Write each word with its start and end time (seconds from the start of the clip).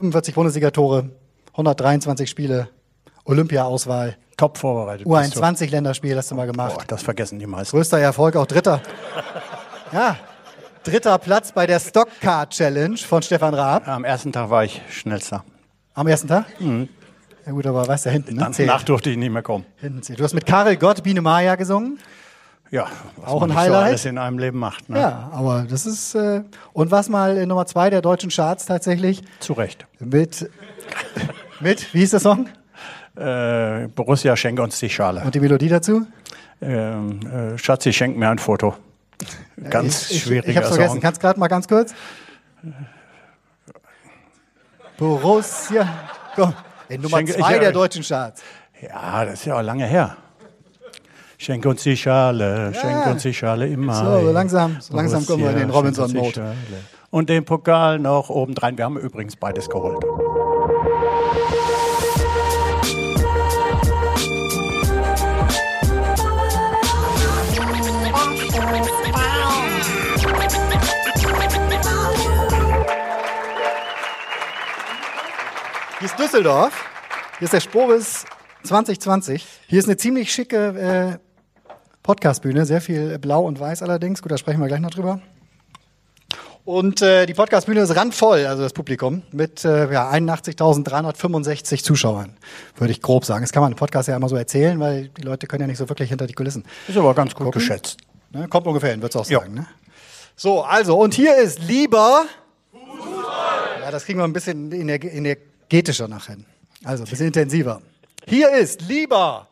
45 0.00 0.32
Bundesliga-Tore, 0.36 1.10
123 1.54 2.30
Spiele, 2.30 2.68
Olympia-Auswahl, 3.24 4.16
Top 4.36 4.56
vorbereitet. 4.56 5.08
bist 5.08 5.34
du. 5.36 5.40
U21-Länderspiel 5.40 6.16
hast 6.16 6.30
du 6.30 6.36
mal 6.36 6.46
gemacht. 6.46 6.76
Boah, 6.76 6.84
das 6.86 7.02
vergessen 7.02 7.40
die 7.40 7.46
meisten. 7.46 7.76
Größter 7.76 7.98
Erfolg, 7.98 8.36
auch 8.36 8.46
dritter. 8.46 8.80
Ja, 9.90 10.18
dritter 10.84 11.16
Platz 11.16 11.50
bei 11.50 11.66
der 11.66 11.80
Stockcar 11.80 12.46
Challenge 12.50 12.98
von 12.98 13.22
Stefan 13.22 13.54
Raab. 13.54 13.88
Am 13.88 14.04
ersten 14.04 14.32
Tag 14.32 14.50
war 14.50 14.62
ich 14.62 14.82
schnellster. 14.90 15.42
Am 15.94 16.06
ersten 16.06 16.28
Tag? 16.28 16.44
Ja 16.60 17.52
gut, 17.52 17.66
aber 17.66 17.88
weißt 17.88 18.04
du, 18.04 18.10
hinten, 18.10 18.34
ne? 18.34 18.50
Danach 18.54 18.82
durfte 18.82 19.08
ich 19.08 19.16
nicht 19.16 19.30
mehr 19.32 19.40
kommen. 19.42 19.64
Hinten 19.76 20.02
zählt. 20.02 20.20
Du 20.20 20.24
hast 20.24 20.34
mit 20.34 20.44
Karel 20.44 20.76
Gott 20.76 21.02
Biene 21.02 21.22
Maya 21.22 21.54
gesungen. 21.56 21.98
Ja, 22.70 22.86
was 23.16 23.28
Auch 23.30 23.42
ein 23.42 23.48
nicht 23.48 23.56
so 23.56 23.62
Highlight? 23.62 23.84
alles 23.86 24.04
in 24.04 24.18
einem 24.18 24.38
Leben 24.38 24.58
macht. 24.58 24.88
Ne? 24.90 24.98
Ja, 25.00 25.30
aber 25.32 25.64
das 25.68 25.86
ist. 25.86 26.14
Äh, 26.14 26.42
und 26.74 26.90
was 26.90 27.08
mal 27.08 27.36
in 27.38 27.48
Nummer 27.48 27.64
zwei 27.66 27.88
der 27.90 28.02
deutschen 28.02 28.30
Charts 28.30 28.66
tatsächlich 28.66 29.22
Zu 29.40 29.54
Recht. 29.54 29.86
mit. 30.00 30.50
mit, 31.60 31.94
wie 31.94 32.00
hieß 32.00 32.10
der 32.10 32.20
Song? 32.20 32.48
Äh, 33.16 33.88
Borussia, 33.88 34.36
schenke 34.36 34.62
uns 34.62 34.78
die 34.78 34.90
Schale. 34.90 35.22
Und 35.24 35.34
die 35.34 35.40
Melodie 35.40 35.68
dazu? 35.68 36.06
Ähm, 36.60 37.20
äh, 37.54 37.58
Schatzi, 37.58 37.92
schenk 37.92 38.16
mir 38.16 38.28
ein 38.28 38.38
Foto. 38.38 38.74
Ganz 39.70 40.10
ich, 40.10 40.16
ich, 40.16 40.22
schwieriger 40.24 40.50
Ich 40.50 40.56
hab's 40.58 40.68
vergessen. 40.68 41.00
Kannst 41.00 41.20
gerade 41.20 41.40
mal 41.40 41.48
ganz 41.48 41.66
kurz? 41.66 41.94
Borussia. 44.96 45.88
Komm. 46.34 46.54
In 46.88 47.00
Nummer 47.00 47.18
Schenke- 47.18 47.34
zwei 47.36 47.54
ich- 47.54 47.60
der 47.60 47.72
deutschen 47.72 48.02
Charts. 48.02 48.42
Ja, 48.80 49.24
das 49.24 49.34
ist 49.34 49.44
ja 49.46 49.56
auch 49.58 49.62
lange 49.62 49.86
her. 49.86 50.16
Schenk 51.40 51.64
uns 51.66 51.84
die 51.84 51.96
Schale, 51.96 52.72
schenk 52.74 53.06
uns 53.06 53.22
die 53.22 53.32
Schale 53.32 53.68
im 53.68 53.86
Mai. 53.86 53.94
So, 54.22 54.30
langsam- 54.32 54.76
so 54.80 54.96
langsam 54.96 55.24
kommen 55.24 55.44
wir 55.44 55.50
in 55.52 55.58
den 55.58 55.70
Robinson-Mode. 55.70 56.54
Und 57.10 57.28
den 57.30 57.44
Pokal 57.44 58.00
noch 58.00 58.28
obendrein. 58.28 58.76
Wir 58.76 58.84
haben 58.84 58.98
übrigens 58.98 59.36
beides 59.36 59.70
geholt. 59.70 60.04
Hier 75.98 76.06
ist 76.06 76.18
Düsseldorf. 76.18 76.84
Hier 77.38 77.46
ist 77.46 77.52
der 77.54 77.60
Spobis 77.60 78.24
2020. 78.64 79.44
Hier 79.66 79.78
ist 79.78 79.86
eine 79.86 79.96
ziemlich 79.96 80.32
schicke 80.32 81.18
äh, 81.18 81.27
Podcastbühne. 82.08 82.64
Sehr 82.64 82.80
viel 82.80 83.18
blau 83.18 83.42
und 83.44 83.60
weiß 83.60 83.82
allerdings. 83.82 84.22
Gut, 84.22 84.32
da 84.32 84.38
sprechen 84.38 84.60
wir 84.62 84.66
gleich 84.66 84.80
noch 84.80 84.88
drüber. 84.88 85.20
Und 86.64 87.02
äh, 87.02 87.26
die 87.26 87.34
Podcastbühne 87.34 87.80
ist 87.80 87.94
randvoll, 87.96 88.46
also 88.46 88.62
das 88.62 88.72
Publikum, 88.72 89.22
mit 89.30 89.62
äh, 89.66 89.92
ja, 89.92 90.10
81.365 90.10 91.82
Zuschauern, 91.84 92.34
würde 92.76 92.92
ich 92.92 93.02
grob 93.02 93.26
sagen. 93.26 93.42
Das 93.42 93.52
kann 93.52 93.62
man 93.62 93.72
im 93.72 93.76
Podcast 93.78 94.08
ja 94.08 94.16
immer 94.16 94.28
so 94.30 94.36
erzählen, 94.36 94.80
weil 94.80 95.08
die 95.08 95.20
Leute 95.22 95.46
können 95.46 95.60
ja 95.62 95.66
nicht 95.66 95.76
so 95.76 95.86
wirklich 95.90 96.08
hinter 96.08 96.26
die 96.26 96.32
Kulissen. 96.32 96.64
Ist 96.88 96.96
aber 96.96 97.12
ganz 97.14 97.34
gut 97.34 97.44
Gucken. 97.44 97.60
geschätzt. 97.60 97.98
Ne? 98.32 98.48
Kommt 98.48 98.66
ungefähr 98.66 98.90
hin, 98.92 99.02
würdest 99.02 99.14
du 99.14 99.18
auch 99.20 99.26
Ja. 99.30 99.40
sagen. 99.40 99.52
Ne? 99.54 99.66
So, 100.34 100.62
also, 100.62 100.98
und 100.98 101.12
hier 101.12 101.36
ist 101.36 101.62
lieber. 101.64 102.24
Fußball. 102.72 103.82
Ja, 103.82 103.90
das 103.90 104.06
kriegen 104.06 104.18
wir 104.18 104.24
ein 104.24 104.32
bisschen 104.32 104.70
ener- 104.72 105.04
energetischer 105.12 106.08
nachher. 106.08 106.36
hin. 106.36 106.46
Also, 106.84 107.04
ein 107.04 107.10
bisschen 107.10 107.26
intensiver. 107.26 107.82
Hier 108.26 108.50
ist 108.52 108.80
lieber. 108.88 109.48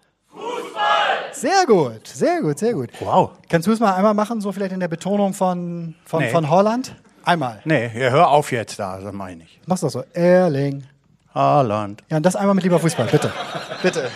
Sehr 1.41 1.67
gut, 1.67 2.07
sehr 2.09 2.41
gut, 2.41 2.59
sehr 2.59 2.73
gut. 2.73 2.91
Wow. 3.01 3.31
Kannst 3.49 3.67
du 3.69 3.73
es 3.73 3.81
mal 3.81 3.95
einmal 3.95 4.15
machen, 4.15 4.41
so 4.41 4.53
vielleicht 4.53 4.73
in 4.73 4.81
der 4.81 4.89
Betonung 4.89 5.35
von, 5.35 5.95
von, 6.05 6.23
Nee. 6.23 6.31
von 6.31 6.49
Holland? 6.49 6.95
Einmal. 7.25 7.61
Nee, 7.65 7.91
hör 7.93 8.29
auf 8.31 8.53
jetzt 8.53 8.79
da, 8.79 8.99
das 8.99 9.13
meine 9.13 9.43
ich. 9.43 9.61
Mach's 9.67 9.81
doch 9.83 9.91
so. 9.91 10.03
Erling. 10.15 10.85
Haaland. 11.35 12.03
Ja, 12.09 12.17
und 12.17 12.23
das 12.25 12.37
einmal 12.37 12.55
mit 12.55 12.65
lieber 12.65 12.79
Fußball, 12.79 13.07
bitte. 13.11 13.31
bitte. 13.83 14.09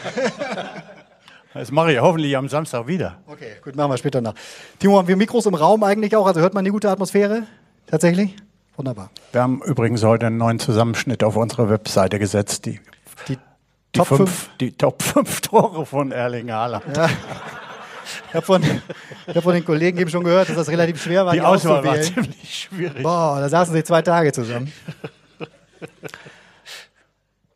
Das 1.52 1.70
mache 1.70 1.92
ich 1.92 2.00
hoffentlich 2.00 2.36
am 2.36 2.48
Samstag 2.48 2.86
wieder. 2.86 3.18
Okay, 3.26 3.52
gut, 3.62 3.74
machen 3.76 3.90
wir 3.90 3.98
später 3.98 4.20
nach. 4.20 4.34
Timo, 4.78 4.96
haben 4.98 5.08
wir 5.08 5.16
Mikros 5.16 5.46
im 5.46 5.54
Raum 5.54 5.82
eigentlich 5.82 6.14
auch? 6.16 6.26
Also 6.26 6.40
hört 6.40 6.54
man 6.54 6.64
die 6.64 6.70
gute 6.70 6.88
Atmosphäre? 6.88 7.42
Tatsächlich? 7.88 8.36
Wunderbar. 8.76 9.10
Wir 9.32 9.42
haben 9.42 9.60
übrigens 9.62 10.02
heute 10.04 10.26
einen 10.28 10.38
neuen 10.38 10.58
Zusammenschnitt 10.60 11.22
auf 11.24 11.36
unsere 11.36 11.68
Webseite 11.68 12.18
gesetzt. 12.18 12.64
Die, 12.66 12.80
Die, 13.28 13.36
die, 13.94 13.98
Top 13.98 14.06
fünf, 14.08 14.18
5. 14.18 14.50
die 14.60 14.72
Top 14.72 15.02
5 15.02 15.40
Tore 15.40 15.86
von 15.86 16.12
Erling 16.12 16.50
Haaland. 16.50 16.84
Ich 18.28 18.34
habe 18.34 18.46
von, 18.46 18.62
ich 18.62 19.36
hab 19.36 19.42
von 19.42 19.54
den 19.54 19.64
Kollegen 19.64 19.98
eben 19.98 20.10
schon 20.10 20.24
gehört, 20.24 20.48
dass 20.48 20.56
das 20.56 20.68
relativ 20.68 21.02
schwer 21.02 21.26
war, 21.26 21.32
Die 21.32 21.40
die, 21.40 21.44
Auswahl 21.44 21.84
war 21.84 22.00
ziemlich 22.00 22.68
schwierig. 22.68 23.02
Boah, 23.02 23.38
da 23.40 23.48
saßen 23.48 23.74
sie 23.74 23.84
zwei 23.84 24.02
Tage 24.02 24.32
zusammen. 24.32 24.72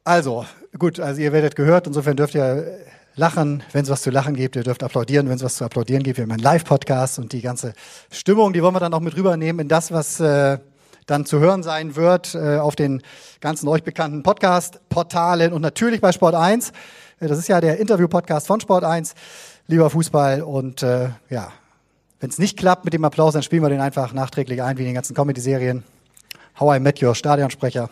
Also, 0.04 0.44
gut, 0.78 1.00
also 1.00 1.20
ihr 1.20 1.32
werdet 1.32 1.56
gehört, 1.56 1.86
insofern 1.86 2.16
dürft 2.16 2.34
ihr 2.34 2.78
lachen, 3.16 3.62
wenn 3.72 3.84
es 3.84 3.90
was 3.90 4.02
zu 4.02 4.10
lachen 4.10 4.34
gibt, 4.34 4.56
ihr 4.56 4.62
dürft 4.62 4.82
applaudieren, 4.82 5.28
wenn 5.28 5.36
es 5.36 5.42
was 5.42 5.56
zu 5.56 5.64
applaudieren 5.64 6.02
gibt. 6.02 6.18
Wir 6.18 6.24
haben 6.24 6.32
einen 6.32 6.42
Live-Podcast 6.42 7.18
und 7.18 7.32
die 7.32 7.40
ganze 7.40 7.72
Stimmung, 8.10 8.52
die 8.52 8.62
wollen 8.62 8.74
wir 8.74 8.80
dann 8.80 8.92
auch 8.94 9.00
mit 9.00 9.16
rübernehmen 9.16 9.60
in 9.60 9.68
das, 9.68 9.92
was 9.92 10.20
äh, 10.20 10.58
dann 11.06 11.26
zu 11.26 11.40
hören 11.40 11.62
sein 11.62 11.96
wird 11.96 12.34
äh, 12.34 12.58
auf 12.58 12.76
den 12.76 13.02
ganzen 13.40 13.68
euch 13.68 13.82
bekannten 13.82 14.22
Podcast-Portalen 14.22 15.52
und 15.52 15.62
natürlich 15.62 16.00
bei 16.00 16.12
Sport 16.12 16.34
1. 16.34 16.70
Äh, 17.20 17.28
Das 17.28 17.38
ist 17.38 17.48
ja 17.48 17.60
der 17.60 17.78
Interview-Podcast 17.78 18.46
von 18.46 18.60
Sport 18.60 18.84
1, 18.84 19.14
lieber 19.66 19.90
Fußball. 19.90 20.42
Und 20.42 20.82
äh, 20.82 21.10
ja, 21.30 21.52
wenn 22.20 22.30
es 22.30 22.38
nicht 22.38 22.58
klappt 22.58 22.84
mit 22.84 22.94
dem 22.94 23.04
Applaus, 23.04 23.34
dann 23.34 23.42
spielen 23.42 23.62
wir 23.62 23.68
den 23.68 23.80
einfach 23.80 24.12
nachträglich 24.12 24.62
ein, 24.62 24.78
wie 24.78 24.82
in 24.82 24.88
den 24.88 24.94
ganzen 24.94 25.14
Comedy-Serien. 25.14 25.84
How 26.58 26.76
I 26.76 26.80
Met 26.80 27.02
Your 27.02 27.14
Stadionsprecher. 27.14 27.90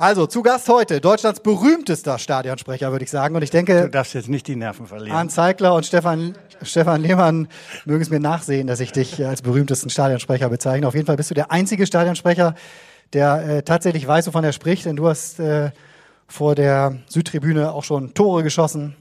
Also, 0.00 0.28
zu 0.28 0.44
Gast 0.44 0.68
heute, 0.68 1.00
Deutschlands 1.00 1.40
berühmtester 1.40 2.20
Stadionsprecher, 2.20 2.92
würde 2.92 3.04
ich 3.04 3.10
sagen. 3.10 3.34
Und 3.34 3.42
ich 3.42 3.50
Du 3.50 3.56
denke, 3.56 3.90
darfst 3.90 4.14
jetzt 4.14 4.28
nicht 4.28 4.46
die 4.46 4.54
Nerven 4.54 4.86
verlieren. 4.86 5.10
Arndt 5.10 5.32
Zeigler 5.32 5.74
und 5.74 5.84
Stefan, 5.84 6.36
Stefan 6.62 7.02
Lehmann 7.02 7.48
mögen 7.84 8.00
es 8.00 8.08
mir 8.08 8.20
nachsehen, 8.20 8.68
dass 8.68 8.78
ich 8.78 8.92
dich 8.92 9.26
als 9.26 9.42
berühmtesten 9.42 9.90
Stadionsprecher 9.90 10.50
bezeichne. 10.50 10.86
Auf 10.86 10.94
jeden 10.94 11.06
Fall 11.06 11.16
bist 11.16 11.30
du 11.30 11.34
der 11.34 11.50
einzige 11.50 11.84
Stadionsprecher, 11.84 12.54
der 13.12 13.48
äh, 13.48 13.62
tatsächlich 13.64 14.06
weiß, 14.06 14.28
wovon 14.28 14.44
er 14.44 14.52
spricht. 14.52 14.84
Denn 14.84 14.94
du 14.94 15.08
hast 15.08 15.40
äh, 15.40 15.72
vor 16.28 16.54
der 16.54 16.98
Südtribüne 17.08 17.72
auch 17.72 17.82
schon 17.82 18.14
Tore 18.14 18.44
geschossen. 18.44 18.94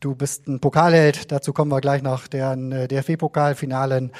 Du 0.00 0.14
bist 0.14 0.48
ein 0.48 0.60
Pokalheld, 0.60 1.32
dazu 1.32 1.54
kommen 1.54 1.70
wir 1.70 1.80
gleich 1.80 2.02
noch, 2.02 2.28
der 2.28 2.52
äh, 2.52 2.88
DFB-Pokalfinale 2.88 3.96
ein 3.96 4.12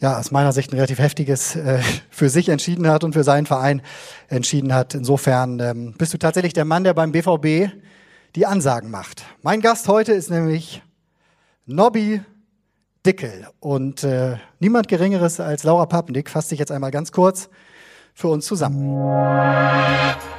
ja, 0.00 0.18
aus 0.18 0.30
meiner 0.30 0.52
Sicht 0.52 0.72
ein 0.72 0.76
relativ 0.76 0.98
heftiges 0.98 1.56
äh, 1.56 1.80
für 2.10 2.28
sich 2.28 2.48
entschieden 2.48 2.88
hat 2.88 3.04
und 3.04 3.12
für 3.12 3.24
seinen 3.24 3.46
Verein 3.46 3.82
entschieden 4.28 4.74
hat. 4.74 4.94
Insofern 4.94 5.60
ähm, 5.60 5.94
bist 5.96 6.14
du 6.14 6.18
tatsächlich 6.18 6.52
der 6.52 6.64
Mann, 6.64 6.84
der 6.84 6.94
beim 6.94 7.12
BVB 7.12 7.72
die 8.36 8.46
Ansagen 8.46 8.90
macht. 8.90 9.24
Mein 9.42 9.60
Gast 9.60 9.88
heute 9.88 10.12
ist 10.12 10.30
nämlich 10.30 10.82
Nobby 11.66 12.20
Dickel 13.06 13.46
und 13.60 14.02
äh, 14.02 14.36
niemand 14.60 14.88
Geringeres 14.88 15.38
als 15.38 15.62
Laura 15.62 15.86
Papendick 15.86 16.30
fasst 16.30 16.48
sich 16.48 16.58
jetzt 16.58 16.72
einmal 16.72 16.90
ganz 16.90 17.12
kurz 17.12 17.50
für 18.14 18.28
uns 18.28 18.46
zusammen. 18.46 18.96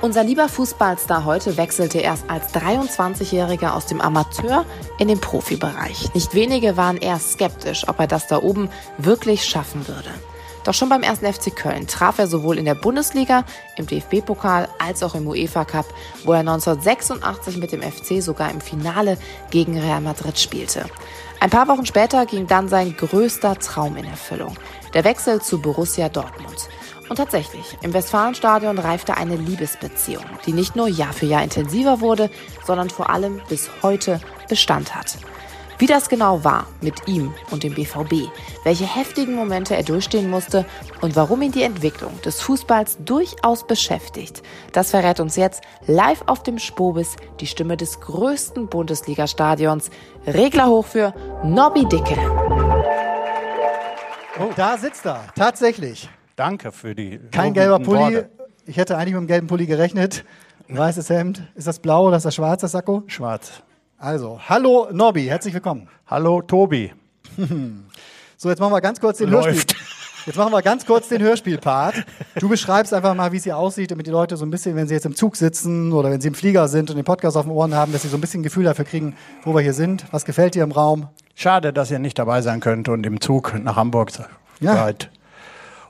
Unser 0.02 0.24
lieber 0.24 0.48
Fußballstar 0.48 1.26
heute 1.26 1.58
wechselte 1.58 2.00
erst 2.00 2.30
als 2.30 2.54
23-Jähriger 2.54 3.72
aus 3.72 3.86
dem 3.86 4.02
Amateur 4.02 4.66
in 4.98 5.10
den 5.10 5.20
Profibereich. 5.20 6.14
Nicht 6.14 6.34
wenige 6.34 6.78
waren 6.78 6.98
eher 6.98 7.20
skeptisch, 7.20 7.88
ob 7.88 8.00
er 8.00 8.08
das 8.08 8.28
da 8.28 8.42
oben 8.42 8.70
wirklich 8.98 9.44
schaffen 9.44 9.88
würde. 9.88 10.10
Doch 10.64 10.74
schon 10.74 10.90
beim 10.90 11.04
ersten 11.04 11.32
FC 11.32 11.56
Köln 11.56 11.86
traf 11.86 12.18
er 12.18 12.28
sowohl 12.28 12.58
in 12.58 12.66
der 12.66 12.74
Bundesliga, 12.74 13.44
im 13.78 13.86
DFB-Pokal 13.86 14.68
als 14.80 15.04
auch 15.04 15.14
im 15.14 15.28
UEFA-Cup, 15.28 15.86
wo 16.24 16.32
er 16.34 16.40
1986 16.40 17.58
mit 17.58 17.72
dem 17.72 17.84
FC 17.84 18.24
sogar 18.24 18.50
im 18.50 18.62
Finale 18.62 19.18
gegen 19.52 19.78
Real 19.80 20.02
Madrid 20.02 20.40
spielte. 20.40 20.86
Ein 21.40 21.52
paar 21.52 21.68
Wochen 21.68 21.86
später 21.86 22.26
ging 22.26 22.48
dann 22.48 22.68
sein 22.68 22.96
größter 22.98 23.60
Traum 23.60 23.98
in 23.98 24.06
Erfüllung. 24.06 24.56
Der 24.96 25.04
Wechsel 25.04 25.42
zu 25.42 25.62
Borussia 25.62 26.10
Dortmund. 26.10 26.70
Und 27.10 27.18
tatsächlich, 27.18 27.78
im 27.82 27.94
Westfalenstadion 27.94 28.80
reifte 28.80 29.16
eine 29.16 29.36
Liebesbeziehung, 29.36 30.26
die 30.46 30.54
nicht 30.54 30.76
nur 30.76 30.88
Jahr 30.88 31.14
für 31.14 31.28
Jahr 31.28 31.44
intensiver 31.44 32.02
wurde, 32.02 32.30
sondern 32.66 32.90
vor 32.90 33.10
allem 33.10 33.42
bis 33.48 33.70
heute 33.84 34.20
Bestand 34.50 34.96
hat. 34.96 35.18
Wie 35.78 35.88
das 35.88 36.08
genau 36.08 36.44
war 36.46 36.68
mit 36.80 37.08
ihm 37.08 37.34
und 37.52 37.64
dem 37.64 37.76
BVB, 37.76 38.30
welche 38.64 38.86
heftigen 38.86 39.36
Momente 39.36 39.76
er 39.76 39.84
durchstehen 39.84 40.30
musste 40.30 40.66
und 41.02 41.18
warum 41.18 41.42
ihn 41.42 41.52
die 41.52 41.64
Entwicklung 41.64 42.20
des 42.22 42.40
Fußballs 42.42 43.00
durchaus 43.04 43.68
beschäftigt, 43.68 44.42
das 44.72 44.92
verrät 44.92 45.20
uns 45.20 45.36
jetzt 45.36 45.64
live 45.86 46.24
auf 46.28 46.44
dem 46.44 46.60
Spobis 46.60 47.18
die 47.42 47.48
Stimme 47.48 47.76
des 47.76 48.00
größten 48.00 48.68
Bundesliga-Stadions. 48.68 49.90
Regler 50.26 50.68
hoch 50.68 50.86
für 50.86 51.14
Nobby 51.44 51.86
Dicke. 51.86 52.16
Da 54.56 54.78
sitzt 54.78 55.06
er, 55.06 55.26
tatsächlich. 55.36 56.10
Danke 56.36 56.72
für 56.72 56.96
die 56.96 57.20
Kein 57.32 57.54
gelber 57.54 57.80
Pulli. 57.80 58.00
Worte. 58.00 58.30
Ich 58.66 58.78
hätte 58.78 58.98
eigentlich 58.98 59.14
mit 59.14 59.22
dem 59.24 59.28
gelben 59.28 59.48
Pulli 59.48 59.66
gerechnet. 59.66 60.26
Weißes 60.68 61.10
Hemd. 61.10 61.44
Ist 61.56 61.68
das 61.68 61.80
blau 61.80 62.08
oder 62.08 62.18
ist 62.18 62.26
das 62.26 62.36
schwarz, 62.36 62.62
das 62.62 62.72
Sakko? 62.72 63.04
Schwarz. 63.08 63.62
Also, 63.98 64.40
hallo 64.50 64.90
Nobby, 64.92 65.26
herzlich 65.26 65.54
willkommen. 65.54 65.88
Hallo 66.08 66.42
Tobi. 66.42 66.92
So, 68.38 68.50
jetzt 68.50 68.60
machen 68.60 68.74
wir 68.74 68.82
ganz 68.82 69.00
kurz 69.00 69.20
den 69.20 69.30
Läuft. 69.30 69.48
Hörspiel. 69.48 69.78
Jetzt 70.26 70.36
machen 70.36 70.52
wir 70.52 70.62
ganz 70.62 70.86
kurz 70.86 71.08
den 71.08 71.22
Hörspielpart. 71.22 72.04
Du 72.38 72.50
beschreibst 72.50 72.94
einfach 72.94 73.16
mal, 73.16 73.32
wie 73.32 73.38
es 73.38 73.46
hier 73.46 73.56
aussieht, 73.58 73.92
damit 73.92 74.08
die 74.08 74.12
Leute 74.12 74.36
so 74.36 74.46
ein 74.46 74.52
bisschen, 74.52 74.76
wenn 74.76 74.88
sie 74.90 74.94
jetzt 74.94 75.06
im 75.06 75.16
Zug 75.16 75.38
sitzen 75.38 75.94
oder 75.94 76.12
wenn 76.12 76.20
sie 76.20 76.28
im 76.28 76.34
Flieger 76.34 76.68
sind 76.68 76.90
und 76.90 76.98
den 76.98 77.06
Podcast 77.06 77.38
auf 77.38 77.46
den 77.46 77.52
Ohren 77.54 77.74
haben, 77.74 77.94
dass 77.94 78.02
sie 78.02 78.10
so 78.10 78.18
ein 78.18 78.22
bisschen 78.22 78.42
ein 78.42 78.44
Gefühl 78.44 78.66
dafür 78.66 78.84
kriegen, 78.84 79.16
wo 79.44 79.54
wir 79.54 79.62
hier 79.62 79.74
sind. 79.74 80.04
Was 80.12 80.26
gefällt 80.26 80.54
dir 80.54 80.64
im 80.64 80.74
Raum? 80.74 81.08
Schade, 81.34 81.72
dass 81.72 81.90
ihr 81.92 82.00
nicht 82.00 82.20
dabei 82.20 82.42
sein 82.42 82.60
könnt 82.60 82.90
und 82.90 83.06
im 83.06 83.22
Zug 83.22 83.58
nach 83.58 83.78
Hamburg 83.78 84.12
Ja. 84.60 84.90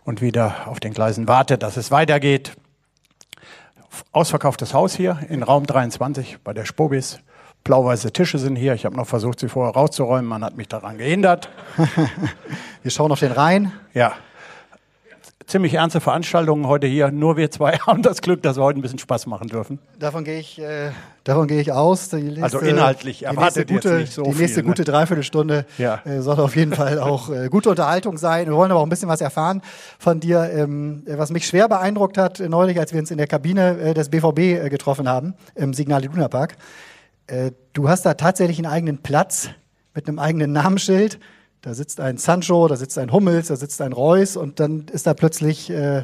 Und 0.05 0.21
wieder 0.21 0.67
auf 0.67 0.79
den 0.79 0.93
Gleisen 0.93 1.27
wartet, 1.27 1.63
dass 1.63 1.75
es 1.75 1.91
weitergeht. 1.91 2.55
Ausverkauftes 4.11 4.73
Haus 4.73 4.95
hier 4.95 5.19
in 5.29 5.43
Raum 5.43 5.65
23 5.65 6.37
bei 6.43 6.53
der 6.53 6.65
Spobis. 6.65 7.19
Blau-weiße 7.63 8.11
Tische 8.13 8.37
sind 8.37 8.55
hier. 8.55 8.73
Ich 8.75 8.85
habe 8.85 8.95
noch 8.95 9.07
versucht, 9.07 9.39
sie 9.39 9.49
vorher 9.49 9.73
rauszuräumen. 9.73 10.25
Man 10.25 10.43
hat 10.43 10.55
mich 10.55 10.67
daran 10.67 10.97
gehindert. 10.97 11.49
Wir 12.83 12.91
schauen 12.91 13.11
auf 13.11 13.19
den 13.19 13.31
Rhein. 13.31 13.71
Ja. 13.93 14.13
Ziemlich 15.47 15.75
ernste 15.75 16.01
Veranstaltungen 16.01 16.65
heute 16.65 16.88
hier. 16.88 17.12
Nur 17.12 17.38
wir 17.38 17.51
zwei 17.51 17.74
haben 17.86 18.01
das 18.01 18.21
Glück, 18.21 18.42
dass 18.42 18.57
wir 18.57 18.63
heute 18.63 18.80
ein 18.80 18.81
bisschen 18.81 18.97
Spaß 18.97 19.27
machen 19.27 19.47
dürfen. 19.47 19.77
Davon 20.00 20.24
gehe 20.24 20.39
ich, 20.39 20.59
äh, 20.59 20.89
davon 21.24 21.47
gehe 21.47 21.62
ich 21.62 21.71
aus. 21.71 22.09
Die 22.09 22.15
nächste, 22.18 22.44
Also 22.44 22.59
inhaltlich 22.59 23.19
die 23.19 23.25
erwartet 23.25 23.69
nächste 23.69 23.74
jetzt 23.74 23.83
gute, 23.83 23.95
nicht 24.00 24.13
so 24.13 24.24
Die 24.24 24.30
nächste 24.30 24.47
viel, 24.47 24.63
ne? 24.63 24.69
gute 24.69 24.83
Dreiviertelstunde 24.86 25.65
Ja. 25.77 26.01
äh, 26.03 26.21
soll 26.21 26.39
auf 26.39 26.56
jeden 26.56 26.74
Fall 26.74 26.97
auch 27.00 27.30
äh, 27.30 27.50
gute 27.50 27.69
Unterhaltung 27.69 28.18
sein. 28.18 28.47
Wir 28.47 28.56
wollen 28.56 28.71
aber 28.71 28.80
auch 28.80 28.86
ein 28.86 28.89
bisschen 28.89 29.07
was 29.07 29.21
erfahren 29.21 29.62
von 30.00 30.19
dir. 30.19 30.50
Ähm, 30.51 31.03
äh, 31.06 31.19
was 31.19 31.30
mich 31.30 31.45
schwer 31.45 31.69
beeindruckt 31.69 32.18
hat, 32.18 32.39
äh, 32.39 32.50
neulich, 32.50 32.80
als 32.80 32.91
wir 32.91 33.00
uns 33.00 33.12
in 33.12 33.18
der 33.19 33.27
Kabine 33.27 33.77
äh, 33.80 33.94
des 33.94 34.09
BVB 34.09 34.68
getroffen 34.71 35.07
haben, 35.07 35.36
im 35.53 35.74
Signal 35.75 36.03
Iduna 36.03 36.27
Park. 36.27 36.56
Du 37.74 37.89
hast 37.89 38.06
da 38.06 38.13
tatsächlich 38.13 38.59
einen 38.59 38.68
eigenen 38.68 39.00
Platz 39.00 39.50
mit 39.95 40.07
einem 40.07 40.19
eigenen 40.19 40.51
Namensschild. 40.51 41.19
Da 41.65 41.73
sitzt 41.73 42.00
ein 42.00 42.17
Sancho, 42.17 42.67
da 42.67 42.75
sitzt 42.75 42.95
ein 43.00 43.12
Hummels, 43.12 43.47
da 43.47 43.56
sitzt 43.56 43.81
ein 43.81 43.91
Reus 43.91 44.38
und 44.38 44.59
dann 44.59 44.85
ist 44.91 45.07
da 45.07 45.15
plötzlich 45.15 45.71
äh, 45.71 46.03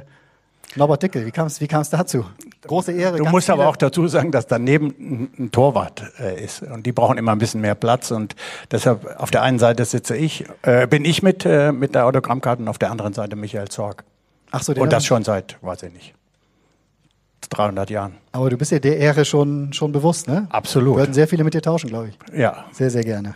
Norbert 0.76 1.04
Dickel. 1.04 1.24
Wie 1.28 1.30
kam 1.30 1.46
es 1.46 1.62
wie 1.62 1.68
kam's 1.68 1.92
dazu? 1.92 2.26
Große 2.64 2.92
Ehre. 2.92 3.18
Du 3.18 3.26
musst 3.26 3.48
aber 3.48 3.68
auch 3.68 3.76
dazu 3.76 4.08
sagen, 4.08 4.32
dass 4.32 4.48
daneben 4.48 5.30
ein, 5.38 5.52
Torwart 5.52 6.14
äh, 6.20 6.44
ist 6.44 6.64
und 6.64 6.88
die 6.88 6.92
brauchen 6.92 7.20
immer 7.20 7.34
ein 7.34 7.38
bisschen 7.38 7.62
mehr 7.62 7.76
Platz 7.76 8.10
und 8.10 8.36
deshalb 8.72 9.06
auf 9.22 9.30
der 9.30 9.44
einen 9.44 9.60
Seite 9.60 9.86
sitze 9.86 10.18
ich, 10.18 10.46
äh, 10.64 10.88
bin 10.88 11.06
ich 11.06 11.22
mit 11.22 11.46
äh, 11.46 11.72
mit 11.72 11.94
der 11.94 12.08
Autogrammkarte 12.08 12.64
und 12.64 12.68
auf 12.68 12.80
der 12.80 12.90
anderen 12.90 13.14
Seite 13.14 13.36
Michael 13.36 13.68
Zorg. 13.68 14.04
Ach 14.50 14.64
so, 14.64 14.74
den 14.74 14.82
Und 14.82 14.92
das 14.92 15.06
schon 15.06 15.24
seit, 15.24 15.58
weiß 15.62 15.84
ich 15.84 15.94
nicht, 15.94 16.16
300 17.52 17.88
Jahren. 17.92 18.18
Aber 18.32 18.50
du 18.50 18.58
bist 18.58 18.72
ja 18.72 18.80
der 18.80 18.98
Ehre 18.98 19.26
schon, 19.26 19.74
schon 19.74 19.92
bewusst, 19.92 20.28
ne? 20.28 20.48
Absolut. 20.50 20.98
Würden 20.98 21.14
sehr 21.14 21.28
viele 21.28 21.44
mit 21.44 21.54
dir 21.54 21.62
tauschen, 21.62 21.90
glaube 21.90 22.10
ich. 22.10 22.36
Ja, 22.36 22.66
Sehr, 22.72 22.90
sehr 22.90 23.04
gerne. 23.04 23.36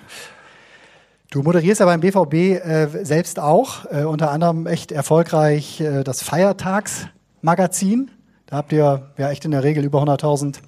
Du 1.36 1.44
moderierst 1.44 1.82
ja 1.82 1.86
beim 1.86 2.00
BVB 2.00 2.34
äh, 2.34 2.88
selbst 3.04 3.42
auch, 3.42 3.92
äh, 3.92 4.06
unter 4.06 4.32
anderem 4.32 4.68
echt 4.68 4.94
erfolgreich 4.94 5.82
äh, 5.82 6.06
das 6.06 6.24
Feiertagsmagazin. 6.24 8.10
Da 8.46 8.56
habt 8.56 8.72
ihr 8.72 9.12
ja 9.18 9.30
echt 9.30 9.44
in 9.44 9.52
der 9.52 9.62
Regel 9.62 9.84
über 9.84 10.02
100.000 10.02 10.60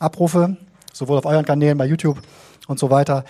Abrufe, 0.00 0.56
sowohl 0.92 1.18
auf 1.18 1.26
euren 1.26 1.44
Kanälen, 1.44 1.78
bei 1.78 1.86
YouTube 1.86 2.20
und 2.66 2.80
so 2.80 2.90
weiter. 2.90 3.24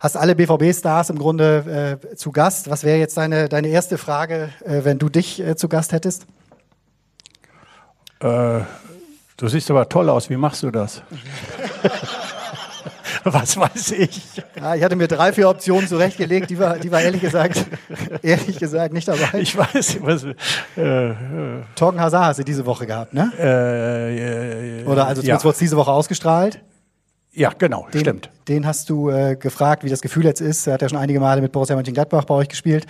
Hast 0.00 0.18
alle 0.18 0.34
BVB-Stars 0.34 1.08
im 1.08 1.18
Grunde 1.18 1.98
äh, 2.12 2.14
zu 2.14 2.30
Gast. 2.30 2.68
Was 2.68 2.84
wäre 2.84 2.98
jetzt 2.98 3.16
deine, 3.16 3.48
deine 3.48 3.68
erste 3.68 3.96
Frage, 3.96 4.50
äh, 4.66 4.84
wenn 4.84 4.98
du 4.98 5.08
dich 5.08 5.40
äh, 5.40 5.56
zu 5.56 5.66
Gast 5.70 5.92
hättest? 5.92 6.26
äh, 8.20 8.60
du 9.38 9.48
siehst 9.48 9.70
aber 9.70 9.88
toll 9.88 10.10
aus. 10.10 10.28
Wie 10.28 10.36
machst 10.36 10.62
du 10.62 10.70
das? 10.70 11.00
Was 13.24 13.56
weiß 13.56 13.92
ich? 13.92 14.20
Ja, 14.60 14.74
ich 14.74 14.82
hatte 14.82 14.96
mir 14.96 15.08
drei, 15.08 15.32
vier 15.32 15.48
Optionen 15.48 15.86
zurechtgelegt, 15.88 16.50
die 16.50 16.58
war, 16.58 16.78
die 16.78 16.90
war 16.90 17.00
ehrlich 17.00 17.20
gesagt, 17.20 17.64
ehrlich 18.22 18.58
gesagt 18.58 18.92
nicht 18.92 19.08
dabei. 19.08 19.40
Ich 19.40 19.56
weiß, 19.56 19.98
was. 20.02 20.24
Äh, 20.76 21.08
äh, 21.10 21.14
Torgen 21.74 22.00
Hazard 22.00 22.24
hast 22.24 22.38
du 22.38 22.44
diese 22.44 22.66
Woche 22.66 22.86
gehabt, 22.86 23.14
ne? 23.14 23.32
äh, 23.38 24.84
Oder 24.84 25.06
also 25.06 25.22
ja. 25.22 25.42
wurde 25.42 25.52
es 25.52 25.58
diese 25.58 25.76
Woche 25.76 25.90
ausgestrahlt. 25.90 26.60
ja, 27.32 27.52
genau, 27.56 27.86
Den, 27.92 28.00
stimmt. 28.00 28.30
Den 28.48 28.66
hast 28.66 28.90
du 28.90 29.10
äh, 29.10 29.36
gefragt, 29.36 29.84
wie 29.84 29.90
das 29.90 30.00
Gefühl 30.00 30.24
jetzt 30.24 30.40
ist. 30.40 30.66
Er 30.66 30.74
hat 30.74 30.82
ja 30.82 30.88
schon 30.88 30.98
einige 30.98 31.20
Male 31.20 31.40
mit 31.40 31.52
Borussia 31.52 31.76
Mönchengladbach 31.76 32.24
bei 32.24 32.34
euch 32.34 32.48
gespielt. 32.48 32.86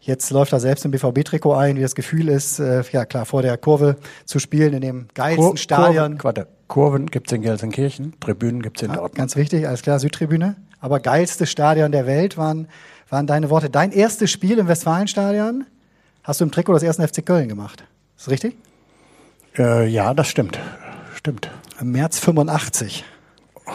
Jetzt 0.00 0.30
läuft 0.30 0.52
er 0.52 0.60
selbst 0.60 0.84
im 0.84 0.92
BVB-Trikot 0.92 1.54
ein, 1.54 1.76
wie 1.76 1.82
das 1.82 1.94
Gefühl 1.94 2.28
ist, 2.28 2.60
äh, 2.60 2.82
ja 2.92 3.04
klar, 3.04 3.26
vor 3.26 3.42
der 3.42 3.56
Kurve 3.58 3.96
zu 4.24 4.38
spielen 4.38 4.72
in 4.74 4.80
dem 4.80 5.08
geilsten 5.14 5.56
Stadion. 5.56 6.18
Kurven, 6.18 6.24
warte, 6.24 6.46
Kurven 6.68 7.06
gibt 7.06 7.28
es 7.28 7.32
in 7.32 7.42
Gelsenkirchen, 7.42 8.14
Tribünen 8.20 8.62
gibt 8.62 8.76
es 8.78 8.82
in 8.82 8.90
Ja, 8.90 8.96
Dortmund. 8.96 9.16
ganz 9.16 9.36
wichtig, 9.36 9.66
alles 9.66 9.82
klar, 9.82 9.98
Südtribüne. 9.98 10.56
Aber 10.80 11.00
geilste 11.00 11.46
Stadion 11.46 11.90
der 11.92 12.06
Welt 12.06 12.36
waren, 12.36 12.68
waren 13.08 13.26
deine 13.26 13.50
Worte. 13.50 13.68
Dein 13.70 13.90
erstes 13.90 14.30
Spiel 14.30 14.58
im 14.58 14.68
Westfalenstadion 14.68 15.64
hast 16.22 16.40
du 16.40 16.44
im 16.44 16.50
Trikot 16.52 16.74
des 16.74 16.82
ersten 16.82 17.06
FC 17.06 17.24
Köln 17.24 17.48
gemacht. 17.48 17.84
Ist 18.16 18.26
das 18.26 18.32
richtig? 18.32 18.56
Äh, 19.56 19.88
ja, 19.88 20.12
das 20.14 20.28
stimmt. 20.28 20.58
Stimmt. 21.16 21.50
Im 21.80 21.90
März 21.92 22.18
85. 22.20 23.04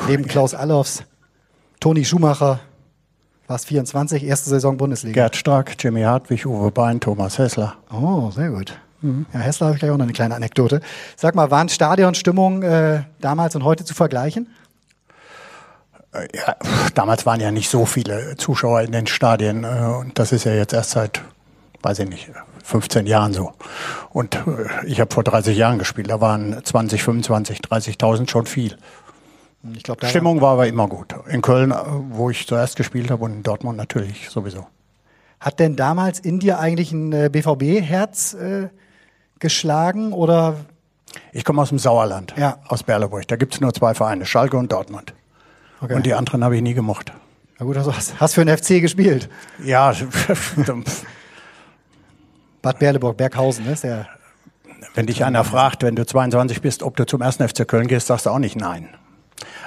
Neben 0.07 0.25
Klaus 0.28 0.54
Allofs, 0.54 1.04
Toni 1.80 2.06
Schumacher, 2.06 2.60
war 3.48 3.56
es 3.57 3.66
24, 3.66 4.24
erste 4.24 4.50
Saison 4.50 4.78
Bundesliga. 4.78 5.13
Gerd 5.13 5.36
Stark, 5.36 5.75
Jimmy 5.84 6.01
Hartwig, 6.01 6.45
Uwe 6.45 6.72
Bein, 6.72 7.00
Thomas 7.00 7.38
Hessler. 7.38 7.75
Oh, 7.92 8.31
sehr 8.31 8.50
gut. 8.51 8.80
Ja, 9.04 9.40
Hessler 9.40 9.68
habe 9.68 9.76
ich 9.76 9.80
gleich 9.82 9.92
auch 9.92 9.98
noch 9.98 10.06
eine 10.06 10.14
kleine 10.14 10.34
Anekdote. 10.36 10.80
Sag 11.18 11.36
mal, 11.36 11.52
waren 11.52 11.68
Stadionstimmung 11.68 12.64
äh, 12.64 13.04
damals 13.20 13.54
und 13.56 13.64
heute 13.64 13.84
zu 13.84 13.94
vergleichen? 13.94 14.48
Äh, 16.14 16.28
Ja, 16.34 16.56
damals 16.96 17.26
waren 17.26 17.42
ja 17.42 17.52
nicht 17.52 17.70
so 17.70 17.86
viele 17.86 18.38
Zuschauer 18.38 18.82
in 18.82 18.94
den 18.94 19.08
Stadien 19.08 19.66
äh, 19.66 19.68
und 19.68 20.18
das 20.18 20.32
ist 20.32 20.46
ja 20.46 20.54
jetzt 20.54 20.74
erst 20.74 20.92
seit, 20.92 21.22
weiß 21.82 22.00
ich 22.00 22.10
nicht, 22.10 22.32
15 22.64 23.06
Jahren 23.06 23.34
so. 23.34 23.52
Und 24.12 24.36
äh, 24.36 24.86
ich 24.86 25.02
habe 25.02 25.14
vor 25.14 25.24
30 25.26 25.58
Jahren 25.58 25.80
gespielt, 25.80 26.10
da 26.10 26.22
waren 26.22 26.64
20, 26.64 27.04
25, 27.04 27.60
30.000 27.60 28.30
schon 28.30 28.46
viel. 28.46 28.78
Ich 29.76 29.84
glaube, 29.84 30.02
da 30.02 30.08
Stimmung 30.08 30.40
war 30.40 30.54
aber 30.54 30.68
immer 30.68 30.88
gut. 30.88 31.14
In 31.28 31.42
Köln, 31.42 31.72
äh, 31.72 31.76
wo 32.10 32.30
ich 32.30 32.48
zuerst 32.48 32.78
gespielt 32.78 33.12
habe 33.12 33.26
und 33.26 33.34
in 33.34 33.44
Dortmund 33.44 33.78
natürlich 33.78 34.30
sowieso. 34.30 34.68
Hat 35.42 35.60
denn 35.60 35.76
damals 35.76 36.22
in 36.22 36.40
dir 36.40 36.60
eigentlich 36.60 36.94
ein 36.94 37.30
BVB-Herz 37.30 38.34
äh, 38.36 38.70
geschlagen 39.44 40.12
oder 40.13 40.56
Ich 41.31 41.45
komme 41.45 41.62
aus 41.62 41.69
dem 41.69 41.78
Sauerland, 41.78 42.34
Ja. 42.38 42.57
aus 42.68 42.81
Berleburg. 42.81 43.28
Da 43.28 43.36
gibt 43.36 43.54
es 43.54 43.62
nur 43.62 43.72
zwei 43.74 43.94
Vereine, 43.94 44.25
Schalke 44.25 44.57
und 44.57 44.72
Dortmund. 44.72 45.13
Okay. 45.80 45.94
Und 45.94 46.06
die 46.07 46.16
anderen 46.16 46.44
habe 46.44 46.56
ich 46.56 46.62
nie 46.63 46.74
gemocht. 46.74 47.13
Na 47.60 47.66
gut, 47.68 47.78
also 47.78 47.95
hast, 47.95 48.19
hast 48.19 48.34
für 48.34 48.44
den 48.44 48.57
FC 48.57 48.81
gespielt. 48.81 49.30
Ja, 49.63 49.94
Bad 52.62 52.80
Berleburg, 52.80 53.18
Berghausen, 53.18 53.66
ne? 53.66 53.74
Ist 53.74 53.84
der, 53.84 54.07
wenn 54.95 55.06
dich 55.06 55.24
einer 55.25 55.44
fragt, 55.44 55.84
wenn 55.84 55.95
du 55.95 56.06
22 56.06 56.62
bist, 56.62 56.81
ob 56.84 56.95
du 56.95 57.06
zum 57.06 57.22
ersten 57.22 57.48
FC 57.48 57.68
Köln 57.68 57.88
gehst, 57.88 58.07
sagst 58.07 58.25
du 58.25 58.30
auch 58.30 58.40
nicht 58.40 58.56
nein. 58.56 58.90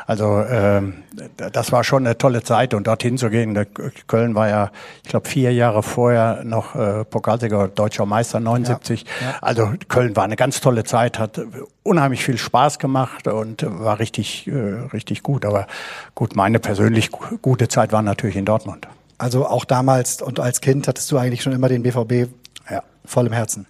Also 0.08 0.40
ähm, 0.48 1.02
das 1.36 1.72
war 1.72 1.82
schon 1.82 2.06
eine 2.06 2.16
tolle 2.16 2.42
Zeit 2.44 2.74
und 2.74 2.86
dorthin 2.86 3.18
zu 3.18 3.28
gehen. 3.28 3.58
Köln 4.06 4.34
war 4.36 4.48
ja, 4.48 4.70
ich 5.02 5.10
glaube, 5.10 5.28
vier 5.28 5.52
Jahre 5.52 5.82
vorher 5.82 6.44
noch 6.44 6.76
äh, 6.76 7.04
Pokalsieger, 7.04 7.68
deutscher 7.68 8.06
Meister 8.06 8.38
79. 8.38 9.04
Also 9.40 9.72
Köln 9.88 10.14
war 10.14 10.22
eine 10.24 10.36
ganz 10.36 10.60
tolle 10.60 10.84
Zeit, 10.84 11.18
hat 11.18 11.40
unheimlich 11.82 12.24
viel 12.24 12.38
Spaß 12.38 12.78
gemacht 12.78 13.26
und 13.26 13.64
war 13.66 13.98
richtig, 13.98 14.46
äh, 14.46 14.52
richtig 14.92 15.24
gut. 15.24 15.44
Aber 15.44 15.66
gut, 16.14 16.36
meine 16.36 16.60
persönlich 16.60 17.10
gu- 17.10 17.38
gute 17.42 17.66
Zeit 17.66 17.90
war 17.92 18.02
natürlich 18.02 18.36
in 18.36 18.44
Dortmund. 18.44 18.86
also 19.18 19.46
auch 19.46 19.64
damals 19.64 20.22
und 20.22 20.38
als 20.38 20.60
Kind 20.60 20.86
hattest 20.86 21.10
du 21.10 21.18
eigentlich 21.18 21.42
schon 21.42 21.52
immer 21.52 21.68
den 21.68 21.82
BVB 21.82 22.28
Ja. 22.70 22.82
voll 23.04 23.26
im 23.26 23.32
Herzen. 23.32 23.66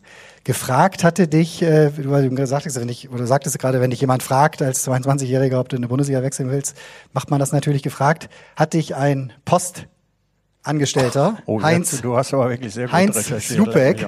Gefragt 0.46 1.02
hatte 1.02 1.26
dich, 1.26 1.60
äh, 1.60 1.90
du 1.90 2.30
gesagt 2.30 2.66
hast, 2.66 2.80
wenn 2.80 2.88
ich, 2.88 3.10
oder 3.10 3.26
sagtest 3.26 3.58
gerade, 3.58 3.80
wenn 3.80 3.90
dich 3.90 4.00
jemand 4.00 4.22
fragt 4.22 4.62
als 4.62 4.86
22-Jähriger, 4.86 5.58
ob 5.58 5.68
du 5.68 5.74
in 5.74 5.80
eine 5.82 5.88
Bundesliga 5.88 6.22
wechseln 6.22 6.52
willst, 6.52 6.76
macht 7.12 7.32
man 7.32 7.40
das 7.40 7.50
natürlich 7.50 7.82
gefragt. 7.82 8.28
Hat 8.54 8.72
dich 8.72 8.94
ein 8.94 9.32
Postangestellter, 9.44 11.38
Heinz, 11.48 11.90
jetzt, 11.90 12.04
du 12.04 12.16
hast 12.16 12.32
aber 12.32 12.48
wirklich 12.48 12.72
sehr 12.72 12.84
gut 12.84 12.92
Heinz. 12.92 13.16
Slupeck. 13.40 14.06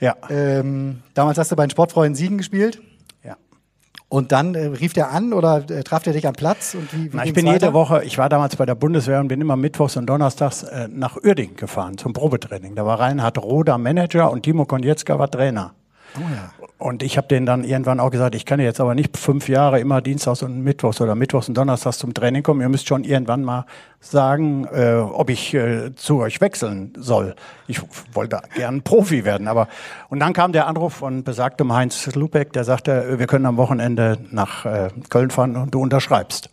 Ja. 0.00 0.16
ähm, 0.30 1.02
damals 1.12 1.36
hast 1.36 1.52
du 1.52 1.56
bei 1.56 1.66
den 1.66 1.70
Sportfreunden 1.70 2.14
Siegen 2.14 2.38
gespielt. 2.38 2.80
Und 4.10 4.32
dann 4.32 4.54
äh, 4.54 4.66
rief 4.66 4.92
der 4.92 5.10
an 5.12 5.32
oder 5.32 5.64
äh, 5.70 5.82
traf 5.82 6.02
der 6.02 6.12
dich 6.12 6.26
am 6.26 6.34
Platz 6.34 6.74
und 6.74 6.92
wie, 6.92 7.12
wie 7.12 7.16
Na, 7.16 7.24
ich 7.24 7.32
bin 7.32 7.46
weiter? 7.46 7.66
jede 7.66 7.72
Woche, 7.72 8.02
ich 8.04 8.18
war 8.18 8.28
damals 8.28 8.56
bei 8.56 8.66
der 8.66 8.74
Bundeswehr 8.74 9.20
und 9.20 9.28
bin 9.28 9.40
immer 9.40 9.56
mittwochs 9.56 9.96
und 9.96 10.06
donnerstags 10.06 10.64
äh, 10.64 10.88
nach 10.88 11.16
Uerdingen 11.16 11.56
gefahren 11.56 11.96
zum 11.96 12.12
Probetraining. 12.12 12.74
Da 12.74 12.84
war 12.84 13.00
Reinhard 13.00 13.38
Roder 13.38 13.78
Manager 13.78 14.30
und 14.30 14.42
Timo 14.42 14.66
Konietzka 14.66 15.18
war 15.18 15.30
Trainer. 15.30 15.74
Oh. 16.16 16.64
Und 16.78 17.02
ich 17.02 17.16
habe 17.16 17.28
denen 17.28 17.46
dann 17.46 17.62
irgendwann 17.62 18.00
auch 18.00 18.10
gesagt, 18.10 18.34
ich 18.34 18.46
kann 18.46 18.58
jetzt 18.58 18.80
aber 18.80 18.94
nicht 18.94 19.16
fünf 19.16 19.48
Jahre 19.48 19.80
immer 19.80 20.00
Dienstags 20.00 20.42
und 20.42 20.62
Mittwochs 20.62 21.00
oder 21.00 21.14
Mittwochs 21.14 21.48
und 21.48 21.56
Donnerstags 21.56 21.98
zum 21.98 22.14
Training 22.14 22.42
kommen. 22.42 22.60
Ihr 22.60 22.68
müsst 22.68 22.88
schon 22.88 23.04
irgendwann 23.04 23.44
mal 23.44 23.66
sagen, 24.00 24.66
äh, 24.72 24.94
ob 24.94 25.30
ich 25.30 25.52
äh, 25.54 25.94
zu 25.94 26.20
euch 26.20 26.40
wechseln 26.40 26.94
soll. 26.96 27.36
Ich 27.66 27.80
wollte 28.14 28.40
gern 28.54 28.82
Profi 28.82 29.24
werden, 29.24 29.46
aber 29.46 29.68
und 30.08 30.20
dann 30.20 30.32
kam 30.32 30.52
der 30.52 30.66
Anruf 30.66 30.94
von 30.94 31.22
besagtem 31.22 31.72
Heinz 31.72 32.14
Lubeck, 32.14 32.52
der 32.52 32.64
sagte, 32.64 33.18
wir 33.18 33.26
können 33.26 33.46
am 33.46 33.56
Wochenende 33.56 34.18
nach 34.30 34.64
äh, 34.64 34.88
Köln 35.10 35.30
fahren 35.30 35.56
und 35.56 35.74
du 35.74 35.80
unterschreibst. 35.80 36.50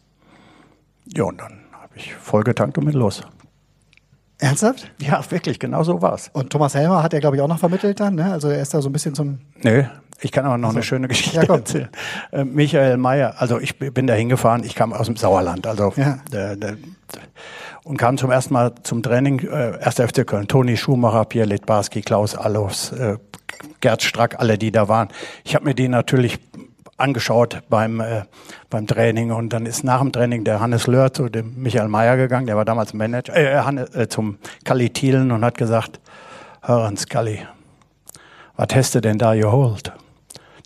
Ja, 1.16 1.24
und 1.24 1.40
dann 1.40 1.62
habe 1.72 1.94
ich 1.96 2.14
voll 2.14 2.44
getankt 2.44 2.78
und 2.78 2.84
mit 2.84 2.96
los. 2.96 3.24
Ernsthaft? 4.40 4.92
Ja, 5.00 5.22
wirklich, 5.30 5.60
genau 5.60 5.84
so 5.84 6.02
war's. 6.02 6.30
Und 6.34 6.52
Thomas 6.52 6.76
Helmer 6.76 7.02
hat 7.02 7.14
er, 7.14 7.20
glaube 7.20 7.36
ich, 7.36 7.42
auch 7.42 7.48
noch 7.48 7.58
vermittelt 7.60 8.00
dann, 8.00 8.16
ne? 8.16 8.32
Also 8.32 8.50
er 8.50 8.62
ist 8.62 8.74
da 8.74 8.82
so 8.82 8.90
ein 8.90 8.94
bisschen 8.94 9.16
zum. 9.16 9.40
Nö, 9.64 9.84
ich 10.22 10.32
kann 10.32 10.46
aber 10.46 10.58
noch 10.60 10.70
eine 10.72 10.84
schöne 10.84 11.08
Geschichte 11.08 11.38
Ja, 11.48 11.56
erzählen. 11.56 11.90
Äh, 12.32 12.44
Michael 12.44 12.98
Mayer, 12.98 13.36
also 13.38 13.60
ich 13.60 13.78
bin 13.80 14.06
da 14.06 14.14
hingefahren, 14.14 14.64
ich 14.64 14.76
kam 14.76 14.94
aus 14.94 15.08
dem 15.08 15.16
Sauerland, 15.16 15.66
also 15.66 15.92
Ja. 15.96 16.20
der, 16.32 16.56
der, 16.56 16.78
und 17.84 17.98
kam 17.98 18.18
zum 18.18 18.30
ersten 18.32 18.54
Mal 18.54 18.74
zum 18.84 19.02
Training, 19.02 19.40
äh, 19.40 19.80
1. 19.82 19.96
FC 20.02 20.26
Köln, 20.28 20.48
Toni 20.48 20.78
Schumacher, 20.78 21.26
Pierre 21.26 21.48
Litbarski, 21.48 22.02
Klaus 22.02 22.36
Allofs, 22.36 22.92
äh, 22.92 23.18
Gerd 23.82 24.04
Strack, 24.04 24.40
alle, 24.40 24.58
die 24.58 24.72
da 24.72 24.88
waren. 24.88 25.08
Ich 25.46 25.56
habe 25.56 25.66
mir 25.66 25.74
die 25.74 25.88
natürlich 25.88 26.38
angeschaut 26.98 27.62
beim, 27.70 28.00
äh, 28.00 28.24
beim 28.70 28.88
Training 28.88 29.32
und 29.32 29.54
dann 29.54 29.66
ist 29.66 29.84
nach 29.84 30.02
dem 30.02 30.12
Training 30.12 30.44
der 30.44 30.60
Hannes 30.60 30.88
Löhr 30.88 31.14
zu 31.14 31.30
dem 31.30 31.62
Michael 31.62 31.88
Mayer 31.88 32.18
gegangen, 32.18 32.48
der 32.48 32.58
war 32.58 32.66
damals 32.66 32.94
Manager, 32.94 33.36
äh, 33.36 33.60
Hannes, 33.60 33.96
äh, 33.96 34.10
zum 34.10 34.40
Kalli 34.66 34.90
Thielen 34.90 35.32
und 35.32 35.46
hat 35.46 35.58
gesagt, 35.58 36.00
hören 36.64 36.98
Scully, 36.98 37.40
was 38.56 38.68
hast 38.74 38.96
du 38.96 39.02
denn 39.02 39.20
da 39.20 39.36
geholt? 39.36 39.92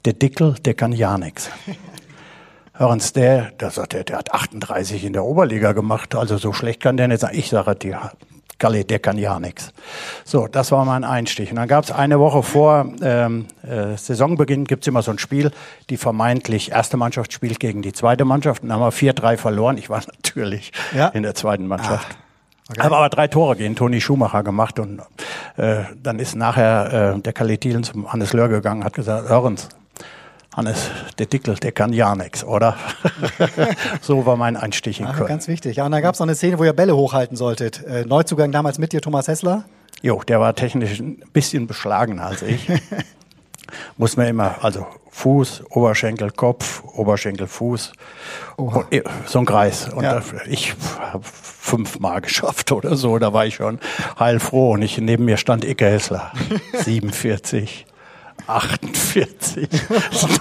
Der 0.06 0.14
Dickel, 0.14 0.56
der 0.66 0.74
kann 0.74 0.94
ja 0.94 1.18
nix. 1.18 1.50
Hörens, 2.74 3.14
der, 3.14 3.52
der, 3.52 3.70
sagt, 3.70 3.94
der, 3.94 4.06
der 4.06 4.18
hat 4.18 4.34
38 4.34 5.04
in 5.04 5.14
der 5.14 5.26
Oberliga 5.26 5.74
gemacht, 5.74 6.16
also 6.16 6.38
so 6.38 6.54
schlecht 6.54 6.82
kann 6.82 6.98
der 6.98 7.10
nicht 7.10 7.20
sein. 7.20 7.36
Ich 7.36 7.50
sage 7.50 7.76
dir, 7.76 8.12
Galli, 8.62 8.86
der 8.86 9.00
kann 9.00 9.18
ja 9.18 9.38
nix. 9.40 9.74
So, 10.24 10.48
das 10.48 10.72
war 10.72 10.86
mein 10.86 11.04
Einstich. 11.04 11.50
Und 11.50 11.58
dann 11.58 11.68
gab 11.68 11.84
es 11.84 11.92
eine 11.92 12.20
Woche 12.20 12.44
vor 12.44 12.86
ähm, 13.02 13.48
äh, 13.64 13.98
Saisonbeginn 13.98 14.64
gibt's 14.66 14.88
immer 14.88 15.02
so 15.02 15.12
ein 15.12 15.18
Spiel, 15.20 15.52
die 15.90 15.98
vermeintlich 15.98 16.72
erste 16.72 16.96
Mannschaft 16.96 17.34
spielt 17.34 17.60
gegen 17.60 17.82
die 17.82 17.92
zweite 17.92 18.24
Mannschaft. 18.24 18.64
Und 18.64 18.70
dann 18.70 18.80
haben 18.80 18.86
wir 18.86 19.14
4-3 19.14 19.36
verloren. 19.38 19.78
Ich 19.78 19.90
war 19.90 20.02
natürlich 20.24 20.72
Ja? 20.96 21.08
in 21.10 21.24
der 21.24 21.36
zweiten 21.36 21.68
Mannschaft. 21.68 22.08
okay. 22.70 22.82
Habe 22.82 22.96
aber 22.98 23.10
drei 23.10 23.28
Tore 23.28 23.56
gegen 23.58 23.76
Toni 23.76 24.00
Schumacher 24.00 24.44
gemacht 24.44 24.80
und 24.80 25.02
äh, 25.58 25.84
dann 26.02 26.20
ist 26.20 26.36
nachher 26.36 27.16
äh, 27.16 27.20
der 27.20 27.34
Kalle 27.34 27.58
Thielen 27.58 27.84
zum 27.84 28.14
Hannes 28.14 28.32
Löhr 28.32 28.48
gegangen, 28.48 28.84
hat 28.86 28.94
gesagt, 28.94 29.28
Hörens, 29.28 29.68
Hannes, 30.56 30.90
der 31.18 31.28
Dickel, 31.28 31.56
der 31.56 31.72
kann 31.72 31.94
ja 31.94 32.14
nix, 32.14 32.44
oder? 32.44 32.76
so 34.02 34.26
war 34.26 34.36
mein 34.36 34.58
Einstich 34.58 35.00
in 35.00 35.08
Ach, 35.08 35.16
Köln. 35.16 35.30
ganz 35.30 35.48
wichtig. 35.48 35.78
Ja, 35.78 35.86
und 35.86 35.92
dann 35.94 36.02
gab 36.02 36.14
es 36.16 36.20
noch 36.20 36.28
eine 36.28 36.36
Szene, 36.36 36.60
wo 36.60 36.66
ihr 36.66 36.74
Bälle 36.74 36.96
hochhalten 36.96 37.38
solltet. 37.38 37.84
Äh, 37.86 38.04
Neuzugang 38.06 38.52
damals 38.52 38.78
mit 38.78 38.92
dir, 38.92 39.02
Thomas 39.02 39.28
Hessler. 39.30 39.64
Jo, 40.02 40.22
der 40.28 40.40
war 40.42 40.54
technisch 40.54 41.00
ein 41.00 41.24
bisschen 41.32 41.68
beschlagener 41.68 42.26
als 42.26 42.42
ich. 42.42 42.68
Muss 43.98 44.18
man 44.18 44.28
immer, 44.28 44.56
also 44.62 44.86
Fuß, 45.12 45.64
Oberschenkel, 45.70 46.32
Kopf, 46.32 46.84
Oberschenkel, 46.84 47.48
Fuß. 47.48 47.94
Und, 48.58 48.86
so 49.26 49.40
ein 49.40 49.46
Kreis. 49.46 49.88
Und 49.88 50.04
Ja. 50.04 50.16
da, 50.16 50.24
ich 50.48 50.74
habe 51.00 51.24
fünfmal 51.24 52.20
geschafft 52.20 52.74
oder 52.74 52.98
so. 52.98 53.18
Da 53.20 53.32
war 53.32 53.46
ich 53.46 53.56
schon 53.56 53.80
heilfroh. 54.20 54.72
Und 54.74 54.82
ich, 54.82 54.98
neben 54.98 55.24
mir 55.24 55.38
stand 55.38 55.64
Icke 55.64 55.86
Hessler. 55.86 56.34
47, 56.74 57.86
48, 58.48 59.70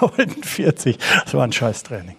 49. 0.00 0.98
Das 1.24 1.34
war 1.34 1.44
ein 1.44 1.52
Scheißtraining. 1.52 2.16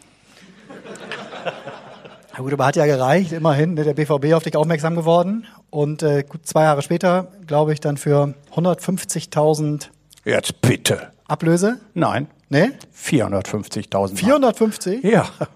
Na 2.33 2.39
gut, 2.39 2.53
aber 2.53 2.65
hat 2.65 2.75
ja 2.75 2.85
gereicht, 2.85 3.33
immerhin, 3.33 3.73
ne, 3.73 3.83
der 3.83 3.93
BVB 3.93 4.33
auf 4.33 4.43
dich 4.43 4.55
aufmerksam 4.55 4.95
geworden. 4.95 5.45
Und 5.69 6.01
äh, 6.03 6.23
gut 6.23 6.47
zwei 6.47 6.63
Jahre 6.63 6.81
später, 6.81 7.27
glaube 7.45 7.73
ich, 7.73 7.79
dann 7.79 7.97
für 7.97 8.33
150.000 8.55 9.88
Jetzt 10.23 10.61
bitte. 10.61 11.11
Ablöse. 11.27 11.79
Nein, 11.93 12.27
Ne? 12.50 12.73
450.000. 12.93 14.17
450? 14.17 15.03
Ja, 15.05 15.25
Da 15.39 15.47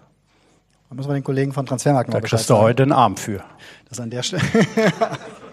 müssen 0.95 1.09
wir 1.09 1.13
den 1.13 1.25
Kollegen 1.25 1.51
von 1.51 1.65
Transfermarkt 1.65 2.09
noch 2.09 2.21
da 2.21 2.25
kriegst 2.25 2.49
du 2.49 2.55
heute 2.55 2.83
einen 2.83 2.93
Arm 2.93 3.17
für. 3.17 3.43
Das 3.89 3.99
an 3.99 4.09
der 4.09 4.23
Stelle. 4.23 4.43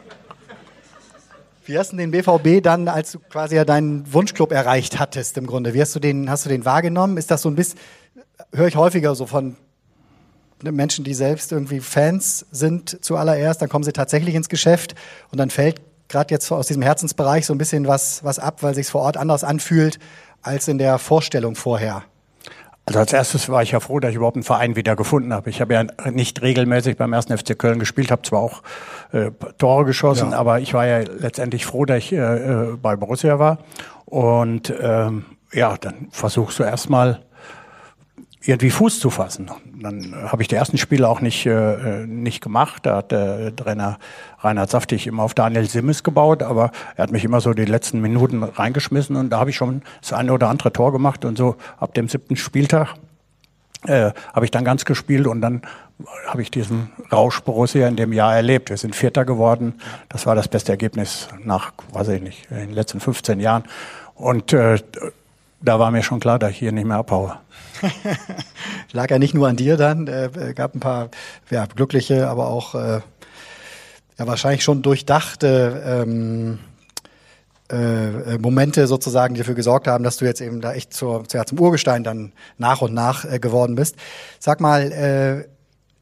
Wie 1.65 1.79
hast 1.79 1.93
du 1.93 1.97
den 1.97 2.11
BVB 2.11 2.61
dann, 2.63 2.89
als 2.89 3.13
du 3.13 3.21
quasi 3.21 3.55
ja 3.55 3.65
deinen 3.65 4.13
Wunschclub 4.13 4.51
erreicht 4.51 4.99
hattest, 4.99 5.39
im 5.39 5.47
Grunde? 5.47 5.75
Wie 5.75 5.81
hast 5.81 5.95
du 5.95 6.01
den, 6.01 6.29
hast 6.29 6.45
du 6.45 6.49
den 6.49 6.65
wahrgenommen? 6.65 7.17
Ist 7.17 7.31
das 7.31 7.43
so 7.43 7.49
ein 7.49 7.55
bisschen, 7.55 7.79
höre 8.53 8.67
ich 8.67 8.75
häufiger 8.75 9.15
so 9.15 9.27
von 9.27 9.57
Menschen, 10.63 11.05
die 11.05 11.15
selbst 11.15 11.53
irgendwie 11.53 11.81
Fans 11.81 12.47
sind 12.51 13.05
zuallererst, 13.05 13.63
dann 13.63 13.69
kommen 13.69 13.85
sie 13.85 13.93
tatsächlich 13.93 14.35
ins 14.35 14.49
Geschäft 14.49 14.95
und 15.31 15.39
dann 15.39 15.51
fällt 15.51 15.81
gerade 16.09 16.33
jetzt 16.33 16.51
aus 16.53 16.67
diesem 16.67 16.83
Herzensbereich 16.83 17.47
so 17.47 17.55
ein 17.55 17.59
bisschen 17.59 17.87
was, 17.87 18.23
was 18.23 18.39
ab, 18.39 18.63
weil 18.63 18.75
sich 18.75 18.87
vor 18.87 19.03
Ort 19.03 19.17
anders 19.17 19.45
anfühlt 19.45 19.99
als 20.43 20.69
in 20.69 20.79
der 20.79 20.99
Vorstellung 20.99 21.57
vorher. 21.57 22.05
Also 22.85 22.99
als 22.99 23.13
erstes 23.13 23.49
war 23.49 23.63
ich 23.63 23.71
ja 23.71 23.81
froh, 23.81 24.01
dass 24.01 24.11
ich 24.11 24.17
überhaupt 24.17 24.37
einen 24.37 24.43
Verein 24.43 24.75
wieder 24.75 24.97
gefunden 24.97 25.33
habe. 25.33 25.51
Ich 25.51 25.61
habe 25.61 25.73
ja 25.75 25.85
nicht 26.11 26.43
regelmäßig 26.43 26.97
beim 26.97 27.13
ersten 27.13 27.37
FC 27.39 27.57
Köln 27.57 27.79
gespielt, 27.79 28.11
habe 28.11 28.23
zwar 28.23 28.41
auch 28.41 28.63
äh, 29.13 29.31
Tore 29.59 29.85
geschossen, 29.85 30.33
Ja. 30.33 30.39
aber 30.39 30.59
ich 30.61 30.75
war 30.75 30.87
ja 30.87 30.99
letztendlich 31.19 31.65
froh, 31.65 31.85
dass 31.85 31.99
ich 31.99 32.13
äh, 32.13 32.17
äh, 32.17 32.77
bei 32.77 32.97
Borussia 32.97 33.39
war. 33.39 33.59
Und 34.05 34.75
ähm, 34.81 35.25
ja, 35.53 35.77
dann 35.81 36.09
versuchst 36.11 36.59
du 36.59 36.65
erstmal 36.65 37.21
irgendwie 38.45 38.71
Fuß 38.71 38.99
zu 38.99 39.11
fassen. 39.11 39.51
Dann 39.81 40.15
habe 40.15 40.43
ich 40.43 40.49
die 40.49 40.57
ersten 40.57 40.79
Spiele 40.79 41.09
auch 41.09 41.21
nicht, 41.21 41.47
äh, 41.47 42.07
nicht 42.07 42.43
gemacht. 42.43 42.85
Da 42.85 42.97
hat 42.97 43.13
der 43.13 43.55
Trainer 43.55 43.99
Reinhard 44.41 44.71
Saftig 44.71 45.07
immer 45.07 45.23
auf 45.23 45.35
Daniel 45.35 45.69
Simmes 45.69 46.03
gebaut, 46.03 46.43
aber 46.43 46.73
er 46.97 47.05
hat 47.05 47.13
mich 47.13 47.25
immer 47.25 47.41
so 47.41 47.53
die 47.53 47.65
letzten 47.65 48.01
Minuten 48.01 48.43
reingeschmissen 48.43 49.17
und 49.17 49.31
da 49.31 49.39
habe 49.39 49.51
ich 49.51 49.57
schon 49.57 49.83
das 50.01 50.13
eine 50.13 50.33
oder 50.33 50.49
andere 50.49 50.73
Tor 50.73 50.93
gemacht 50.93 51.25
und 51.25 51.39
so 51.39 51.57
ab 51.79 51.95
dem 51.95 52.09
siebten 52.09 52.37
Spieltag 52.37 52.95
äh, 53.87 54.13
habe 54.33 54.45
ich 54.45 54.51
dann 54.51 54.65
ganz 54.65 54.85
gespielt 54.85 55.27
und 55.27 55.41
dann 55.41 55.63
habe 56.27 56.43
ich 56.43 56.51
diesen 56.51 56.91
Rausch 57.11 57.41
Borussia 57.41 57.87
in 57.89 57.97
dem 57.97 58.13
Jahr 58.13 58.35
erlebt. 58.35 58.71
Wir 58.71 58.77
sind 58.77 58.95
Vierter 58.95 59.25
geworden. 59.25 59.75
Das 60.09 60.27
war 60.27 60.35
das 60.35 60.49
beste 60.49 60.73
Ergebnis 60.73 61.29
nach, 61.43 61.73
weiß 61.93 62.09
ich 62.09 62.23
nicht, 62.23 62.51
in 62.51 62.59
den 62.59 62.73
letzten 62.73 63.01
15 63.01 63.41
Jahren. 63.41 63.65
Und 64.15 64.53
äh, 64.53 64.79
da 65.63 65.79
war 65.79 65.91
mir 65.91 66.03
schon 66.03 66.21
klar, 66.21 66.39
dass 66.39 66.51
ich 66.51 66.59
hier 66.59 66.73
nicht 66.73 66.87
mehr 66.87 66.99
abhaue. 66.99 67.39
Lag 68.93 69.11
ja 69.11 69.19
nicht 69.19 69.35
nur 69.35 69.49
an 69.49 69.57
dir 69.57 69.77
dann, 69.77 70.07
äh, 70.07 70.53
gab 70.55 70.75
ein 70.75 70.81
paar 70.81 71.09
ja, 71.51 71.67
glückliche, 71.67 72.29
aber 72.29 72.49
auch 72.49 72.75
äh, 72.75 73.01
ja, 74.19 74.27
wahrscheinlich 74.27 74.63
schon 74.63 74.83
durchdachte 74.83 76.05
ähm, 76.05 76.59
äh, 77.73 78.35
äh, 78.35 78.39
Momente 78.39 78.87
sozusagen, 78.87 79.35
die 79.35 79.41
dafür 79.41 79.55
gesorgt 79.55 79.87
haben, 79.87 80.05
dass 80.05 80.19
du 80.19 80.27
jetzt 80.27 80.41
eben 80.41 80.61
da 80.61 80.75
echt 80.75 80.93
zur, 80.93 81.25
ja, 81.33 81.47
zum 81.47 81.59
Urgestein 81.59 82.05
dann 82.05 82.33
nach 82.59 82.83
und 82.83 82.93
nach 82.93 83.25
äh, 83.25 83.39
geworden 83.39 83.77
bist. 83.77 83.97
Sag 84.39 84.61
mal, 84.61 84.93
äh, 84.93 85.49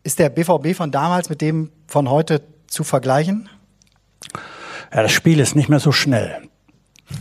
ist 0.02 0.18
der 0.18 0.30
BVB 0.30 0.74
von 0.74 0.90
damals 0.90 1.28
mit 1.28 1.40
dem 1.40 1.70
von 1.86 2.10
heute 2.10 2.42
zu 2.66 2.82
vergleichen? 2.82 3.48
Ja, 4.92 5.02
das 5.02 5.12
Spiel 5.12 5.38
ist 5.38 5.54
nicht 5.54 5.68
mehr 5.68 5.80
so 5.80 5.92
schnell. 5.92 6.49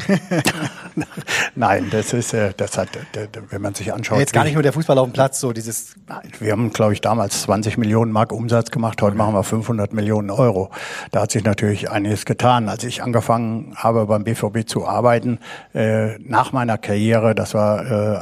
Nein, 1.55 1.87
das 1.91 2.13
ist, 2.13 2.33
äh, 2.33 2.53
das 2.55 2.77
hat, 2.77 2.95
äh, 2.95 3.27
wenn 3.49 3.61
man 3.61 3.73
sich 3.73 3.93
anschaut. 3.93 4.19
Jetzt 4.19 4.33
gar 4.33 4.43
nicht 4.43 4.53
nur 4.53 4.63
der 4.63 4.73
Fußball 4.73 4.97
auf 4.97 5.07
dem 5.07 5.13
Platz, 5.13 5.39
so 5.39 5.51
dieses 5.51 5.95
Nein, 6.07 6.31
wir 6.39 6.51
haben, 6.51 6.71
glaube 6.71 6.93
ich, 6.93 7.01
damals 7.01 7.41
20 7.43 7.77
Millionen 7.77 8.11
Mark 8.11 8.31
Umsatz 8.31 8.71
gemacht. 8.71 9.01
Heute 9.01 9.15
machen 9.15 9.33
wir 9.33 9.43
500 9.43 9.93
Millionen 9.93 10.29
Euro. 10.29 10.69
Da 11.11 11.21
hat 11.21 11.31
sich 11.31 11.43
natürlich 11.43 11.89
einiges 11.91 12.25
getan. 12.25 12.69
Als 12.69 12.83
ich 12.83 13.03
angefangen 13.03 13.73
habe, 13.75 14.05
beim 14.05 14.23
BVB 14.23 14.67
zu 14.67 14.87
arbeiten, 14.87 15.39
äh, 15.73 16.17
nach 16.19 16.51
meiner 16.51 16.77
Karriere, 16.77 17.35
das 17.35 17.53
war 17.53 17.69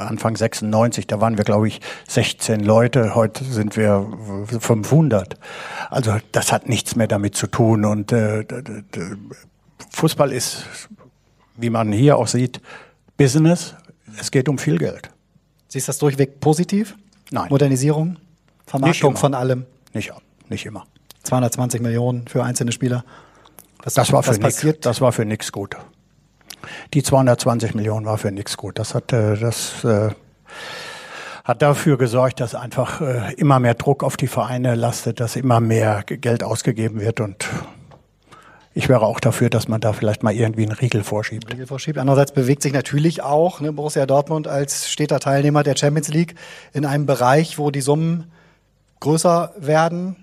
Anfang 0.00 0.36
96, 0.36 1.06
da 1.06 1.20
waren 1.20 1.36
wir, 1.36 1.44
glaube 1.44 1.68
ich, 1.68 1.80
16 2.08 2.60
Leute. 2.60 3.14
Heute 3.14 3.44
sind 3.44 3.76
wir 3.76 4.06
500. 4.60 5.34
Also 5.90 6.16
das 6.32 6.52
hat 6.52 6.68
nichts 6.68 6.96
mehr 6.96 7.06
damit 7.06 7.36
zu 7.36 7.46
tun. 7.46 7.84
Und 7.84 8.14
Fußball 9.90 10.32
ist, 10.32 10.66
wie 11.58 11.70
man 11.70 11.92
hier 11.92 12.16
auch 12.16 12.26
sieht, 12.28 12.60
Business. 13.16 13.74
Es 14.18 14.30
geht 14.30 14.48
um 14.48 14.58
viel 14.58 14.78
Geld. 14.78 15.10
Siehst 15.68 15.86
du 15.86 15.90
das 15.90 15.98
durchweg 15.98 16.40
positiv? 16.40 16.96
Nein. 17.30 17.48
Modernisierung, 17.50 18.16
Vermarktung 18.66 19.16
von 19.16 19.34
allem. 19.34 19.66
Nicht, 19.92 20.12
nicht 20.48 20.64
immer. 20.64 20.86
220 21.24 21.82
Millionen 21.82 22.26
für 22.26 22.42
einzelne 22.42 22.72
Spieler. 22.72 23.04
Was, 23.82 23.94
Das 23.94 24.12
war 24.12 24.22
für 24.22 24.30
was 24.30 24.38
nix, 24.38 24.54
passiert? 24.56 24.86
das 24.86 25.00
war 25.00 25.12
für 25.12 25.24
nix 25.24 25.52
gut. 25.52 25.76
Die 26.94 27.02
220 27.02 27.74
Millionen 27.74 28.06
war 28.06 28.18
für 28.18 28.32
nix 28.32 28.56
gut. 28.56 28.78
Das 28.78 28.94
hat 28.94 29.12
äh, 29.12 29.36
das 29.36 29.84
äh, 29.84 30.10
hat 31.44 31.62
dafür 31.62 31.96
gesorgt, 31.96 32.40
dass 32.40 32.54
einfach 32.54 33.00
äh, 33.00 33.32
immer 33.34 33.58
mehr 33.58 33.74
Druck 33.74 34.04
auf 34.04 34.16
die 34.16 34.26
Vereine 34.26 34.74
lastet, 34.74 35.20
dass 35.20 35.36
immer 35.36 35.60
mehr 35.60 36.02
Geld 36.06 36.42
ausgegeben 36.42 37.00
wird 37.00 37.20
und 37.20 37.46
ich 38.78 38.88
wäre 38.88 39.02
auch 39.02 39.18
dafür, 39.18 39.50
dass 39.50 39.66
man 39.66 39.80
da 39.80 39.92
vielleicht 39.92 40.22
mal 40.22 40.32
irgendwie 40.32 40.62
einen 40.62 40.70
Riegel 40.70 41.02
vorschiebt. 41.02 41.50
Riegel 41.50 41.66
vorschiebt. 41.66 41.98
Andererseits 41.98 42.30
bewegt 42.30 42.62
sich 42.62 42.72
natürlich 42.72 43.24
auch 43.24 43.58
ne, 43.60 43.72
Borussia 43.72 44.06
Dortmund 44.06 44.46
als 44.46 44.88
steter 44.88 45.18
Teilnehmer 45.18 45.64
der 45.64 45.76
Champions 45.76 46.06
League 46.06 46.36
in 46.72 46.86
einem 46.86 47.04
Bereich, 47.04 47.58
wo 47.58 47.72
die 47.72 47.80
Summen 47.80 48.30
größer 49.00 49.52
werden. 49.58 50.14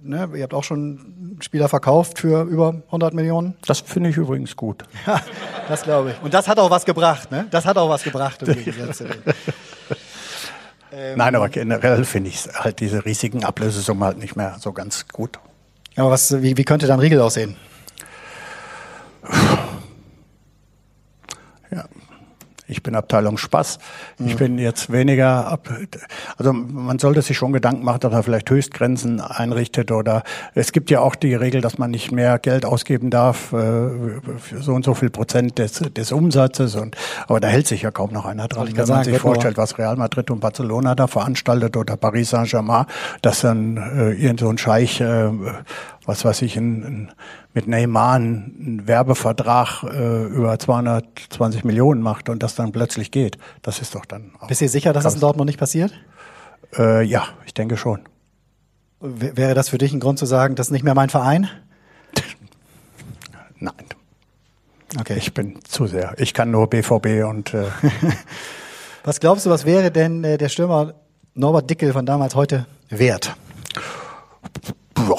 Ne, 0.00 0.26
ihr 0.34 0.42
habt 0.42 0.54
auch 0.54 0.64
schon 0.64 1.36
Spieler 1.40 1.68
verkauft 1.68 2.18
für 2.18 2.44
über 2.44 2.76
100 2.86 3.12
Millionen. 3.12 3.56
Das 3.66 3.80
finde 3.80 4.08
ich 4.08 4.16
übrigens 4.16 4.56
gut. 4.56 4.84
Ja, 5.06 5.20
das 5.68 5.82
glaube 5.82 6.12
ich. 6.12 6.22
Und 6.22 6.32
das 6.32 6.48
hat 6.48 6.58
auch 6.58 6.70
was 6.70 6.86
gebracht. 6.86 7.30
Ne? 7.30 7.46
Das 7.50 7.66
hat 7.66 7.76
auch 7.76 7.90
was 7.90 8.04
gebracht. 8.04 8.42
Im 8.42 8.54
Gegensatz 8.54 8.98
dem. 8.98 9.10
Nein, 11.16 11.34
aber 11.34 11.50
generell 11.50 12.06
finde 12.06 12.30
ich 12.30 12.48
halt 12.54 12.80
diese 12.80 13.04
riesigen 13.04 13.44
Ablösesummen 13.44 14.02
halt 14.02 14.16
nicht 14.16 14.34
mehr 14.34 14.56
so 14.58 14.72
ganz 14.72 15.08
gut. 15.08 15.38
Aber 15.96 16.10
was, 16.10 16.40
wie, 16.40 16.56
wie 16.56 16.64
könnte 16.64 16.86
dann 16.86 16.98
Riegel 16.98 17.20
aussehen? 17.20 17.54
Ich 22.82 22.84
bin 22.84 22.96
Abteilung 22.96 23.38
Spaß. 23.38 23.78
Ich 24.26 24.36
bin 24.36 24.58
jetzt 24.58 24.90
weniger 24.90 25.46
ab. 25.46 25.68
Also 26.36 26.52
man 26.52 26.98
sollte 26.98 27.22
sich 27.22 27.36
schon 27.36 27.52
Gedanken 27.52 27.84
machen, 27.84 28.00
dass 28.00 28.12
er 28.12 28.24
vielleicht 28.24 28.50
Höchstgrenzen 28.50 29.20
einrichtet 29.20 29.92
oder 29.92 30.24
es 30.56 30.72
gibt 30.72 30.90
ja 30.90 30.98
auch 30.98 31.14
die 31.14 31.32
Regel, 31.36 31.60
dass 31.60 31.78
man 31.78 31.92
nicht 31.92 32.10
mehr 32.10 32.40
Geld 32.40 32.64
ausgeben 32.64 33.10
darf 33.10 33.52
äh, 33.52 33.56
für 33.56 34.62
so 34.62 34.74
und 34.74 34.84
so 34.84 34.94
viel 34.94 35.10
Prozent 35.10 35.58
des, 35.58 35.74
des 35.74 36.10
Umsatzes. 36.10 36.74
Und 36.74 36.96
aber 37.28 37.38
da 37.38 37.46
hält 37.46 37.68
sich 37.68 37.82
ja 37.82 37.92
kaum 37.92 38.12
noch 38.12 38.26
einer 38.26 38.48
dran. 38.48 38.66
Wenn 38.66 38.74
man 38.74 38.86
sagen, 38.86 39.04
sich 39.04 39.18
vorstellt, 39.18 39.58
was 39.58 39.78
Real 39.78 39.94
Madrid 39.94 40.32
und 40.32 40.40
Barcelona 40.40 40.96
da 40.96 41.06
veranstaltet 41.06 41.76
oder 41.76 41.96
Paris 41.96 42.30
Saint-Germain, 42.30 42.86
dass 43.20 43.42
dann 43.42 43.76
äh, 43.76 44.10
irgend 44.14 44.40
so 44.40 44.48
ein 44.48 44.58
Scheich, 44.58 45.00
äh, 45.00 45.30
was 46.04 46.24
weiß 46.24 46.42
ich, 46.42 46.56
ein, 46.56 46.84
ein 46.84 47.12
mit 47.54 47.68
Neymar 47.68 48.14
einen 48.14 48.86
Werbevertrag 48.86 49.84
äh, 49.84 50.24
über 50.26 50.58
220 50.58 51.64
Millionen 51.64 52.02
macht 52.02 52.28
und 52.28 52.42
das 52.42 52.54
dann 52.54 52.72
plötzlich 52.72 53.10
geht. 53.10 53.38
Das 53.62 53.80
ist 53.80 53.94
doch 53.94 54.04
dann 54.04 54.32
auch. 54.40 54.48
Bist 54.48 54.60
du 54.60 54.68
sicher, 54.68 54.92
dass 54.92 55.04
das 55.04 55.14
in 55.14 55.20
Dortmund 55.20 55.48
nicht 55.48 55.58
passiert? 55.58 55.92
Äh, 56.76 57.04
ja, 57.04 57.28
ich 57.46 57.54
denke 57.54 57.76
schon. 57.76 58.00
W 59.00 59.32
wäre 59.34 59.54
das 59.54 59.68
für 59.68 59.78
dich 59.78 59.92
ein 59.92 60.00
Grund 60.00 60.18
zu 60.18 60.26
sagen, 60.26 60.54
das 60.54 60.68
ist 60.68 60.72
nicht 60.72 60.84
mehr 60.84 60.94
mein 60.94 61.10
Verein? 61.10 61.48
Nein. 63.58 63.74
Okay. 64.98 65.16
Ich 65.16 65.32
bin 65.34 65.58
zu 65.64 65.86
sehr. 65.86 66.14
Ich 66.18 66.34
kann 66.34 66.50
nur 66.50 66.68
BVB 66.68 67.24
und. 67.28 67.54
Äh 67.54 67.64
was 69.04 69.20
glaubst 69.20 69.46
du, 69.46 69.50
was 69.50 69.64
wäre 69.64 69.90
denn 69.90 70.22
äh, 70.24 70.38
der 70.38 70.48
Stürmer 70.48 70.94
Norbert 71.34 71.70
Dickel 71.70 71.92
von 71.92 72.06
damals 72.06 72.34
heute 72.34 72.66
wert? 72.90 73.34
Boah. 74.94 75.18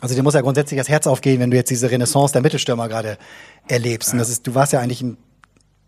Also 0.00 0.14
dir 0.14 0.22
muss 0.22 0.34
ja 0.34 0.40
grundsätzlich 0.40 0.78
das 0.78 0.88
Herz 0.88 1.06
aufgehen, 1.06 1.40
wenn 1.40 1.50
du 1.50 1.56
jetzt 1.56 1.70
diese 1.70 1.90
Renaissance 1.90 2.32
der 2.32 2.42
Mittelstürmer 2.42 2.88
gerade 2.88 3.18
erlebst. 3.68 4.12
Und 4.12 4.18
das 4.18 4.28
ist, 4.28 4.46
du 4.46 4.54
warst 4.54 4.72
ja 4.72 4.80
eigentlich 4.80 5.02
ein 5.02 5.16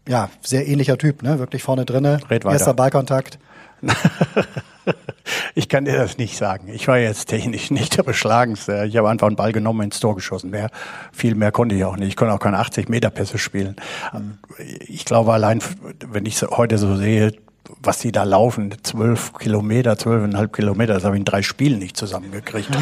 ja, 0.08 0.30
sehr 0.40 0.66
ähnlicher 0.66 0.96
Typ, 0.96 1.22
ne? 1.22 1.38
Wirklich 1.38 1.62
vorne 1.62 1.84
drinne, 1.84 2.18
Red 2.30 2.44
erster 2.46 2.72
Ballkontakt. 2.74 3.38
ich 5.54 5.68
kann 5.68 5.84
dir 5.84 5.96
das 5.96 6.18
nicht 6.18 6.36
sagen. 6.36 6.68
Ich 6.68 6.88
war 6.88 6.98
jetzt 6.98 7.26
technisch 7.26 7.70
nicht 7.70 7.96
der 7.96 8.02
Beschlagenste. 8.02 8.86
Ich 8.86 8.96
habe 8.96 9.08
einfach 9.08 9.26
einen 9.26 9.36
Ball 9.36 9.52
genommen 9.52 9.82
ins 9.82 10.00
Tor 10.00 10.14
geschossen. 10.14 10.50
Mehr, 10.50 10.70
viel 11.12 11.34
mehr 11.34 11.52
konnte 11.52 11.74
ich 11.74 11.84
auch 11.84 11.96
nicht. 11.96 12.08
Ich 12.08 12.16
konnte 12.16 12.34
auch 12.34 12.40
keine 12.40 12.58
80 12.58 12.88
Meter 12.88 13.10
Pässe 13.10 13.38
spielen. 13.38 13.76
Ich 14.86 15.04
glaube 15.04 15.32
allein, 15.32 15.60
wenn 16.06 16.26
ich 16.26 16.40
heute 16.42 16.78
so 16.78 16.96
sehe, 16.96 17.32
was 17.82 17.98
die 17.98 18.12
da 18.12 18.24
laufen, 18.24 18.74
zwölf 18.82 19.34
Kilometer, 19.34 19.98
zwölfeinhalb 19.98 20.54
Kilometer, 20.54 20.94
das 20.94 21.04
habe 21.04 21.16
ich 21.16 21.20
in 21.20 21.26
drei 21.26 21.42
Spielen 21.42 21.78
nicht 21.78 21.96
zusammengekriegt. 21.96 22.70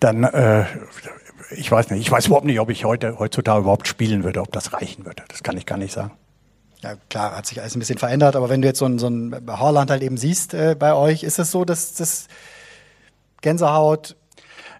dann 0.00 0.24
äh, 0.24 0.64
ich 1.50 1.70
weiß 1.70 1.90
nicht, 1.90 2.00
ich 2.00 2.10
weiß 2.10 2.26
überhaupt 2.26 2.46
nicht, 2.46 2.60
ob 2.60 2.70
ich 2.70 2.84
heute 2.84 3.18
heutzutage 3.18 3.60
überhaupt 3.60 3.88
spielen 3.88 4.24
würde, 4.24 4.40
ob 4.40 4.52
das 4.52 4.72
reichen 4.72 5.06
würde. 5.06 5.22
Das 5.28 5.42
kann 5.42 5.56
ich 5.56 5.66
gar 5.66 5.78
nicht 5.78 5.92
sagen. 5.92 6.12
Ja, 6.82 6.94
klar, 7.10 7.36
hat 7.36 7.46
sich 7.46 7.60
alles 7.60 7.74
ein 7.74 7.80
bisschen 7.80 7.98
verändert, 7.98 8.36
aber 8.36 8.48
wenn 8.48 8.62
du 8.62 8.68
jetzt 8.68 8.78
so 8.78 8.86
ein, 8.86 8.98
so 8.98 9.08
ein 9.08 9.34
Haaland 9.48 9.90
halt 9.90 10.02
eben 10.02 10.16
siehst 10.16 10.54
äh, 10.54 10.76
bei 10.78 10.94
euch, 10.94 11.24
ist 11.24 11.38
es 11.38 11.50
so, 11.50 11.64
dass 11.64 11.94
das 11.94 12.28
Gänsehaut 13.40 14.16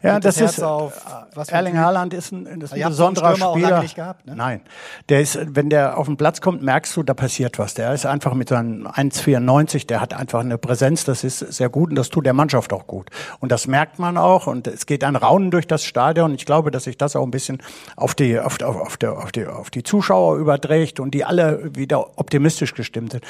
ja, 0.02 0.20
das, 0.20 0.36
das 0.36 0.52
ist 0.52 0.62
auf, 0.62 0.92
was 1.34 1.48
Erling 1.48 1.78
Haaland 1.78 2.14
ist 2.14 2.32
ein, 2.32 2.60
ist 2.60 2.72
ein 2.72 2.88
besonderer 2.88 3.36
Spieler. 3.36 3.84
Gehabt, 3.94 4.26
ne? 4.26 4.36
Nein, 4.36 4.60
der 5.08 5.20
ist, 5.20 5.38
wenn 5.56 5.70
der 5.70 5.98
auf 5.98 6.06
den 6.06 6.16
Platz 6.16 6.40
kommt, 6.40 6.62
merkst 6.62 6.96
du, 6.96 7.02
da 7.02 7.14
passiert 7.14 7.58
was. 7.58 7.74
Der 7.74 7.92
ist 7.92 8.06
einfach 8.06 8.34
mit 8.34 8.48
seinem 8.48 8.86
1,94, 8.86 9.86
der 9.86 10.00
hat 10.00 10.14
einfach 10.14 10.40
eine 10.40 10.58
Präsenz, 10.58 11.04
das 11.04 11.24
ist 11.24 11.38
sehr 11.38 11.68
gut 11.68 11.90
und 11.90 11.96
das 11.96 12.10
tut 12.10 12.26
der 12.26 12.32
Mannschaft 12.32 12.72
auch 12.72 12.86
gut. 12.86 13.10
Und 13.40 13.50
das 13.50 13.66
merkt 13.66 13.98
man 13.98 14.16
auch 14.16 14.46
und 14.46 14.66
es 14.66 14.86
geht 14.86 15.02
ein 15.04 15.16
Raunen 15.16 15.50
durch 15.50 15.66
das 15.66 15.84
Stadion. 15.84 16.34
Ich 16.34 16.46
glaube, 16.46 16.70
dass 16.70 16.84
sich 16.84 16.96
das 16.96 17.16
auch 17.16 17.24
ein 17.24 17.30
bisschen 17.30 17.58
auf 17.96 18.14
die, 18.14 18.38
auf, 18.38 18.60
auf, 18.62 18.76
auf, 18.76 18.96
der, 18.96 19.18
auf, 19.18 19.32
die, 19.32 19.46
auf 19.46 19.70
die 19.70 19.82
Zuschauer 19.82 20.36
überträgt 20.36 21.00
und 21.00 21.12
die 21.12 21.24
alle 21.24 21.74
wieder 21.74 22.18
optimistisch 22.18 22.74
gestimmt 22.74 23.12
sind. 23.12 23.24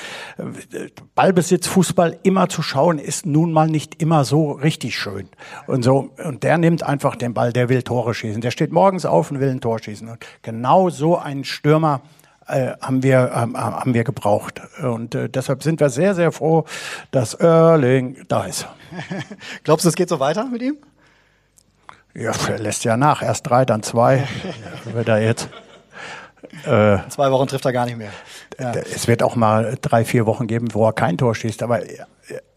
Ballbesitz, 1.14 1.66
Fußball 1.66 2.18
immer 2.22 2.48
zu 2.48 2.62
schauen, 2.62 2.98
ist 2.98 3.26
nun 3.26 3.52
mal 3.52 3.68
nicht 3.68 4.02
immer 4.02 4.24
so 4.24 4.52
richtig 4.52 4.98
schön. 4.98 5.28
Und 5.66 5.82
so, 5.82 6.10
und 6.24 6.42
der 6.42 6.57
nimmt 6.60 6.82
einfach 6.82 7.16
den 7.16 7.34
Ball, 7.34 7.52
der 7.52 7.68
will 7.68 7.82
Tore 7.82 8.14
schießen. 8.14 8.40
Der 8.40 8.50
steht 8.50 8.72
morgens 8.72 9.06
auf 9.06 9.30
und 9.30 9.40
will 9.40 9.50
ein 9.50 9.60
Tor 9.60 9.78
schießen. 9.78 10.08
Und 10.08 10.18
genau 10.42 10.90
so 10.90 11.18
einen 11.18 11.44
Stürmer 11.44 12.02
äh, 12.46 12.72
haben 12.80 13.02
wir 13.02 13.30
ähm, 13.34 13.56
haben 13.56 13.94
wir 13.94 14.04
gebraucht 14.04 14.62
und 14.82 15.14
äh, 15.14 15.28
deshalb 15.28 15.62
sind 15.62 15.80
wir 15.80 15.90
sehr 15.90 16.14
sehr 16.14 16.32
froh, 16.32 16.64
dass 17.10 17.34
Erling 17.34 18.24
da 18.28 18.44
ist. 18.44 18.66
Glaubst 19.64 19.84
du, 19.84 19.90
es 19.90 19.94
geht 19.94 20.08
so 20.08 20.18
weiter 20.18 20.46
mit 20.46 20.62
ihm? 20.62 20.78
Ja, 22.14 22.32
er 22.48 22.58
lässt 22.58 22.84
ja 22.84 22.96
nach. 22.96 23.22
Erst 23.22 23.48
drei, 23.48 23.64
dann 23.64 23.82
zwei. 23.82 24.26
wird 24.84 25.08
er 25.08 25.22
jetzt. 25.22 25.48
Äh, 26.64 26.98
zwei 27.08 27.30
Wochen 27.30 27.46
trifft 27.48 27.64
er 27.64 27.72
gar 27.72 27.86
nicht 27.86 27.98
mehr. 27.98 28.10
Ja. 28.58 28.72
Es 28.72 29.08
wird 29.08 29.22
auch 29.22 29.36
mal 29.36 29.76
drei, 29.80 30.04
vier 30.04 30.26
Wochen 30.26 30.46
geben, 30.46 30.68
wo 30.72 30.86
er 30.86 30.92
kein 30.92 31.18
Tor 31.18 31.34
schießt. 31.34 31.62
Aber 31.62 31.80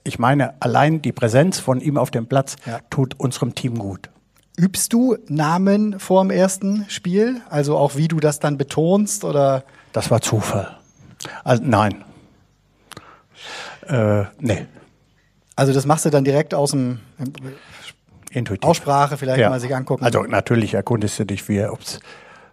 ich 0.04 0.20
meine, 0.20 0.54
allein 0.62 1.02
die 1.02 1.12
Präsenz 1.12 1.60
von 1.60 1.80
ihm 1.82 1.98
auf 1.98 2.12
dem 2.12 2.28
Platz 2.28 2.56
ja. 2.66 2.80
tut 2.90 3.20
unserem 3.20 3.56
Team 3.56 3.78
gut. 3.78 4.10
Übst 4.58 4.94
du 4.94 5.18
Namen 5.28 6.00
vor 6.00 6.24
dem 6.24 6.30
ersten 6.30 6.86
Spiel? 6.90 7.42
Also 7.50 7.78
auch 7.78 7.96
wie 7.96 8.08
du 8.08 8.20
das 8.20 8.40
dann 8.40 8.58
betonst 8.58 9.24
oder? 9.24 9.64
Das 9.94 10.12
war 10.12 10.22
Zufall. 10.22 10.78
Also, 11.44 11.64
nein. 11.66 12.04
Äh, 13.88 14.24
nee. 14.40 14.66
Also 15.56 15.74
das 15.74 15.86
machst 15.86 16.06
du 16.06 16.10
dann 16.10 16.24
direkt 16.24 16.54
aus 16.54 16.72
dem 16.72 17.00
Intuitiv. 18.32 18.68
Aussprache 18.68 19.18
vielleicht 19.18 19.40
ja. 19.40 19.50
mal 19.50 19.60
sich 19.60 19.76
angucken. 19.76 20.04
Also 20.04 20.24
natürlich 20.24 20.74
erkundest 20.74 21.20
du 21.20 21.26
dich, 21.26 21.48
wie 21.50 21.64
ob 21.66 21.82
es 21.82 22.00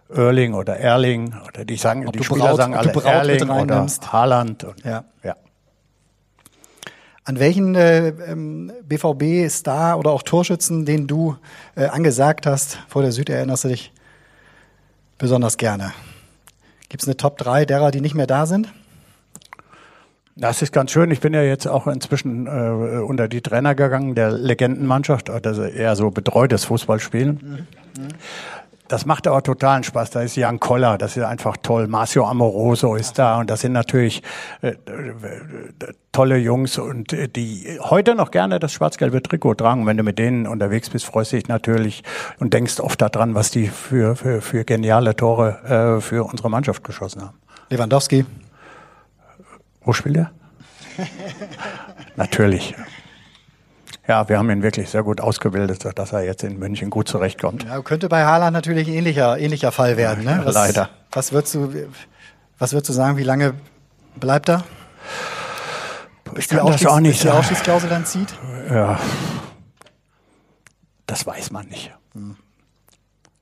Erling 0.09 0.53
oder 0.53 0.77
Erling 0.77 1.33
oder 1.47 1.65
die 1.65 1.75
sagen, 1.75 2.07
ob 2.07 2.13
die 2.13 2.23
Spieler 2.23 2.47
Braut, 2.47 2.57
sagen 2.57 2.73
alle 2.73 2.91
Erling 3.03 3.49
oder 3.49 3.87
Haaland. 4.11 4.63
Und, 4.63 4.83
ja. 4.83 5.05
ja. 5.23 5.35
An 7.23 7.39
welchen 7.39 7.75
äh, 7.75 8.07
ähm, 8.07 8.71
BVB-Star 8.83 9.99
oder 9.99 10.11
auch 10.11 10.23
Torschützen, 10.23 10.85
den 10.85 11.05
du 11.05 11.35
äh, 11.75 11.85
angesagt 11.85 12.47
hast 12.47 12.79
vor 12.87 13.03
der 13.03 13.11
Süd, 13.11 13.29
erinnerst 13.29 13.65
du 13.65 13.67
dich 13.67 13.91
besonders 15.19 15.57
gerne? 15.57 15.93
Gibt 16.89 17.03
es 17.03 17.07
eine 17.07 17.17
Top 17.17 17.37
3 17.37 17.65
derer, 17.65 17.91
die 17.91 18.01
nicht 18.01 18.15
mehr 18.15 18.25
da 18.25 18.47
sind? 18.47 18.73
Das 20.35 20.61
ist 20.61 20.71
ganz 20.71 20.91
schön. 20.91 21.11
Ich 21.11 21.19
bin 21.19 21.33
ja 21.33 21.43
jetzt 21.43 21.67
auch 21.67 21.85
inzwischen 21.85 22.47
äh, 22.47 23.01
unter 23.01 23.27
die 23.27 23.41
Trainer 23.41 23.75
gegangen 23.75 24.15
der 24.15 24.31
Legendenmannschaft, 24.31 25.29
also 25.29 25.63
eher 25.63 25.95
so 25.95 26.11
betreutes 26.11 26.63
Fußballspielen. 26.63 27.67
Mhm. 27.97 28.07
Das 28.89 29.05
macht 29.05 29.27
aber 29.27 29.43
totalen 29.43 29.83
Spaß. 29.83 30.09
Da 30.09 30.21
ist 30.21 30.35
Jan 30.35 30.59
Koller, 30.59 30.97
das 30.97 31.15
ist 31.15 31.23
einfach 31.23 31.57
toll. 31.57 31.87
Marcio 31.87 32.25
Amoroso 32.25 32.95
ist 32.95 33.19
da 33.19 33.39
und 33.39 33.49
das 33.49 33.61
sind 33.61 33.71
natürlich 33.71 34.23
äh, 34.61 34.69
äh, 34.69 34.75
tolle 36.11 36.37
Jungs 36.37 36.79
und 36.79 37.13
äh, 37.13 37.27
die 37.27 37.77
heute 37.81 38.15
noch 38.15 38.31
gerne 38.31 38.59
das 38.59 38.73
schwarz-gelbe 38.73 39.21
Trikot 39.21 39.53
tragen. 39.53 39.85
Wenn 39.85 39.95
du 39.95 40.01
mit 40.01 40.17
denen 40.17 40.47
unterwegs 40.47 40.89
bist, 40.89 41.05
freust 41.05 41.31
du 41.31 41.35
dich 41.35 41.47
natürlich 41.47 42.03
und 42.39 42.51
denkst 42.55 42.79
oft 42.79 42.99
daran, 42.99 43.35
was 43.35 43.51
die 43.51 43.67
für, 43.67 44.15
für, 44.15 44.41
für 44.41 44.65
geniale 44.65 45.15
Tore 45.15 45.97
äh, 45.97 46.01
für 46.01 46.23
unsere 46.23 46.49
Mannschaft 46.49 46.83
geschossen 46.83 47.21
haben. 47.21 47.37
Lewandowski. 47.69 48.25
Wo 49.85 49.93
spielt 49.93 50.17
er? 50.17 50.31
natürlich. 52.15 52.73
Ja, 54.09 54.27
wir 54.27 54.39
haben 54.39 54.49
ihn 54.49 54.63
wirklich 54.63 54.89
sehr 54.89 55.03
gut 55.03 55.21
ausgebildet, 55.21 55.87
dass 55.93 56.13
er 56.13 56.23
jetzt 56.23 56.43
in 56.43 56.57
München 56.57 56.89
gut 56.89 57.07
zurechtkommt. 57.07 57.65
Ja, 57.65 57.79
könnte 57.83 58.09
bei 58.09 58.25
Haaland 58.25 58.53
natürlich 58.53 58.87
ein 58.87 58.95
ähnlicher, 58.95 59.37
ähnlicher 59.37 59.71
Fall 59.71 59.97
werden. 59.97 60.25
Ne? 60.25 60.41
Was, 60.45 60.55
Leider. 60.55 60.89
Was 61.11 61.31
würdest, 61.31 61.53
du, 61.53 61.71
was 62.57 62.73
würdest 62.73 62.89
du 62.89 62.93
sagen, 62.93 63.17
wie 63.17 63.23
lange 63.23 63.53
bleibt 64.15 64.49
er? 64.49 64.63
Ich 66.35 66.47
kann 66.47 66.65
das 66.65 66.83
auch 66.87 66.99
nicht 66.99 67.11
bis 67.11 67.21
die 67.21 67.29
Ausschießklausel 67.29 67.87
dann 67.87 68.03
zieht? 68.03 68.33
Ja, 68.71 68.99
das 71.05 71.27
weiß 71.27 71.51
man 71.51 71.67
nicht. 71.67 71.95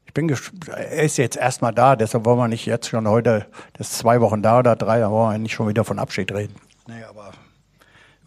Ich 0.05 0.13
bin 0.13 0.29
er 0.29 1.03
ist 1.03 1.17
jetzt 1.17 1.37
erstmal 1.37 1.73
da, 1.73 1.95
deshalb 1.95 2.25
wollen 2.25 2.39
wir 2.39 2.49
nicht 2.49 2.65
jetzt 2.65 2.89
schon 2.89 3.07
heute, 3.07 3.45
das 3.77 3.91
ist 3.91 3.99
zwei 3.99 4.19
Wochen 4.19 4.41
da 4.41 4.59
oder 4.59 4.75
drei, 4.75 4.99
da 4.99 5.09
wollen 5.11 5.31
wir 5.31 5.37
nicht 5.37 5.53
schon 5.53 5.69
wieder 5.69 5.85
von 5.85 5.97
Abschied 5.97 6.29
reden. 6.33 6.55
Nee, 6.87 7.03
aber 7.09 7.31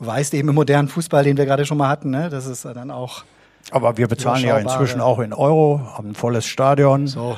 weißt 0.01 0.35
eben 0.35 0.49
im 0.49 0.55
modernen 0.55 0.89
Fußball, 0.89 1.25
den 1.25 1.37
wir 1.37 1.47
gerade 1.47 1.65
schon 1.65 1.79
mal 1.79 1.89
hatten, 1.89 2.11
ne? 2.11 2.29
das 2.29 2.47
ist 2.47 2.65
dann 2.65 2.91
auch. 2.91 3.25
Aber 3.71 3.97
wir 3.97 4.09
bezahlen 4.09 4.45
ja 4.45 4.59
inzwischen 4.59 5.01
auch 5.01 5.19
in 5.21 5.33
Euro, 5.33 5.81
haben 5.97 6.11
ein 6.11 6.15
volles 6.15 6.47
Stadion. 6.47 7.07
So. 7.07 7.37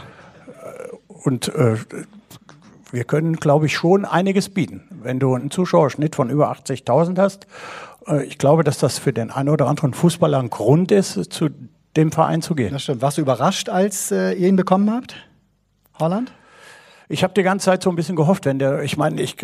Und 1.08 1.48
äh, 1.54 1.76
wir 2.92 3.04
können, 3.04 3.36
glaube 3.36 3.66
ich, 3.66 3.74
schon 3.74 4.04
einiges 4.04 4.48
bieten. 4.48 4.82
Wenn 5.02 5.18
du 5.18 5.34
einen 5.34 5.50
Zuschauerschnitt 5.50 6.14
von 6.14 6.30
über 6.30 6.52
80.000 6.52 7.18
hast, 7.18 7.46
äh, 8.06 8.24
ich 8.24 8.38
glaube, 8.38 8.64
dass 8.64 8.78
das 8.78 8.98
für 8.98 9.12
den 9.12 9.30
einen 9.30 9.48
oder 9.48 9.66
anderen 9.66 9.94
Fußballer 9.94 10.38
ein 10.38 10.50
Grund 10.50 10.92
ist, 10.92 11.32
zu 11.32 11.50
dem 11.96 12.12
Verein 12.12 12.42
zu 12.42 12.54
gehen. 12.54 12.72
Das 12.72 12.84
stimmt. 12.84 13.02
Warst 13.02 13.18
du 13.18 13.22
überrascht, 13.22 13.68
als 13.68 14.10
äh, 14.12 14.32
ihr 14.32 14.48
ihn 14.48 14.56
bekommen 14.56 14.90
habt, 14.90 15.16
Holland? 15.98 16.32
Ich 17.12 17.22
habe 17.22 17.34
die 17.34 17.42
ganze 17.42 17.66
Zeit 17.66 17.82
so 17.82 17.90
ein 17.90 17.96
bisschen 17.96 18.16
gehofft, 18.16 18.46
wenn 18.46 18.58
der, 18.58 18.82
ich 18.84 18.96
meine, 18.96 19.20
ich, 19.20 19.36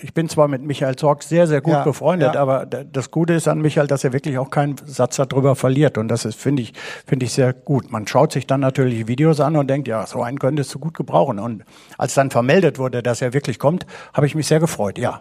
ich 0.00 0.14
bin 0.14 0.28
zwar 0.30 0.48
mit 0.48 0.62
Michael 0.62 0.96
Zorg 0.96 1.22
sehr, 1.22 1.46
sehr 1.46 1.60
gut 1.60 1.74
Ja, 1.74 1.84
befreundet, 1.84 2.34
ja. 2.34 2.40
aber 2.40 2.64
das 2.64 3.10
Gute 3.10 3.34
ist 3.34 3.46
an 3.46 3.60
Michael, 3.60 3.86
dass 3.86 4.04
er 4.04 4.14
wirklich 4.14 4.38
auch 4.38 4.48
keinen 4.48 4.76
Satz 4.86 5.16
darüber 5.16 5.54
verliert. 5.54 5.98
Und 5.98 6.08
das 6.08 6.24
ist, 6.24 6.40
finde 6.40 6.62
ich, 6.62 6.72
finde 7.06 7.26
ich 7.26 7.34
sehr 7.34 7.52
gut. 7.52 7.92
Man 7.92 8.06
schaut 8.06 8.32
sich 8.32 8.46
dann 8.46 8.60
natürlich 8.60 9.06
Videos 9.06 9.40
an 9.40 9.56
und 9.56 9.68
denkt, 9.68 9.86
ja, 9.86 10.06
so 10.06 10.22
einen 10.22 10.38
könntest 10.38 10.74
du 10.74 10.78
gut 10.78 10.94
gebrauchen. 10.94 11.38
Und 11.38 11.64
als 11.98 12.14
dann 12.14 12.30
vermeldet 12.30 12.78
wurde, 12.78 13.02
dass 13.02 13.20
er 13.20 13.34
wirklich 13.34 13.58
kommt, 13.58 13.84
habe 14.14 14.26
ich 14.26 14.34
mich 14.34 14.46
sehr 14.46 14.58
gefreut, 14.58 14.96
ja. 14.98 15.20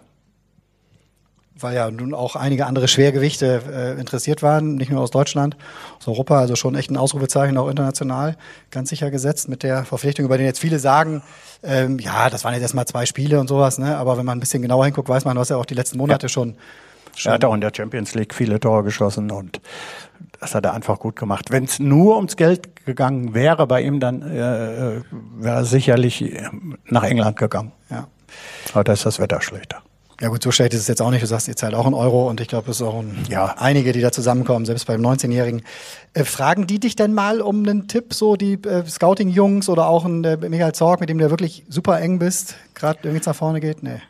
Weil 1.64 1.76
ja 1.76 1.90
nun 1.90 2.14
auch 2.14 2.36
einige 2.36 2.66
andere 2.66 2.88
Schwergewichte 2.88 3.62
äh, 3.72 4.00
interessiert 4.00 4.42
waren, 4.42 4.76
nicht 4.76 4.92
nur 4.92 5.02
aus 5.02 5.12
Deutschland, 5.12 5.58
aus 6.00 6.08
Europa, 6.08 6.40
also 6.40 6.56
schon 6.56 6.76
echt 6.76 6.92
ein 6.92 6.98
Ausrufezeichen 6.98 7.58
auch 7.58 7.70
international, 7.70 8.36
ganz 8.72 8.90
sicher 8.90 9.12
gesetzt 9.12 9.50
mit 9.50 9.64
der 9.64 9.86
Verpflichtung, 9.86 10.26
über 10.26 10.38
den 10.38 10.46
jetzt 10.46 10.60
viele 10.60 10.80
sagen, 10.80 11.24
ähm, 11.64 12.00
ja, 12.00 12.30
das 12.30 12.44
waren 12.44 12.54
jetzt 12.54 12.64
erstmal 12.64 12.86
zwei 12.86 13.06
Spiele 13.06 13.40
und 13.40 13.48
sowas, 13.48 13.78
ne? 13.78 13.98
aber 13.98 14.18
wenn 14.18 14.26
man 14.26 14.38
ein 14.38 14.42
bisschen 14.42 14.62
genauer 14.62 14.86
hinguckt, 14.86 15.10
weiß 15.10 15.26
man, 15.26 15.36
du 15.36 15.42
hast 15.42 15.50
ja 15.50 15.58
auch 15.58 15.66
die 15.66 15.76
letzten 15.76 15.98
Monate 15.98 16.30
schon 16.30 16.56
Er 17.24 17.34
hat 17.34 17.46
auch 17.46 17.54
in 17.54 17.62
der 17.62 17.72
Champions 17.76 18.16
League 18.16 18.34
viele 18.34 18.60
Tore 18.60 18.84
geschossen 18.84 19.32
und 19.32 19.62
das 20.40 20.56
hat 20.56 20.66
er 20.66 20.74
einfach 20.74 21.00
gut 21.00 21.16
gemacht. 21.16 21.52
Wenn 21.52 21.64
es 21.64 21.80
nur 21.80 22.18
ums 22.18 22.36
Geld 22.36 22.86
gegangen 22.86 23.34
wäre 23.34 23.66
bei 23.68 23.82
ihm, 23.82 24.00
dann 24.00 24.22
äh, 24.22 25.02
wäre 25.38 25.58
er 25.58 25.66
sicherlich 25.66 26.22
äh, 26.22 26.50
nach 26.86 27.04
England 27.04 27.38
gegangen. 27.38 27.72
ja. 27.90 28.08
Aber 28.74 28.84
da 28.84 28.94
ist 28.94 29.06
das 29.06 29.20
Wetter 29.20 29.42
schlechter. 29.42 29.84
Ja 30.22 30.30
gut, 30.30 30.42
so 30.44 30.52
schlecht 30.52 30.74
ist 30.74 30.82
es 30.82 30.88
jetzt 30.88 31.02
auch 31.02 31.10
nicht. 31.12 31.22
Du 31.24 31.28
sagst, 31.28 31.48
ihr 31.48 31.56
zahlt 31.56 31.74
auch 31.74 31.86
einen 31.86 31.96
Euro 31.96 32.30
und 32.30 32.40
ich 32.40 32.48
glaube, 32.48 32.70
es 32.72 32.78
ist 32.78 32.84
auch 32.88 33.00
ein, 33.00 33.18
Ja. 33.30 33.56
einige, 33.58 33.92
die 33.92 34.02
da 34.02 34.12
zusammenkommen, 34.12 34.66
selbst 34.66 34.86
beim 34.86 35.02
19-Jährigen. 35.02 35.64
Äh, 36.14 36.24
fragen 36.24 36.68
die 36.68 36.80
dich 36.80 36.96
denn 36.96 37.14
mal 37.14 37.42
um 37.42 37.64
einen 37.64 37.88
Tipp, 37.88 38.14
so 38.14 38.36
die 38.36 38.54
äh, 38.54 38.86
Scouting-Jungs 38.86 39.70
oder 39.70 39.88
auch 39.88 40.06
ein 40.06 40.24
äh, 40.24 40.38
Michael 40.38 40.74
Zorg, 40.74 41.00
mit 41.00 41.10
dem 41.10 41.18
du 41.18 41.26
ja 41.26 41.30
wirklich 41.30 41.64
super 41.68 42.00
eng 42.00 42.20
bist, 42.20 42.56
gerade 42.76 43.00
irgendwie 43.04 43.24
nach 43.26 43.36
vorne 43.36 43.60
geht? 43.60 43.82
Nee. 43.84 44.02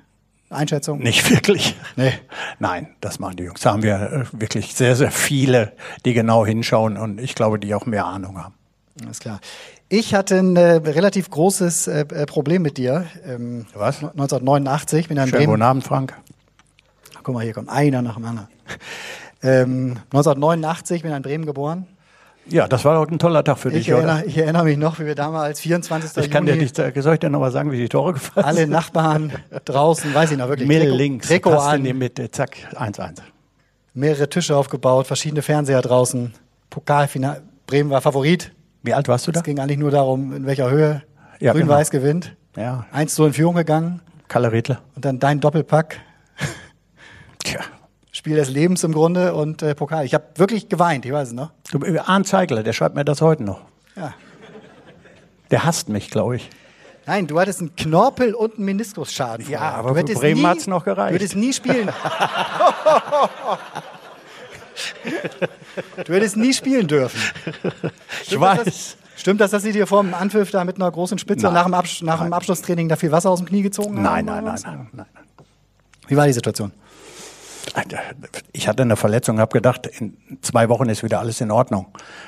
Einschätzung? 0.49 0.99
Nicht 0.99 1.29
wirklich. 1.31 1.75
Nee. 1.95 2.13
Nein, 2.59 2.89
das 3.01 3.17
machen 3.19 3.37
die 3.37 3.43
Jungs. 3.43 3.61
Da 3.61 3.71
haben 3.71 3.81
wir 3.81 3.95
äh, 3.95 4.23
wirklich 4.39 4.75
sehr, 4.75 4.95
sehr 4.95 5.09
viele, 5.11 5.71
die 6.05 6.13
genau 6.13 6.45
hinschauen 6.45 6.97
und 6.97 7.19
ich 7.19 7.33
glaube, 7.33 7.57
die 7.59 7.73
auch 7.73 7.85
mehr 7.87 8.05
Ahnung 8.05 8.37
haben. 8.37 8.53
Alles 9.03 9.19
klar. 9.19 9.39
Ich 9.89 10.15
hatte 10.15 10.37
ein 10.39 10.55
äh, 10.55 10.75
relativ 10.77 11.29
großes 11.29 11.87
äh, 11.87 11.99
äh, 12.01 12.25
Problem 12.25 12.61
mit 12.63 12.77
dir. 12.77 13.05
Ähm, 13.25 13.65
Was? 13.73 13.97
1989 13.97 15.07
bin 15.07 15.17
ich 15.17 15.23
in 15.23 15.29
Schönen 15.29 15.39
guten 15.45 15.51
Bremen. 15.51 15.61
Abend, 15.61 15.83
Frank. 15.83 16.13
Guck 17.21 17.35
mal, 17.35 17.43
hier 17.43 17.53
kommt 17.53 17.69
einer 17.69 18.01
nach 18.01 18.15
dem 18.15 18.25
anderen. 18.25 18.47
Ähm, 19.43 19.97
1989 20.11 21.01
bin 21.03 21.11
ich 21.11 21.17
in 21.17 21.23
Bremen 21.23 21.45
geboren. 21.45 21.85
Ja, 22.47 22.67
das 22.67 22.83
war 22.83 22.95
doch 23.05 23.09
ein 23.09 23.19
toller 23.19 23.43
Tag 23.43 23.57
für 23.57 23.69
Ich 23.69 23.85
dich, 23.85 23.93
oder? 23.93 24.03
erinnere, 24.03 24.25
ich 24.25 24.37
erinnere 24.37 24.63
mich 24.65 24.77
noch, 24.77 24.99
wie 24.99 25.05
wir 25.05 25.15
damals 25.15 25.61
24. 25.61 26.17
Ich 26.25 26.29
kann 26.31 26.45
dir 26.45 26.51
Juni 26.53 26.63
nicht, 26.63 26.75
sagen- 26.75 27.01
soll 27.01 27.13
ich 27.13 27.19
dir 27.21 27.29
noch 27.29 27.39
mal 27.39 27.51
sagen, 27.51 27.71
wie 27.71 27.77
die 27.77 27.87
Tore 27.87 28.13
gefallen 28.13 28.45
alle? 28.45 28.67
Nachbarn 28.67 29.31
draußen, 29.63 30.13
weiß 30.13 30.31
ich 30.31 30.37
noch 30.37 30.49
wirklich, 30.49 30.67
Mill 30.67 30.89
links, 30.89 31.27
Trikot 31.27 31.51
passt 31.51 31.75
in 31.75 31.83
die 31.85 31.91
an, 31.91 31.97
Mitte, 31.99 32.29
zack, 32.31 32.57
1-1. 32.75 33.21
mehrere 33.93 34.27
Tische 34.29 34.57
aufgebaut, 34.57 35.07
verschiedene 35.07 35.41
Fernseher 35.41 35.81
draußen, 35.81 36.33
Pokalfinale. 36.69 37.43
Bremen 37.65 37.89
war 37.91 38.01
Favorit. 38.01 38.51
Wie 38.83 38.93
alt 38.93 39.07
warst 39.07 39.25
du 39.27 39.31
da? 39.31 39.39
Es 39.39 39.43
ging 39.45 39.59
eigentlich 39.59 39.79
nur 39.79 39.91
darum, 39.91 40.33
in 40.35 40.45
welcher 40.45 40.69
Höhe 40.69 41.03
Ja, 41.39 41.53
Grün-Weiß 41.53 41.89
gewinnt. 41.89 42.35
Ja, 42.55 42.85
1 42.91 43.15
zu 43.15 43.25
in 43.25 43.33
Führung 43.33 43.55
gegangen 43.55 44.01
Kalle 44.27 44.51
Riedler. 44.51 44.81
und 44.95 45.05
dann 45.05 45.19
dein 45.19 45.39
Doppelpack. 45.39 45.99
Tja. 47.43 47.61
Spiel 48.11 48.35
des 48.35 48.49
Lebens 48.49 48.83
im 48.83 48.91
Grunde 48.93 49.33
und 49.33 49.61
äh, 49.63 49.73
Pokal. 49.73 50.05
Ich 50.05 50.13
habe 50.13 50.25
wirklich 50.35 50.69
geweint, 50.69 51.05
ich 51.05 51.11
weiß 51.11 51.29
es 51.29 51.33
noch. 51.33 51.51
Du, 51.71 51.79
Arndt 51.99 52.27
Zeigler, 52.27 52.61
der 52.63 52.73
schreibt 52.73 52.95
mir 52.95 53.03
das 53.05 53.21
heute 53.21 53.43
noch. 53.43 53.61
Ja. 53.95 54.13
Der 55.49 55.63
hasst 55.65 55.89
mich, 55.89 56.09
glaube 56.11 56.35
ich. 56.37 56.49
Nein, 57.05 57.27
du 57.27 57.37
hattest 57.39 57.59
einen 57.59 57.75
Knorpel 57.75 58.33
und 58.33 58.55
einen 58.55 58.65
Meniskusschaden. 58.65 59.49
Ja, 59.49 59.59
vorher. 59.59 59.73
aber 59.75 60.03
du 60.03 60.13
für 60.13 60.19
Bremen 60.19 60.41
nie- 60.41 60.47
hat's 60.47 60.67
noch 60.67 60.85
gereicht. 60.85 61.11
Du 61.11 61.15
hättest 61.15 61.35
nie 61.35 61.51
spielen. 61.53 61.89
du 66.05 66.13
hättest 66.13 66.37
nie 66.37 66.53
spielen 66.53 66.87
dürfen. 66.87 67.19
Ich 68.21 68.27
Stimmt, 68.27 68.41
weiß. 68.41 68.63
Das, 68.65 68.97
stimmt 69.15 69.41
das, 69.41 69.51
dass 69.51 69.63
sie 69.63 69.71
dir 69.71 69.87
vor 69.87 70.03
dem 70.03 70.13
Anpfiff 70.13 70.51
da 70.51 70.63
mit 70.63 70.77
einer 70.77 70.91
großen 70.91 71.17
Spitze 71.17 71.45
Nein. 71.45 71.53
nach 71.53 71.65
dem, 71.65 71.73
Absch 71.73 72.01
nach 72.01 72.21
dem 72.21 72.33
Abschlusstraining 72.33 72.89
da 72.89 72.95
viel 72.95 73.11
Wasser 73.11 73.29
aus 73.29 73.39
dem 73.39 73.47
Knie 73.47 73.61
gezogen 73.61 73.97
haben? 73.97 74.03
Nein, 74.03 74.23
oder 74.25 74.41
nein, 74.41 74.59
nein, 74.63 74.63
nein, 74.63 74.87
nein. 74.93 75.05
Wie 76.07 76.17
war 76.17 76.27
die 76.27 76.33
Situation? 76.33 76.71
Ich 78.51 78.67
hatte 78.67 78.83
eine 78.83 78.95
Verletzung, 78.95 79.39
habe 79.39 79.53
gedacht, 79.53 79.87
in 79.87 80.17
zwei 80.41 80.69
Wochen 80.69 80.89
ist 80.89 81.03
wieder 81.03 81.19
alles 81.19 81.41
in 81.41 81.49
Ordnung. 81.49 81.87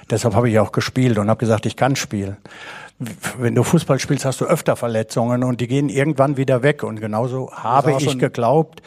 Deshalb 0.09 0.33
habe 0.33 0.49
ich 0.49 0.57
auch 0.59 0.71
gespielt 0.71 1.17
und 1.17 1.29
habe 1.29 1.39
gesagt, 1.39 1.65
ich 1.65 1.75
kann 1.75 1.95
spielen. 1.95 2.37
Wenn 2.97 3.55
du 3.55 3.63
Fußball 3.63 3.99
spielst, 3.99 4.23
hast 4.23 4.39
du 4.39 4.45
öfter 4.45 4.77
Verletzungen 4.77 5.43
und 5.43 5.59
die 5.59 5.67
gehen 5.67 5.89
irgendwann 5.89 6.37
wieder 6.37 6.63
weg. 6.63 6.83
Und 6.83 7.01
genauso 7.01 7.51
habe 7.51 7.97
ich 7.99 8.17
geglaubt, 8.17 8.81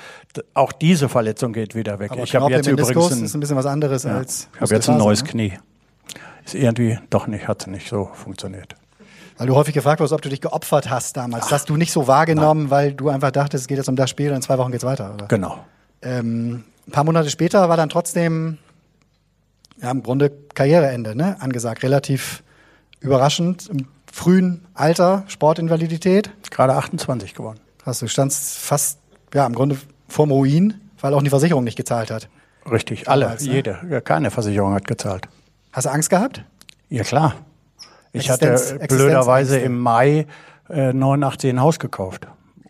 auch 0.55 0.73
diese 0.73 1.11
Verletzung 1.11 1.53
geht 1.53 1.75
wieder 1.75 1.99
weg. 1.99 2.12
Aber 2.12 2.23
ich 2.23 2.35
habe 2.35 2.51
jetzt 2.51 2.66
übrigens 2.66 3.11
ist 3.11 3.35
ein, 3.35 3.38
ein 3.38 3.40
bisschen 3.40 3.57
was 3.57 3.66
anderes 3.66 4.07
als 4.07 4.49
ich 4.55 4.61
habe 4.62 4.75
jetzt 4.75 4.88
ein 4.88 4.97
neues 4.97 5.23
ne? 5.23 5.29
Knie. 5.29 5.53
Ist 6.44 6.55
irgendwie 6.55 6.99
doch 7.11 7.27
nicht, 7.27 7.47
hat 7.47 7.66
nicht 7.66 7.90
so 7.90 8.09
funktioniert. 8.14 8.75
Weil 9.37 9.47
du 9.47 9.55
häufig 9.55 9.75
gefragt 9.75 10.01
wirst, 10.01 10.14
ob 10.14 10.23
du 10.23 10.31
dich 10.31 10.40
geopfert 10.40 10.88
hast 10.88 11.16
damals. 11.16 11.44
Das 11.44 11.53
hast 11.53 11.68
du 11.68 11.77
nicht 11.77 11.92
so 11.92 12.07
wahrgenommen, 12.07 12.71
weil 12.71 12.94
du 12.94 13.11
einfach 13.11 13.31
dachtest, 13.31 13.64
es 13.64 13.68
geht 13.68 13.77
jetzt 13.77 13.88
um 13.88 13.97
das 13.97 14.09
Spiel 14.09 14.31
und 14.31 14.37
in 14.37 14.42
zwei 14.42 14.57
Wochen 14.57 14.73
geht's 14.73 14.85
weiter. 14.85 15.12
Oder? 15.14 15.27
Genau. 15.27 15.59
Ähm, 16.01 16.64
ein 16.87 16.92
paar 16.92 17.05
Monate 17.05 17.29
später 17.29 17.68
war 17.68 17.77
dann 17.77 17.90
trotzdem 17.90 18.57
ja, 19.83 19.90
im 19.90 20.03
Grunde 20.03 20.33
Karriereende 20.55 21.14
ne? 21.14 21.37
angesagt. 21.40 21.83
Relativ 21.83 22.42
überraschend. 23.01 23.68
Im 23.68 23.87
frühen 24.19 24.67
Alter, 24.75 25.23
Sportinvalidität. 25.29 26.31
Gerade 26.51 26.75
28 26.75 27.35
geworden. 27.35 27.61
Hast 27.85 28.03
du 28.03 28.09
standst 28.09 28.59
fast 28.59 28.99
ja, 29.33 29.47
im 29.47 29.55
Grunde 29.55 29.77
vorm 30.09 30.31
Ruin, 30.33 30.75
weil 31.01 31.15
auch 31.15 31.23
die 31.23 31.31
Versicherung 31.31 31.65
nicht 31.65 31.77
gezahlt 31.77 32.11
hat. 32.11 32.29
Richtig, 32.71 33.09
alle, 33.09 33.25
Damals, 33.27 33.47
ne? 33.47 33.53
jede. 33.53 33.79
Ja, 33.89 34.01
keine 34.01 34.31
Versicherung 34.31 34.75
hat 34.75 34.87
gezahlt. 34.87 35.29
Hast 35.73 35.87
du 35.87 35.91
Angst 35.91 36.11
gehabt? 36.11 36.45
Ja, 36.89 37.05
klar. 37.05 37.35
Ich 38.13 38.29
Existenz- 38.29 38.75
hatte 38.75 38.87
blöderweise 38.89 39.57
Existenzängste. 39.61 39.67
im 39.67 39.79
Mai 39.79 40.27
äh, 40.69 40.93
89 40.93 41.51
ein 41.51 41.61
Haus 41.61 41.79
gekauft. 41.79 42.27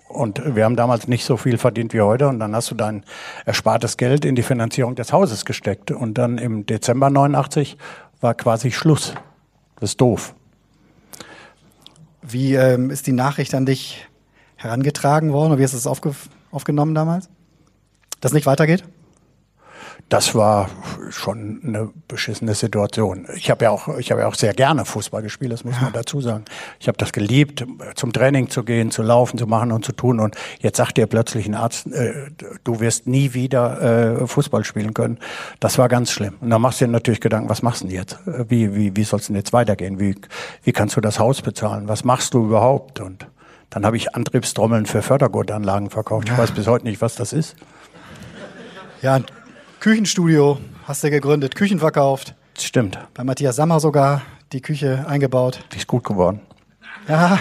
Und 0.08 0.54
wir 0.56 0.64
haben 0.64 0.76
damals 0.76 1.06
nicht 1.08 1.24
so 1.24 1.36
viel 1.36 1.58
verdient 1.58 1.92
wie 1.94 2.00
heute. 2.00 2.28
Und 2.28 2.40
dann 2.40 2.54
hast 2.54 2.70
du 2.70 2.74
dein 2.74 3.04
erspartes 3.46 3.96
Geld 3.96 4.24
in 4.24 4.34
die 4.34 4.42
Finanzierung 4.42 4.94
des 4.94 5.12
Hauses 5.12 5.44
gesteckt. 5.44 5.90
Und 5.90 6.14
dann 6.18 6.38
im 6.38 6.66
Dezember 6.66 7.10
89 7.10 7.76
war 8.20 8.34
quasi 8.34 8.70
Schluss. 8.70 9.14
Das 9.80 9.90
ist 9.90 10.00
doof. 10.00 10.34
Wie 12.30 12.54
ähm, 12.54 12.90
ist 12.90 13.06
die 13.06 13.12
Nachricht 13.12 13.54
an 13.54 13.64
dich 13.64 14.06
herangetragen 14.56 15.32
worden? 15.32 15.52
Oder 15.52 15.60
wie 15.60 15.64
hast 15.64 15.72
du 15.72 15.78
es 15.78 15.86
aufge 15.86 16.14
aufgenommen 16.50 16.94
damals? 16.94 17.28
Dass 18.20 18.32
es 18.32 18.34
nicht 18.34 18.46
weitergeht? 18.46 18.84
Das 20.08 20.34
war 20.34 20.70
schon 21.10 21.60
eine 21.66 21.90
beschissene 22.08 22.54
Situation. 22.54 23.26
Ich 23.36 23.50
habe 23.50 23.64
ja 23.66 23.70
auch, 23.70 23.98
ich 23.98 24.10
habe 24.10 24.22
ja 24.22 24.26
auch 24.26 24.34
sehr 24.34 24.54
gerne 24.54 24.86
Fußball 24.86 25.20
gespielt, 25.20 25.52
das 25.52 25.64
muss 25.64 25.78
man 25.82 25.92
dazu 25.92 26.22
sagen. 26.22 26.46
Ich 26.80 26.88
habe 26.88 26.96
das 26.96 27.12
geliebt, 27.12 27.66
zum 27.94 28.14
Training 28.14 28.48
zu 28.48 28.64
gehen, 28.64 28.90
zu 28.90 29.02
laufen, 29.02 29.36
zu 29.36 29.46
machen 29.46 29.70
und 29.70 29.84
zu 29.84 29.92
tun. 29.92 30.18
Und 30.18 30.34
jetzt 30.60 30.78
sagt 30.78 30.96
dir 30.96 31.06
plötzlich 31.06 31.46
ein 31.46 31.54
Arzt, 31.54 31.88
äh, 31.88 32.30
du 32.64 32.80
wirst 32.80 33.06
nie 33.06 33.34
wieder 33.34 34.22
äh, 34.22 34.26
Fußball 34.26 34.64
spielen 34.64 34.94
können. 34.94 35.18
Das 35.60 35.76
war 35.76 35.90
ganz 35.90 36.10
schlimm. 36.10 36.36
Und 36.40 36.48
dann 36.48 36.62
machst 36.62 36.80
du 36.80 36.86
dir 36.86 36.92
natürlich 36.92 37.20
Gedanken, 37.20 37.50
was 37.50 37.60
machst 37.60 37.82
du 37.82 37.88
denn 37.88 37.94
jetzt? 37.94 38.18
Wie, 38.24 38.74
wie, 38.74 38.96
wie 38.96 39.04
soll 39.04 39.20
es 39.20 39.26
denn 39.26 39.36
jetzt 39.36 39.52
weitergehen? 39.52 40.00
Wie, 40.00 40.14
wie 40.62 40.72
kannst 40.72 40.96
du 40.96 41.02
das 41.02 41.18
Haus 41.18 41.42
bezahlen? 41.42 41.86
Was 41.86 42.04
machst 42.04 42.32
du 42.32 42.46
überhaupt? 42.46 43.00
Und 43.00 43.26
dann 43.68 43.84
habe 43.84 43.98
ich 43.98 44.14
Antriebstrommeln 44.14 44.86
für 44.86 45.02
Fördergurtanlagen 45.02 45.90
verkauft. 45.90 46.30
Ich 46.30 46.38
weiß 46.38 46.52
bis 46.52 46.66
heute 46.66 46.86
nicht, 46.86 47.02
was 47.02 47.14
das 47.14 47.34
ist. 47.34 47.56
Ja, 49.02 49.20
Küchenstudio 49.80 50.58
hast 50.86 51.04
du 51.04 51.10
gegründet, 51.10 51.54
Küchen 51.54 51.78
verkauft. 51.78 52.34
Stimmt. 52.58 52.98
Bei 53.14 53.22
Matthias 53.22 53.56
Sammer 53.56 53.78
sogar 53.78 54.22
die 54.52 54.60
Küche 54.60 55.04
eingebaut. 55.08 55.64
Die 55.72 55.76
ist 55.76 55.86
gut 55.86 56.04
geworden. 56.04 56.40
Ja. 57.06 57.38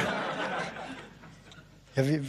ja 1.96 2.08
wie, 2.08 2.22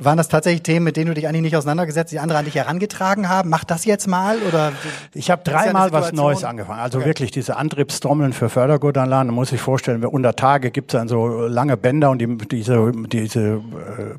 waren 0.00 0.16
das 0.16 0.28
tatsächlich 0.28 0.62
Themen, 0.62 0.84
mit 0.84 0.96
denen 0.96 1.08
du 1.08 1.14
dich 1.14 1.26
eigentlich 1.26 1.42
nicht 1.42 1.56
auseinandergesetzt, 1.56 2.12
die 2.12 2.20
andere 2.20 2.38
an 2.38 2.44
dich 2.44 2.54
herangetragen 2.54 3.28
haben? 3.28 3.50
Mach 3.50 3.64
das 3.64 3.84
jetzt 3.84 4.06
mal 4.06 4.38
oder? 4.46 4.72
Ich 5.12 5.30
habe 5.30 5.42
dreimal 5.42 5.90
was. 5.92 6.12
Neues 6.12 6.44
angefangen. 6.44 6.80
Also 6.80 6.98
Okay. 6.98 7.08
wirklich 7.08 7.30
diese 7.32 7.56
Antriebstrommeln 7.56 8.32
für 8.32 8.48
Fördergurtanlagen. 8.48 9.28
Da 9.28 9.34
muss 9.34 9.50
ich 9.50 9.60
vorstellen, 9.60 10.04
unter 10.04 10.36
Tage 10.36 10.70
gibt 10.70 10.92
es 10.92 10.98
dann 10.98 11.08
so 11.08 11.46
lange 11.46 11.76
Bänder 11.76 12.10
und 12.10 12.18
die, 12.20 12.38
diese, 12.38 12.92
diese 12.92 13.40
äh, 13.40 13.60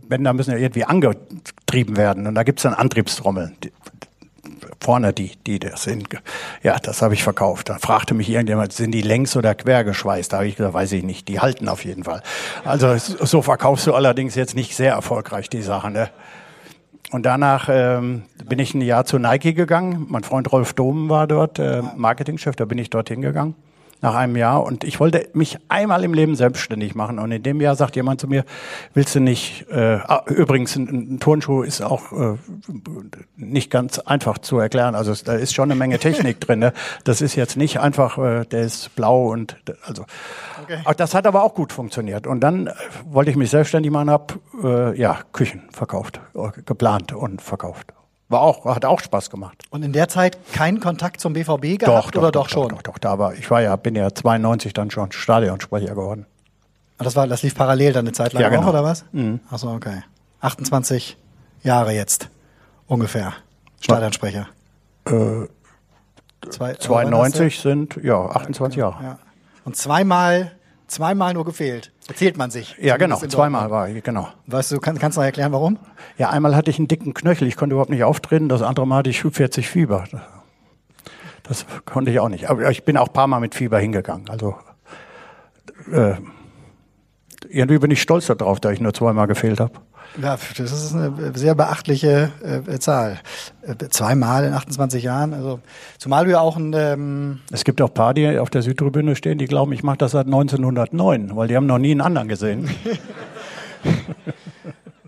Bänder 0.07 0.33
müssen 0.33 0.51
ja 0.51 0.57
irgendwie 0.57 0.83
angetrieben 0.83 1.95
werden. 1.95 2.27
Und 2.27 2.35
da 2.35 2.43
gibt 2.43 2.59
es 2.59 2.63
dann 2.63 2.73
Antriebstrommeln. 2.73 3.55
Vorne 4.81 5.11
die, 5.11 5.31
die 5.45 5.59
das 5.59 5.83
sind. 5.83 6.07
Ja, 6.63 6.77
das 6.79 7.01
habe 7.01 7.13
ich 7.13 7.23
verkauft. 7.23 7.69
Da 7.69 7.77
fragte 7.79 8.13
mich 8.13 8.29
irgendjemand, 8.29 8.71
sind 8.71 8.91
die 8.91 9.01
längs 9.01 9.35
oder 9.35 9.53
quer 9.53 9.83
geschweißt? 9.83 10.31
Da 10.31 10.37
habe 10.37 10.47
ich 10.47 10.55
gesagt, 10.55 10.73
weiß 10.73 10.93
ich 10.93 11.03
nicht. 11.03 11.27
Die 11.27 11.39
halten 11.39 11.67
auf 11.67 11.83
jeden 11.83 12.05
Fall. 12.05 12.23
Also 12.63 12.95
so 12.97 13.41
verkaufst 13.41 13.87
du 13.87 13.93
allerdings 13.93 14.35
jetzt 14.35 14.55
nicht 14.55 14.75
sehr 14.75 14.93
erfolgreich 14.93 15.49
die 15.49 15.61
Sachen. 15.61 15.93
Ne? 15.93 16.09
Und 17.11 17.25
danach 17.25 17.67
ähm, 17.69 18.23
bin 18.45 18.59
ich 18.59 18.73
ein 18.73 18.81
Jahr 18.81 19.03
zu 19.03 19.17
Nike 19.19 19.53
gegangen. 19.53 20.05
Mein 20.09 20.23
Freund 20.23 20.51
Rolf 20.51 20.73
Domen 20.73 21.09
war 21.09 21.27
dort, 21.27 21.59
äh, 21.59 21.81
Marketingchef, 21.95 22.55
da 22.55 22.65
bin 22.65 22.77
ich 22.77 22.89
dorthin 22.89 23.21
gegangen. 23.21 23.55
Nach 24.01 24.15
einem 24.15 24.35
Jahr 24.35 24.63
und 24.63 24.83
ich 24.83 24.99
wollte 24.99 25.29
mich 25.33 25.57
einmal 25.67 26.03
im 26.03 26.13
Leben 26.13 26.35
selbstständig 26.35 26.95
machen 26.95 27.19
und 27.19 27.31
in 27.31 27.43
dem 27.43 27.59
Jahr 27.59 27.75
sagt 27.75 27.95
jemand 27.95 28.21
zu 28.21 28.27
mir, 28.27 28.45
willst 28.93 29.15
du 29.15 29.19
nicht, 29.19 29.65
äh, 29.69 29.99
ah, 30.05 30.23
übrigens 30.27 30.75
ein, 30.75 31.15
ein 31.15 31.19
Turnschuh 31.19 31.63
ist 31.63 31.81
auch 31.81 32.11
äh, 32.13 32.37
nicht 33.35 33.69
ganz 33.69 33.99
einfach 33.99 34.37
zu 34.37 34.57
erklären, 34.59 34.95
also 34.95 35.13
da 35.23 35.33
ist 35.33 35.53
schon 35.53 35.71
eine 35.71 35.77
Menge 35.77 35.99
Technik 35.99 36.39
drin, 36.39 36.59
ne? 36.59 36.73
das 37.03 37.21
ist 37.21 37.35
jetzt 37.35 37.57
nicht 37.57 37.79
einfach, 37.79 38.17
äh, 38.17 38.45
der 38.45 38.61
ist 38.61 38.95
blau 38.95 39.31
und 39.31 39.57
also 39.85 40.05
okay. 40.63 40.79
das 40.97 41.13
hat 41.13 41.27
aber 41.27 41.43
auch 41.43 41.53
gut 41.53 41.73
funktioniert 41.73 42.27
und 42.27 42.39
dann 42.39 42.67
äh, 42.67 42.73
wollte 43.05 43.31
ich 43.31 43.37
mich 43.37 43.49
selbstständig 43.49 43.91
machen, 43.91 44.09
habe 44.09 44.33
äh, 44.63 44.99
ja 44.99 45.19
Küchen 45.33 45.63
verkauft, 45.71 46.21
äh, 46.35 46.61
geplant 46.65 47.11
und 47.11 47.41
verkauft. 47.41 47.93
War 48.29 48.41
auch, 48.41 48.65
hat 48.65 48.85
auch 48.85 48.99
Spaß 48.99 49.29
gemacht. 49.31 49.63
Und 49.71 49.83
in 49.83 49.91
der 49.91 50.07
Zeit 50.07 50.37
keinen 50.53 50.79
Kontakt 50.79 51.19
zum 51.19 51.33
BVB 51.33 51.79
gehabt 51.79 52.15
doch, 52.15 52.21
oder 52.21 52.31
doch, 52.31 52.43
doch, 52.43 52.49
schon? 52.49 52.69
Doch, 52.69 52.81
doch, 52.83 52.93
doch, 52.93 52.97
da 52.99 53.17
war, 53.19 53.33
ich 53.33 53.49
war 53.49 53.61
ja, 53.61 53.75
bin 53.75 53.95
ja 53.95 54.13
92 54.13 54.71
dann 54.73 54.91
schon 54.91 55.11
Stadionsprecher 55.11 55.89
geworden. 55.89 56.25
Und 56.99 57.05
das 57.05 57.15
war, 57.15 57.27
das 57.27 57.41
lief 57.41 57.55
parallel 57.55 57.93
dann 57.93 58.05
eine 58.05 58.11
Zeit 58.13 58.33
lang 58.33 58.43
Ja, 58.43 58.49
genau. 58.49 58.63
auch, 58.63 58.69
oder 58.69 58.83
was? 58.83 59.03
Mhm. 59.11 59.39
Achso, 59.49 59.73
okay. 59.73 60.03
28 60.41 61.17
Jahre 61.63 61.91
jetzt. 61.93 62.29
Ungefähr. 62.87 63.33
Stadionsprecher. 63.81 64.47
Äh, 65.05 65.47
Zwei, 66.49 66.73
92 66.75 67.59
sind, 67.59 67.99
ja, 68.01 68.17
28 68.25 68.77
Jahre. 68.77 69.03
Ja. 69.03 69.19
Und 69.65 69.75
zweimal, 69.75 70.53
zweimal 70.89 71.33
nur 71.33 71.45
gefehlt. 71.45 71.91
Erzählt 72.07 72.37
man 72.37 72.51
sich. 72.51 72.75
Ja, 72.79 72.97
genau, 72.97 73.17
zweimal 73.17 73.69
war 73.69 73.89
ich, 73.89 74.03
genau. 74.03 74.27
Weißt 74.47 74.71
du, 74.71 74.79
kann, 74.79 74.97
kannst 74.97 75.17
du 75.17 75.21
noch 75.21 75.25
erklären, 75.25 75.51
warum? 75.51 75.77
Ja, 76.17 76.29
einmal 76.29 76.55
hatte 76.55 76.69
ich 76.71 76.79
einen 76.79 76.87
dicken 76.87 77.13
Knöchel, 77.13 77.47
ich 77.47 77.55
konnte 77.55 77.73
überhaupt 77.73 77.91
nicht 77.91 78.03
auftreten, 78.03 78.49
das 78.49 78.61
andere 78.61 78.85
Mal 78.85 78.97
hatte 78.97 79.09
ich 79.09 79.21
40 79.21 79.69
Fieber. 79.69 80.05
Das 81.43 81.65
konnte 81.85 82.11
ich 82.11 82.19
auch 82.19 82.29
nicht. 82.29 82.49
Aber 82.49 82.69
ich 82.69 82.83
bin 82.83 82.97
auch 82.97 83.07
ein 83.07 83.13
paar 83.13 83.27
Mal 83.27 83.39
mit 83.39 83.55
Fieber 83.55 83.79
hingegangen. 83.79 84.29
Also 84.29 84.55
äh, 85.91 86.15
irgendwie 87.47 87.79
bin 87.79 87.91
ich 87.91 88.01
stolz 88.01 88.27
darauf, 88.27 88.59
dass 88.59 88.73
ich 88.73 88.81
nur 88.81 88.93
zweimal 88.93 89.27
gefehlt 89.27 89.59
habe. 89.59 89.73
Ja, 90.21 90.37
das 90.57 90.71
ist 90.71 90.93
eine 90.93 91.13
sehr 91.35 91.55
beachtliche 91.55 92.31
äh, 92.43 92.79
Zahl. 92.79 93.19
Äh, 93.61 93.75
zweimal 93.89 94.45
in 94.45 94.53
28 94.53 95.03
Jahren. 95.03 95.33
Also, 95.33 95.59
zumal 95.97 96.29
ja 96.29 96.39
auch 96.39 96.57
ein, 96.57 96.73
ähm, 96.73 97.39
Es 97.51 97.63
gibt 97.63 97.81
auch 97.81 97.89
ein 97.89 97.93
paar, 97.93 98.13
die 98.13 98.37
auf 98.39 98.49
der 98.49 98.61
Südtribüne 98.61 99.15
stehen, 99.15 99.37
die 99.37 99.45
glauben, 99.45 99.71
ich 99.71 99.83
mache 99.83 99.97
das 99.97 100.11
seit 100.11 100.25
1909, 100.25 101.35
weil 101.35 101.47
die 101.47 101.55
haben 101.55 101.67
noch 101.67 101.77
nie 101.77 101.91
einen 101.91 102.01
anderen 102.01 102.27
gesehen. 102.27 102.69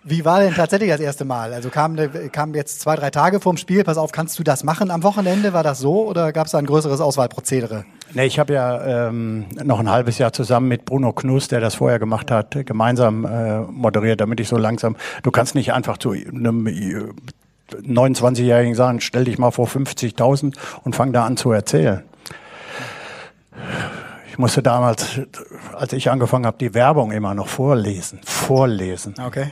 Wie 0.03 0.25
war 0.25 0.39
denn 0.39 0.55
tatsächlich 0.55 0.89
das 0.89 0.99
erste 0.99 1.25
Mal? 1.25 1.53
Also 1.53 1.69
kam, 1.69 1.95
kam 2.31 2.55
jetzt 2.55 2.81
zwei, 2.81 2.95
drei 2.95 3.11
Tage 3.11 3.39
vorm 3.39 3.57
Spiel, 3.57 3.83
pass 3.83 3.97
auf, 3.97 4.11
kannst 4.11 4.39
du 4.39 4.43
das 4.43 4.63
machen 4.63 4.89
am 4.89 5.03
Wochenende? 5.03 5.53
War 5.53 5.61
das 5.61 5.77
so 5.77 6.07
oder 6.07 6.33
gab 6.33 6.47
es 6.47 6.53
da 6.53 6.57
ein 6.57 6.65
größeres 6.65 6.99
Auswahlprozedere? 7.01 7.85
Nee, 8.13 8.25
ich 8.25 8.39
habe 8.39 8.53
ja 8.53 9.07
ähm, 9.09 9.45
noch 9.63 9.79
ein 9.79 9.91
halbes 9.91 10.17
Jahr 10.17 10.33
zusammen 10.33 10.67
mit 10.67 10.85
Bruno 10.85 11.13
Knus, 11.13 11.49
der 11.49 11.59
das 11.59 11.75
vorher 11.75 11.99
gemacht 11.99 12.31
hat, 12.31 12.65
gemeinsam 12.65 13.25
äh, 13.25 13.59
moderiert, 13.59 14.21
damit 14.21 14.39
ich 14.39 14.47
so 14.47 14.57
langsam. 14.57 14.95
Du 15.21 15.29
kannst 15.29 15.53
nicht 15.53 15.71
einfach 15.71 15.99
zu 15.99 16.11
einem 16.11 16.65
äh, 16.65 17.03
29-Jährigen 17.71 18.73
sagen, 18.73 19.01
stell 19.01 19.25
dich 19.25 19.37
mal 19.37 19.51
vor 19.51 19.67
50.000 19.67 20.55
und 20.83 20.95
fang 20.95 21.13
da 21.13 21.25
an 21.25 21.37
zu 21.37 21.51
erzählen. 21.51 22.03
Ich 24.29 24.39
musste 24.39 24.63
damals, 24.63 25.19
als 25.73 25.93
ich 25.93 26.09
angefangen 26.09 26.47
habe, 26.47 26.57
die 26.57 26.73
Werbung 26.73 27.11
immer 27.11 27.35
noch 27.35 27.47
vorlesen. 27.47 28.19
Vorlesen. 28.23 29.13
Okay. 29.23 29.51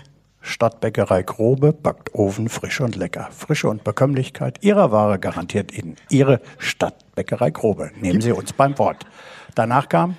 Stadtbäckerei 0.49 1.21
Grobe 1.21 1.73
backt 1.73 2.15
Ofen 2.15 2.49
frisch 2.49 2.81
und 2.81 2.95
lecker. 2.95 3.29
Frische 3.31 3.69
und 3.69 3.83
Bekömmlichkeit 3.83 4.57
Ihrer 4.63 4.91
Ware 4.91 5.19
garantiert 5.19 5.71
Ihnen 5.71 5.95
Ihre 6.09 6.41
Stadtbäckerei 6.57 7.51
Grobe. 7.51 7.91
Nehmen 8.01 8.19
Sie 8.19 8.31
uns 8.31 8.51
beim 8.51 8.77
Wort. 8.79 9.05
Danach 9.53 9.87
kam 9.87 10.17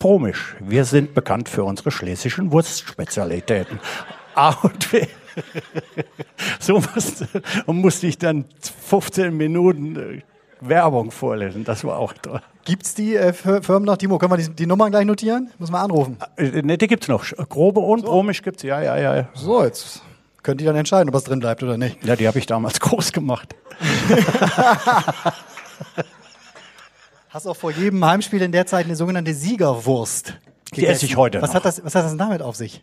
Promisch. 0.00 0.56
Wir 0.58 0.84
sind 0.84 1.14
bekannt 1.14 1.48
für 1.48 1.62
unsere 1.62 1.92
schlesischen 1.92 2.50
Wurstspezialitäten. 2.50 3.78
A 4.34 4.50
und 4.50 4.90
B. 4.90 5.06
So 6.58 6.80
musste, 6.80 7.28
musste 7.66 8.06
ich 8.08 8.18
dann 8.18 8.44
15 8.60 9.34
Minuten 9.34 9.96
äh, 9.96 10.22
Werbung 10.60 11.10
vorlesen. 11.12 11.64
Das 11.64 11.84
war 11.84 11.98
auch 11.98 12.12
toll. 12.14 12.42
Gibt's 12.64 12.94
die 12.94 13.16
äh, 13.16 13.32
Fir- 13.32 13.62
Firmen 13.62 13.84
noch, 13.86 13.96
Timo? 13.96 14.18
Können 14.18 14.32
wir 14.32 14.36
die, 14.36 14.48
die 14.50 14.66
Nummern 14.66 14.90
gleich 14.90 15.04
notieren? 15.04 15.50
Muss 15.58 15.70
man 15.70 15.82
anrufen. 15.82 16.16
Äh, 16.36 16.62
Ne, 16.62 16.78
die 16.78 16.86
gibt's 16.86 17.08
noch. 17.08 17.24
Grobe 17.48 17.80
und 17.80 18.04
Promisch 18.04 18.42
gibt's. 18.42 18.62
Ja, 18.62 18.80
ja, 18.82 18.96
ja. 18.96 19.28
So, 19.34 19.64
jetzt 19.64 20.02
könnt 20.44 20.60
ihr 20.60 20.66
dann 20.68 20.76
entscheiden, 20.76 21.08
ob 21.08 21.14
es 21.16 21.24
drin 21.24 21.40
bleibt 21.40 21.62
oder 21.62 21.76
nicht. 21.76 22.04
Ja, 22.04 22.14
die 22.16 22.26
habe 22.28 22.38
ich 22.38 22.46
damals 22.46 22.78
groß 22.80 23.12
gemacht. 23.12 23.54
Hast 27.30 27.46
auch 27.46 27.56
vor 27.56 27.70
jedem 27.72 28.04
Heimspiel 28.04 28.42
in 28.42 28.52
der 28.52 28.66
Zeit 28.66 28.84
eine 28.84 28.94
sogenannte 28.96 29.32
Siegerwurst. 29.34 30.34
Die 30.74 30.86
esse 30.86 31.04
ich 31.06 31.16
heute 31.16 31.40
Was 31.42 31.50
noch. 31.50 31.56
hat 31.56 31.64
das, 31.64 31.84
was 31.84 31.94
hat 31.94 32.04
das 32.04 32.12
denn 32.12 32.18
damit 32.18 32.42
auf 32.42 32.56
sich? 32.56 32.82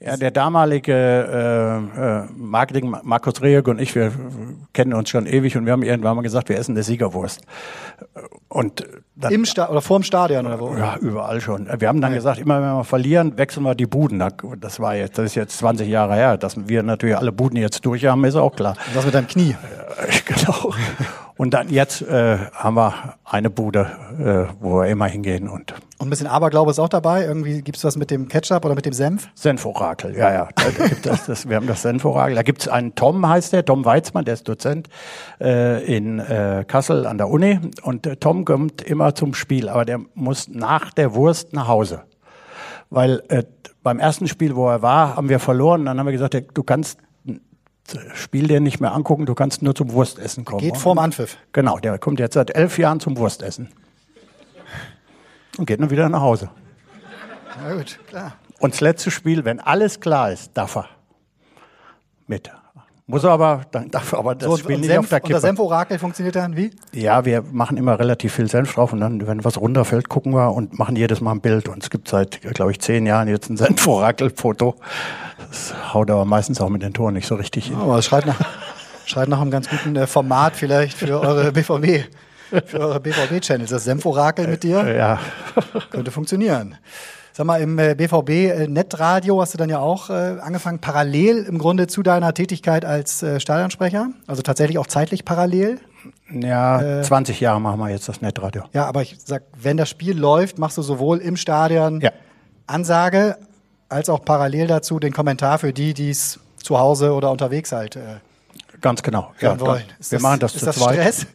Ja, 0.00 0.16
der 0.16 0.32
damalige 0.32 0.92
äh, 0.92 2.00
äh, 2.00 2.24
Marketing, 2.36 2.94
Markus 3.04 3.40
Reheg 3.40 3.68
und 3.68 3.80
ich, 3.80 3.94
wir 3.94 4.10
kennen 4.72 4.94
uns 4.94 5.08
schon 5.10 5.26
ewig 5.26 5.56
und 5.56 5.64
wir 5.64 5.72
haben 5.72 5.82
irgendwann 5.84 6.16
mal 6.16 6.22
gesagt, 6.22 6.48
wir 6.48 6.58
essen 6.58 6.72
eine 6.72 6.82
Siegerwurst. 6.82 7.40
Und 8.48 8.84
dann, 9.14 9.32
Im 9.32 9.44
Sta 9.44 9.68
oder 9.68 9.80
vorm 9.80 10.02
Stadion 10.02 10.46
oder 10.46 10.58
wo? 10.58 10.74
ja, 10.76 10.96
überall 10.96 11.40
schon. 11.40 11.68
Wir 11.78 11.86
haben 11.86 12.00
dann 12.00 12.14
gesagt, 12.14 12.38
immer 12.40 12.60
wenn 12.60 12.72
wir 12.78 12.84
verlieren, 12.84 13.38
wechseln 13.38 13.62
wir 13.62 13.74
die 13.76 13.86
Buden. 13.86 14.18
Da- 14.18 14.30
Das 14.58 14.80
war 14.80 14.96
jetzt, 14.96 15.18
das 15.18 15.26
ist 15.26 15.34
jetzt 15.36 15.56
20 15.58 15.88
Jahre 15.88 16.14
her, 16.14 16.36
dass 16.36 16.56
wir 16.68 16.82
natürlich 16.82 17.16
alle 17.16 17.30
Buden 17.30 17.56
jetzt 17.58 17.84
durch 17.86 18.04
haben, 18.06 18.24
ist 18.24 18.34
auch 18.34 18.56
klar. 18.56 18.74
Was 18.94 19.04
mit 19.04 19.14
deinem 19.14 19.28
Knie? 19.28 19.54
genau. 20.26 20.74
Und 21.36 21.54
dann 21.54 21.70
jetzt 21.70 22.02
äh, 22.02 22.38
haben 22.52 22.74
wir 22.76 23.14
eine 23.24 23.50
Bude, 23.50 23.90
äh, 24.18 24.54
wo 24.60 24.80
wir 24.80 24.88
immer 24.88 25.06
hingehen 25.06 25.48
und 25.48 25.72
Und 25.98 26.06
ein 26.06 26.10
bisschen 26.10 26.26
Aberglaube 26.26 26.70
ist 26.70 26.78
auch 26.78 26.88
dabei. 26.88 27.24
Irgendwie 27.24 27.62
gibt's 27.62 27.84
was 27.84 27.96
mit 27.96 28.10
dem 28.10 28.28
Ketchup 28.28 28.64
oder 28.64 28.74
mit 28.74 28.84
dem 28.84 28.92
Senf? 28.92 29.28
Senforakel, 29.34 30.14
ja, 30.16 30.32
ja. 30.32 30.48
Da, 30.54 30.86
gibt 30.86 31.06
das, 31.06 31.26
das, 31.26 31.48
wir 31.48 31.56
haben 31.56 31.66
das 31.66 31.82
Senforakel. 31.82 32.34
Da 32.34 32.42
gibt's 32.42 32.68
einen 32.68 32.94
Tom, 32.94 33.26
heißt 33.26 33.52
der, 33.52 33.64
Tom 33.64 33.84
Weizmann, 33.84 34.24
der 34.24 34.34
ist 34.34 34.48
Dozent 34.48 34.88
äh, 35.40 35.84
in 35.84 36.18
äh, 36.18 36.64
Kassel 36.66 37.06
an 37.06 37.18
der 37.18 37.28
Uni. 37.28 37.58
Und 37.82 38.06
äh, 38.06 38.16
Tom 38.16 38.44
kommt 38.44 38.82
immer 38.82 39.14
zum 39.14 39.34
Spiel, 39.34 39.68
aber 39.68 39.84
der 39.84 40.00
muss 40.14 40.48
nach 40.48 40.92
der 40.92 41.14
Wurst 41.14 41.52
nach 41.52 41.68
Hause. 41.68 42.02
Weil 42.90 43.22
äh, 43.28 43.44
beim 43.82 43.98
ersten 43.98 44.28
Spiel, 44.28 44.54
wo 44.54 44.68
er 44.68 44.82
war, 44.82 45.16
haben 45.16 45.28
wir 45.28 45.38
verloren. 45.38 45.86
Dann 45.86 45.98
haben 45.98 46.06
wir 46.06 46.12
gesagt, 46.12 46.36
du 46.52 46.62
kannst 46.62 46.98
Spiel 48.14 48.46
dir 48.46 48.60
nicht 48.60 48.80
mehr 48.80 48.92
angucken, 48.92 49.26
du 49.26 49.34
kannst 49.34 49.62
nur 49.62 49.74
zum 49.74 49.92
Wurstessen 49.92 50.44
kommen. 50.44 50.60
Geht 50.60 50.76
vorm 50.76 50.98
Anpfiff. 50.98 51.36
Genau, 51.52 51.78
der 51.78 51.98
kommt 51.98 52.20
jetzt 52.20 52.34
seit 52.34 52.54
elf 52.54 52.78
Jahren 52.78 53.00
zum 53.00 53.16
Wurstessen. 53.16 53.68
Und 55.58 55.66
geht 55.66 55.80
dann 55.80 55.90
wieder 55.90 56.08
nach 56.08 56.20
Hause. 56.20 56.50
Na 57.62 57.74
gut, 57.74 57.98
klar. 58.08 58.36
Und 58.58 58.74
das 58.74 58.80
letzte 58.80 59.10
Spiel, 59.10 59.44
wenn 59.44 59.60
alles 59.60 60.00
klar 60.00 60.30
ist, 60.30 60.52
darf 60.54 60.76
er 60.76 60.88
mit. 62.26 62.50
Muss 63.12 63.24
er 63.24 63.30
aber, 63.32 63.60
dann 63.72 63.90
darf 63.90 64.12
er 64.12 64.20
aber 64.20 64.34
das 64.34 64.48
So, 64.48 64.56
Spiel 64.56 64.78
nicht 64.78 64.86
Senf, 64.86 65.00
auf 65.04 65.08
der 65.10 65.18
und 65.18 65.24
das 65.24 65.28
Kippe. 65.28 65.40
Senforakel 65.40 65.98
funktioniert 65.98 66.34
dann 66.34 66.56
wie? 66.56 66.70
Ja, 66.94 67.26
wir 67.26 67.42
machen 67.52 67.76
immer 67.76 67.98
relativ 67.98 68.32
viel 68.32 68.48
Senf 68.48 68.72
drauf 68.72 68.94
und 68.94 69.00
dann, 69.00 69.26
wenn 69.26 69.44
was 69.44 69.60
runterfällt, 69.60 70.08
gucken 70.08 70.32
wir 70.32 70.50
und 70.54 70.78
machen 70.78 70.96
jedes 70.96 71.20
Mal 71.20 71.32
ein 71.32 71.42
Bild. 71.42 71.68
Und 71.68 71.82
es 71.82 71.90
gibt 71.90 72.08
seit, 72.08 72.40
glaube 72.40 72.70
ich, 72.70 72.80
zehn 72.80 73.04
Jahren 73.04 73.28
jetzt 73.28 73.50
ein 73.50 73.56
Senforakel-Foto. 73.58 74.76
Das 75.46 75.74
haut 75.92 76.10
aber 76.10 76.24
meistens 76.24 76.58
auch 76.62 76.70
mit 76.70 76.80
den 76.80 76.94
Toren 76.94 77.12
nicht 77.12 77.26
so 77.26 77.34
richtig 77.34 77.66
hin. 77.66 77.76
Aber 77.76 77.98
es 77.98 78.06
schreit 78.06 78.24
nach, 78.24 78.40
schreit 79.04 79.28
nach 79.28 79.42
einem 79.42 79.50
ganz 79.50 79.68
guten 79.68 79.94
äh, 79.94 80.06
Format 80.06 80.56
vielleicht 80.56 80.96
für 80.96 81.20
eure 81.20 81.52
BVB, 81.52 82.06
für 82.64 82.80
eure 82.80 82.98
BVB-Channels. 83.00 83.68
Das 83.68 83.84
Senforakel 83.84 84.48
mit 84.48 84.62
dir 84.62 84.90
Ja, 84.96 85.20
könnte 85.90 86.10
funktionieren. 86.10 86.76
Sag 87.34 87.46
mal, 87.46 87.60
im 87.62 87.78
äh, 87.78 87.94
BVB 87.94 88.28
äh, 88.30 88.66
Netradio 88.68 89.40
hast 89.40 89.54
du 89.54 89.58
dann 89.58 89.70
ja 89.70 89.78
auch 89.78 90.10
äh, 90.10 90.12
angefangen, 90.40 90.80
parallel 90.80 91.44
im 91.44 91.58
Grunde 91.58 91.86
zu 91.86 92.02
deiner 92.02 92.34
Tätigkeit 92.34 92.84
als 92.84 93.22
äh, 93.22 93.40
Stadionsprecher, 93.40 94.08
also 94.26 94.42
tatsächlich 94.42 94.78
auch 94.78 94.86
zeitlich 94.86 95.24
parallel. 95.24 95.80
ja 96.30 97.02
20 97.02 97.40
Jahre 97.40 97.60
machen 97.60 97.80
wir 97.80 97.88
jetzt 97.88 98.08
das 98.08 98.20
Netradio. 98.20 98.64
Ja, 98.74 98.86
aber 98.86 99.02
ich 99.02 99.16
sag, 99.24 99.44
wenn 99.60 99.76
das 99.78 99.88
Spiel 99.88 100.18
läuft, 100.18 100.58
machst 100.58 100.76
du 100.76 100.82
sowohl 100.82 101.18
im 101.18 101.36
Stadion 101.36 102.00
Ja. 102.00 102.10
Ansage 102.66 103.36
als 103.88 104.08
auch 104.08 104.24
parallel 104.24 104.66
dazu 104.66 104.98
den 104.98 105.12
Kommentar 105.12 105.58
für 105.58 105.72
die, 105.72 105.94
die 105.94 106.10
es 106.10 106.38
zu 106.62 106.78
Hause 106.78 107.12
oder 107.12 107.30
unterwegs 107.30 107.72
halt 107.72 107.96
äh, 107.96 108.00
Ganz 108.80 109.02
genau. 109.02 109.32
ja, 109.40 109.58
wollen. 109.60 109.84
wir 110.10 110.20
machen 110.20 110.40
das 110.40 110.54
ist 110.54 110.60
zu 110.60 110.66
das 110.66 110.76
zweit. 110.76 110.98
Stress? 111.00 111.26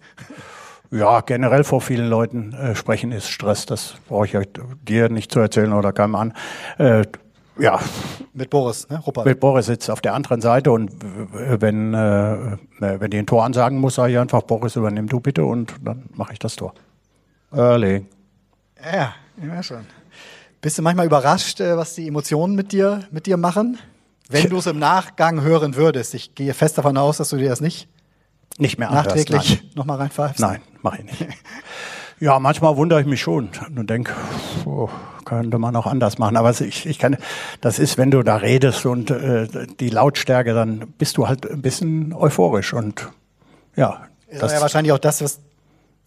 Ja, 0.91 1.21
generell 1.21 1.63
vor 1.63 1.82
vielen 1.82 2.08
Leuten 2.10 2.54
äh, 2.54 2.76
sprechen 2.76 3.12
ist 3.12 3.30
Stress. 3.30 3.65
Das 3.65 3.95
brauche 4.08 4.26
ich 4.26 4.38
euch- 4.38 4.47
dir 4.88 5.10
nicht 5.10 5.32
zu 5.32 5.39
erzählen 5.39 5.73
oder 5.73 5.91
keinem 5.93 6.15
an. 6.15 6.34
Äh, 6.78 7.04
ja, 7.60 7.80
Mit 8.34 8.50
Boris, 8.52 8.88
ne? 8.89 9.00
Ruppert. 9.00 9.26
mit 9.26 9.39
Boris 9.39 9.65
sitzt 9.65 9.89
auf 9.89 10.00
der 10.00 10.13
anderen 10.13 10.41
Seite 10.41 10.71
und 10.71 10.91
w- 10.93 11.58
wenn, 11.60 11.93
äh, 11.93 12.58
wenn 12.80 13.10
die 13.10 13.17
ein 13.17 13.26
Tor 13.26 13.43
ansagen 13.43 13.80
muss, 13.80 13.95
sage 13.95 14.13
ich 14.13 14.19
einfach, 14.19 14.43
Boris, 14.43 14.76
übernimm 14.76 15.08
du 15.08 15.19
bitte 15.19 15.43
und 15.43 15.73
dann 15.84 16.06
mache 16.13 16.34
ich 16.34 16.39
das 16.39 16.56
Tor. 16.56 16.73
Erling. 17.52 18.06
Ja, 18.84 19.13
ja 19.43 19.63
schon. 19.63 19.86
Bist 20.62 20.78
du 20.78 20.84
manchmal 20.84 21.08
überrascht, 21.08 21.60
äh, 21.60 21.76
was 21.76 21.95
die 21.95 22.08
Emotionen 22.08 22.56
mit 22.56 22.71
dir, 22.71 23.02
mit 23.12 23.26
dir 23.26 23.38
machen? 23.38 23.80
Wenn 24.30 24.50
du 24.50 24.58
es 24.58 24.67
im 24.67 24.78
Nachgang 24.78 25.41
hören 25.41 25.76
würdest. 25.76 26.13
Ich 26.13 26.36
gehe 26.36 26.54
fest 26.54 26.78
davon 26.78 26.97
aus, 26.97 27.17
dass 27.17 27.30
du 27.30 27.38
dir 27.38 27.50
das 27.50 27.62
nicht 27.62 27.88
Nicht 28.58 28.80
mehr 28.80 28.89
anhörst, 28.89 29.15
nachträglich 29.15 29.76
nochmal 29.76 29.98
reinpfeifst. 29.98 30.39
Nein, 30.39 30.62
mache 30.82 31.00
ich 31.00 31.06
nicht. 31.06 31.28
Ja, 32.20 32.39
manchmal 32.39 32.76
wundere 32.78 33.00
ich 33.00 33.06
mich 33.06 33.22
schon 33.22 33.50
und 33.76 33.91
denke, 33.91 34.12
oh, 34.65 34.89
könnte 35.24 35.60
man 35.60 35.76
auch 35.76 35.86
anders 35.86 36.17
machen. 36.17 36.36
Aber 36.36 36.50
ich, 36.50 36.88
ich 36.88 36.98
kann, 36.98 37.17
das 37.62 37.78
ist, 37.78 38.00
wenn 38.00 38.10
du 38.10 38.24
da 38.24 38.38
redest 38.38 38.88
und 38.88 39.12
äh, 39.12 39.48
die 39.80 39.89
Lautstärke, 39.89 40.56
dann 40.56 40.80
bist 40.98 41.17
du 41.17 41.28
halt 41.28 41.48
ein 41.48 41.62
bisschen 41.62 42.13
euphorisch 42.13 42.74
und 42.74 43.10
ja. 43.76 44.02
Das 44.32 44.52
ist 44.52 44.54
ja 44.54 44.62
wahrscheinlich 44.62 44.93
auch 44.93 44.98
das, 44.98 45.22
was 45.22 45.41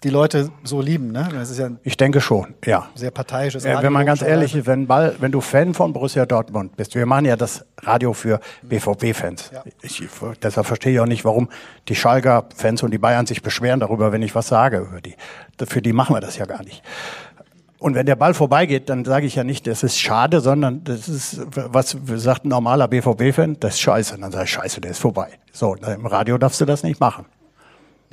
die 0.02 0.08
Leute 0.08 0.50
so 0.64 0.80
lieben, 0.80 1.12
ne? 1.12 1.28
Das 1.32 1.50
ist 1.50 1.58
ja 1.58 1.70
ich 1.82 1.96
denke 1.96 2.20
schon, 2.20 2.54
ja. 2.64 2.88
Sehr 2.94 3.10
parteiisches 3.10 3.64
Radio. 3.64 3.82
wenn 3.82 3.92
man 3.92 4.06
ganz 4.06 4.22
ehrlich 4.22 4.54
ist, 4.54 4.66
wenn, 4.66 4.86
Ball, 4.86 5.14
wenn 5.18 5.30
du 5.30 5.40
Fan 5.40 5.74
von 5.74 5.92
Borussia 5.92 6.24
Dortmund 6.24 6.76
bist, 6.76 6.94
wir 6.94 7.04
machen 7.04 7.26
ja 7.26 7.36
das 7.36 7.66
Radio 7.82 8.12
für 8.12 8.40
BVB-Fans. 8.62 9.50
Ja. 9.52 9.62
deshalb 10.42 10.66
verstehe 10.66 10.94
ich 10.94 11.00
auch 11.00 11.06
nicht, 11.06 11.24
warum 11.24 11.50
die 11.88 11.94
Schalker-Fans 11.94 12.82
und 12.82 12.92
die 12.92 12.98
Bayern 12.98 13.26
sich 13.26 13.42
beschweren 13.42 13.80
darüber, 13.80 14.12
wenn 14.12 14.22
ich 14.22 14.34
was 14.34 14.48
sage 14.48 14.78
über 14.78 15.00
die. 15.00 15.14
Für 15.66 15.82
die 15.82 15.92
machen 15.92 16.16
wir 16.16 16.20
das 16.20 16.38
ja 16.38 16.46
gar 16.46 16.62
nicht. 16.62 16.82
Und 17.78 17.94
wenn 17.94 18.04
der 18.04 18.16
Ball 18.16 18.34
vorbeigeht, 18.34 18.90
dann 18.90 19.06
sage 19.06 19.26
ich 19.26 19.34
ja 19.34 19.44
nicht, 19.44 19.66
das 19.66 19.82
ist 19.82 19.98
schade, 19.98 20.40
sondern 20.40 20.84
das 20.84 21.08
ist, 21.08 21.40
was 21.54 21.96
sagt 22.16 22.44
ein 22.44 22.48
normaler 22.48 22.88
BVB-Fan, 22.88 23.56
das 23.58 23.74
ist 23.74 23.80
scheiße. 23.80 24.14
Und 24.14 24.20
dann 24.20 24.32
sage 24.32 24.44
ich, 24.44 24.50
scheiße, 24.50 24.80
der 24.82 24.90
ist 24.90 24.98
vorbei. 24.98 25.28
So, 25.50 25.74
im 25.74 26.06
Radio 26.06 26.36
darfst 26.36 26.60
du 26.60 26.66
das 26.66 26.82
nicht 26.82 27.00
machen. 27.00 27.24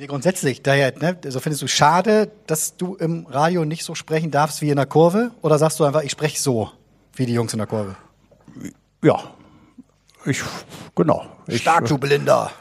Nee, 0.00 0.06
grundsätzlich, 0.06 0.62
daher, 0.62 0.96
ne, 0.96 1.18
also 1.24 1.40
findest 1.40 1.60
du 1.60 1.66
schade, 1.66 2.30
dass 2.46 2.76
du 2.76 2.94
im 2.94 3.26
Radio 3.26 3.64
nicht 3.64 3.84
so 3.84 3.96
sprechen 3.96 4.30
darfst 4.30 4.62
wie 4.62 4.70
in 4.70 4.76
der 4.76 4.86
Kurve? 4.86 5.32
Oder 5.42 5.58
sagst 5.58 5.80
du 5.80 5.84
einfach, 5.84 6.02
ich 6.02 6.12
spreche 6.12 6.40
so 6.40 6.70
wie 7.14 7.26
die 7.26 7.32
Jungs 7.32 7.52
in 7.52 7.58
der 7.58 7.66
Kurve? 7.66 7.96
Ja, 9.02 9.18
ich, 10.24 10.40
genau. 10.94 11.26
Stark, 11.48 11.82
ich, 11.82 11.88
du 11.88 11.98
Blinder. 11.98 12.52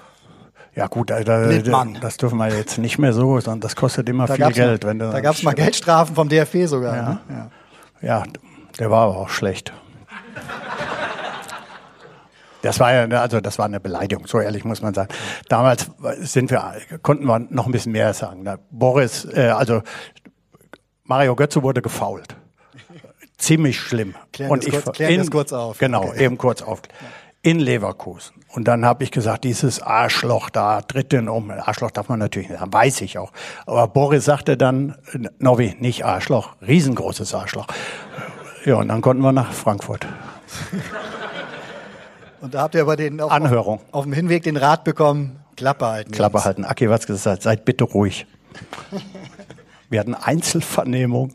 Ja 0.76 0.88
gut, 0.88 1.12
da, 1.12 1.24
da, 1.24 1.86
das 2.02 2.18
dürfen 2.18 2.38
wir 2.38 2.50
jetzt 2.50 2.80
nicht 2.80 2.98
mehr 2.98 3.14
so, 3.14 3.40
sondern 3.40 3.62
das 3.62 3.76
kostet 3.76 4.10
immer 4.10 4.26
da 4.26 4.34
viel 4.34 4.52
Geld. 4.52 4.84
Mal, 4.84 4.90
wenn 4.90 5.00
du 5.00 5.12
da 5.12 5.20
gab 5.20 5.36
es 5.36 5.44
mal 5.44 5.54
Geldstrafen 5.54 6.16
vom 6.16 6.30
DFB 6.30 6.66
sogar. 6.66 6.96
Ja, 6.96 7.10
ne? 7.10 7.20
ja. 7.30 7.52
ja, 8.02 8.24
der 8.80 8.90
war 8.90 9.04
aber 9.04 9.18
auch 9.18 9.30
schlecht. 9.30 9.74
Das 12.62 12.80
war 12.80 12.94
ja, 12.94 13.22
also 13.22 13.40
das 13.40 13.60
war 13.60 13.66
eine 13.66 13.80
Beleidigung, 13.80 14.28
so 14.28 14.40
ehrlich 14.40 14.66
muss 14.66 14.82
man 14.82 14.94
sagen. 14.94 15.10
Damals 15.48 15.90
sind 16.20 16.52
wir, 16.52 16.76
konnten 17.02 17.26
wir 17.26 17.40
noch 17.40 17.66
ein 17.66 17.72
bisschen 17.72 17.92
mehr 17.92 18.14
sagen. 18.14 18.48
Boris, 18.72 19.26
äh, 19.26 19.50
also 19.50 19.82
Mario 21.04 21.36
Götze 21.36 21.64
wurde 21.64 21.82
gefault. 21.82 22.36
Ziemlich 23.38 23.80
schlimm. 23.80 24.16
Klären 24.34 24.52
und 24.52 24.68
ich 24.68 24.74
kurz, 24.74 24.98
klären 24.98 25.14
in, 25.14 25.30
kurz 25.30 25.54
auf. 25.54 25.78
Genau, 25.78 26.06
okay. 26.06 26.26
eben 26.26 26.38
kurz 26.38 26.62
auf. 26.62 26.82
In 27.44 27.60
Leverkusen. 27.60 28.34
Und 28.50 28.68
dann 28.68 28.84
habe 28.84 29.04
ich 29.04 29.12
gesagt, 29.12 29.44
dieses 29.44 29.80
Arschloch 29.80 30.50
da 30.50 30.82
tritt 30.82 31.12
den 31.12 31.30
um. 31.30 31.52
Arschloch 31.52 31.92
darf 31.92 32.10
man 32.10 32.18
natürlich 32.18 32.50
nicht, 32.50 32.60
weiß 32.60 33.02
ich 33.02 33.20
auch. 33.20 33.32
Aber 33.68 33.88
Boris 33.88 34.26
sagte 34.26 34.58
dann, 34.58 34.98
Novi, 35.38 35.76
nicht 35.80 36.04
Arschloch, 36.04 36.56
riesengroßes 36.66 37.36
Arschloch. 37.36 37.68
Ja, 38.66 38.76
und 38.76 38.88
dann 38.88 39.02
konnten 39.02 39.22
wir 39.22 39.32
nach 39.32 39.54
Frankfurt. 39.54 40.08
Und 42.42 42.54
da 42.54 42.62
habt 42.62 42.76
ihr 42.76 42.82
aber 42.82 42.96
den 42.96 43.20
auf, 43.20 43.32
Anhörung. 43.32 43.80
Auf, 43.92 43.94
auf 43.94 44.04
dem 44.04 44.14
Hinweg 44.14 44.44
den 44.44 44.58
Rat 44.58 44.84
bekommen, 44.84 45.40
Klappe 45.56 45.88
halten. 45.88 46.12
Klappe 46.12 46.46
halten. 46.46 46.66
Aki 46.66 46.90
was 46.90 47.08
gesagt, 47.08 47.42
seid 47.42 47.66
bitte 47.66 47.84
ruhig. 47.84 48.26
Wir 49.90 50.00
hatten 50.00 50.16
Einzelvernehmung. 50.16 51.34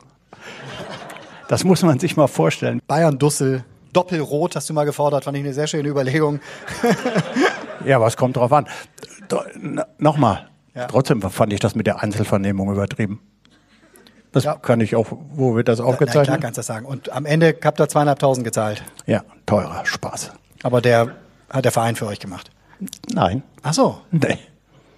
Das 1.48 1.64
muss 1.64 1.82
man 1.82 1.98
sich 1.98 2.16
mal 2.16 2.28
vorstellen. 2.28 2.80
Bayern 2.86 3.18
Dussel, 3.18 3.64
Doppelrot 3.92 4.56
hast 4.56 4.68
du 4.70 4.74
mal 4.74 4.84
gefordert, 4.84 5.24
fand 5.24 5.36
ich 5.36 5.44
eine 5.44 5.52
sehr 5.52 5.66
schöne 5.66 5.88
Überlegung. 5.88 6.40
ja, 7.84 8.00
was 8.00 8.16
kommt 8.16 8.36
drauf 8.36 8.52
an? 8.52 8.66
Nochmal. 9.98 10.48
Ja. 10.74 10.86
Trotzdem 10.86 11.20
fand 11.20 11.52
ich 11.52 11.60
das 11.60 11.74
mit 11.74 11.86
der 11.86 12.02
Einzelvernehmung 12.02 12.70
übertrieben. 12.70 13.20
Das 14.32 14.44
ja. 14.44 14.54
kann 14.54 14.80
ich 14.80 14.96
auch, 14.96 15.06
wo 15.10 15.54
wird 15.54 15.68
das 15.68 15.80
aufgezeichnet? 15.80 16.26
Ja, 16.26 16.32
klar 16.32 16.38
kannst 16.38 16.56
du 16.56 16.60
das 16.60 16.66
sagen. 16.66 16.86
Und 16.86 17.12
am 17.12 17.26
Ende 17.26 17.54
habt 17.62 17.80
ihr 17.80 17.88
zweieinhalbtausend 17.88 18.44
gezahlt. 18.44 18.82
Ja, 19.04 19.22
teurer 19.44 19.84
Spaß. 19.84 20.32
Aber 20.62 20.81
der 20.81 21.16
hat 21.51 21.64
der 21.64 21.72
Verein 21.72 21.96
für 21.96 22.07
euch 22.07 22.20
gemacht? 22.20 22.51
Nein. 23.12 23.42
Ach 23.62 23.75
so. 23.75 24.01
Nee. 24.11 24.38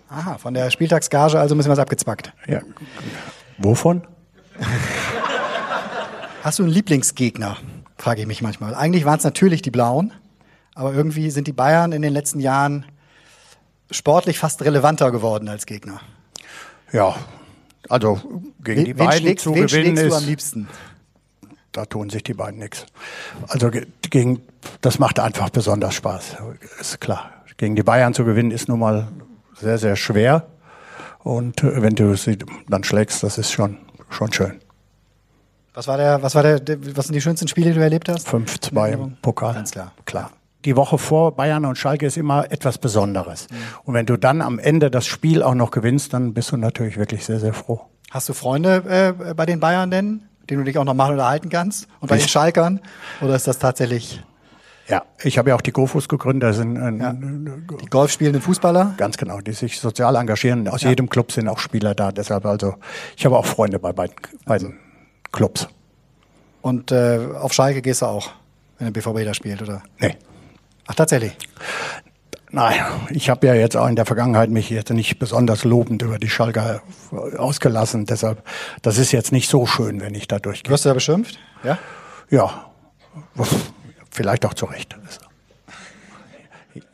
Aha, 0.09 0.39
von 0.39 0.55
der 0.55 0.71
Spieltagsgage 0.71 1.39
also 1.39 1.55
müssen 1.55 1.69
wir 1.69 1.75
es 1.75 1.79
abgezwackt. 1.79 2.33
Ja. 2.47 2.61
Wovon? 3.59 4.07
Hast 6.43 6.59
du 6.59 6.63
einen 6.63 6.73
Lieblingsgegner? 6.73 7.57
Frage 7.97 8.21
ich 8.21 8.27
mich 8.27 8.43
manchmal. 8.43 8.75
Eigentlich 8.75 9.05
waren 9.05 9.19
es 9.19 9.25
natürlich 9.25 9.63
die 9.63 9.71
Blauen, 9.71 10.13
aber 10.75 10.93
irgendwie 10.93 11.31
sind 11.31 11.47
die 11.47 11.53
Bayern 11.53 11.93
in 11.93 12.03
den 12.03 12.13
letzten 12.13 12.41
Jahren 12.41 12.87
sportlich 13.91 14.39
fast 14.39 14.63
relevanter 14.63 15.11
geworden 15.11 15.49
als 15.49 15.67
Gegner. 15.67 16.01
Ja, 16.93 17.17
also 17.89 18.43
gegen 18.63 18.81
wen, 18.81 18.85
die 18.85 18.95
beiden 18.95 19.21
schlägst, 19.21 19.45
zu 19.45 19.55
wen 19.55 19.67
gewinnen 19.67 19.97
ist. 19.97 20.11
Du 20.11 20.17
am 20.17 20.27
liebsten? 20.27 20.69
Da 21.75 21.85
tun 21.85 22.09
sich 22.09 22.23
die 22.23 22.35
beiden 22.35 22.59
nichts. 22.59 22.87
Also 23.49 23.71
gegen, 24.11 24.43
das 24.81 24.99
macht 24.99 25.21
einfach 25.21 25.51
besonders 25.51 25.95
Spaß, 25.95 26.37
ist 26.81 27.01
klar. 27.01 27.31
Gegen 27.57 27.77
die 27.77 27.83
Bayern 27.83 28.15
zu 28.15 28.25
gewinnen 28.25 28.51
ist 28.51 28.69
nun 28.69 28.81
mal 28.81 29.09
sehr, 29.55 29.79
sehr 29.79 29.97
schwer. 29.97 30.47
Und 31.23 31.63
äh, 31.63 31.83
wenn 31.83 31.95
du 31.95 32.17
sie 32.17 32.39
dann 32.69 32.85
schlägst, 32.85 33.23
das 33.23 33.39
ist 33.39 33.53
schon, 33.53 33.79
schon 34.11 34.33
schön. 34.33 34.61
Was 35.73 35.89
war 35.89 35.97
der, 35.97 36.23
was 36.23 36.35
war 36.35 36.43
der, 36.43 36.61
was 36.97 37.07
sind 37.07 37.15
die 37.15 37.21
schönsten 37.21 37.49
Spiele, 37.49 37.71
die 37.71 37.77
du 37.77 37.83
erlebt 37.83 38.09
hast? 38.09 38.29
5-2 38.29 38.93
im 38.93 39.17
Pokal. 39.23 39.55
Ganz 39.55 39.73
klar. 39.73 39.93
Klar. 40.05 40.31
Die 40.65 40.77
Woche 40.77 40.99
vor 40.99 41.35
Bayern 41.37 41.65
und 41.65 41.77
Schalke 41.77 42.07
ist 42.07 42.17
immer 42.17 42.51
etwas 42.51 42.79
Besonderes. 42.79 43.49
Mhm. 43.51 43.57
Und 43.85 43.95
wenn 43.95 44.07
du 44.07 44.17
dann 44.17 44.41
am 44.41 44.59
Ende 44.59 44.91
das 44.91 45.07
Spiel 45.07 45.43
auch 45.43 45.55
noch 45.55 45.71
gewinnst, 45.71 46.13
dann 46.13 46.33
bist 46.33 46.53
du 46.53 46.57
natürlich 46.57 46.97
wirklich 46.97 47.25
sehr, 47.25 47.41
sehr 47.41 47.53
froh. 47.53 47.81
Hast 48.11 48.29
du 48.29 48.33
Freunde 48.33 49.15
äh, 49.29 49.35
bei 49.35 49.47
den 49.47 49.61
Bayern 49.61 49.91
denn? 49.91 50.23
Den 50.51 50.59
du 50.59 50.65
dich 50.65 50.79
auch 50.79 50.85
noch 50.85 50.95
mal 50.95 51.11
unterhalten 51.13 51.49
kannst? 51.49 51.89
Und 52.01 52.09
bei 52.09 52.17
den 52.17 52.29
Schalkern? 52.29 52.81
Oder 53.21 53.35
ist 53.37 53.47
das 53.47 53.59
tatsächlich? 53.59 54.23
Ja, 54.87 55.05
ich 55.23 55.39
habe 55.39 55.51
ja 55.51 55.57
auch 55.57 55.63
die 55.63 55.73
GoFus 55.73 56.09
gegründet. 56.09 56.51
Das 56.51 56.57
sind 56.57 56.77
ein, 56.77 57.01
ja. 57.01 57.13
die 57.13 57.87
Golf 57.87 58.13
spielenden 58.13 58.43
Fußballer. 58.43 58.95
Ganz 58.99 59.17
genau, 59.17 59.41
die 59.41 59.53
sich 59.53 59.81
sozial 59.81 60.15
engagieren. 60.17 60.69
Aus 60.69 60.83
ja. 60.83 60.91
jedem 60.91 61.09
Club 61.09 61.33
sind 61.33 61.49
auch 61.49 61.59
Spieler 61.59 61.95
da. 61.95 62.13
Deshalb 62.13 62.45
also, 62.45 62.75
ich 63.17 63.25
habe 63.25 63.39
auch 63.39 63.47
Freunde 63.47 63.79
bei 63.79 63.93
beiden, 63.93 64.15
beiden 64.45 64.67
also. 64.67 64.79
Clubs. 65.33 65.69
Und 66.61 66.93
äh, 66.93 67.19
auf 67.41 67.53
Schalke 67.53 67.81
gehst 67.83 68.03
du 68.03 68.07
auch, 68.07 68.31
wenn 68.79 68.93
der 68.93 69.01
BVB 69.01 69.25
da 69.25 69.35
spielt, 69.35 69.63
oder? 69.63 69.83
Nee. 69.99 70.17
Ach, 70.87 70.95
tatsächlich? 70.95 71.37
Nein, 72.55 72.81
ich 73.11 73.31
habe 73.31 73.49
ja 73.49 73.55
jetzt 73.55 73.77
auch 73.77 73.89
in 73.89 73.97
der 73.97 74.07
Vergangenheit 74.07 74.49
mich 74.49 74.71
jetzt 74.71 74.89
nicht 74.91 75.19
besonders 75.19 75.65
lobend 75.65 76.03
über 76.03 76.21
die 76.21 76.29
Schalker 76.29 76.83
ausgelassen. 77.37 78.07
Deshalb, 78.07 78.45
das 78.81 78.97
ist 78.97 79.11
jetzt 79.11 79.33
nicht 79.33 79.51
so 79.51 79.67
schön, 79.67 80.01
wenn 80.01 80.15
ich 80.15 80.29
da 80.29 80.39
durchgehe. 80.39 80.71
Wirst 80.71 80.85
du 80.85 80.91
da 80.91 80.95
beschimpft? 80.95 81.37
Ja? 81.65 81.79
Ja. 82.31 82.67
Vielleicht 84.13 84.47
auch 84.47 84.55
zu 84.55 84.67
Recht. 84.67 84.95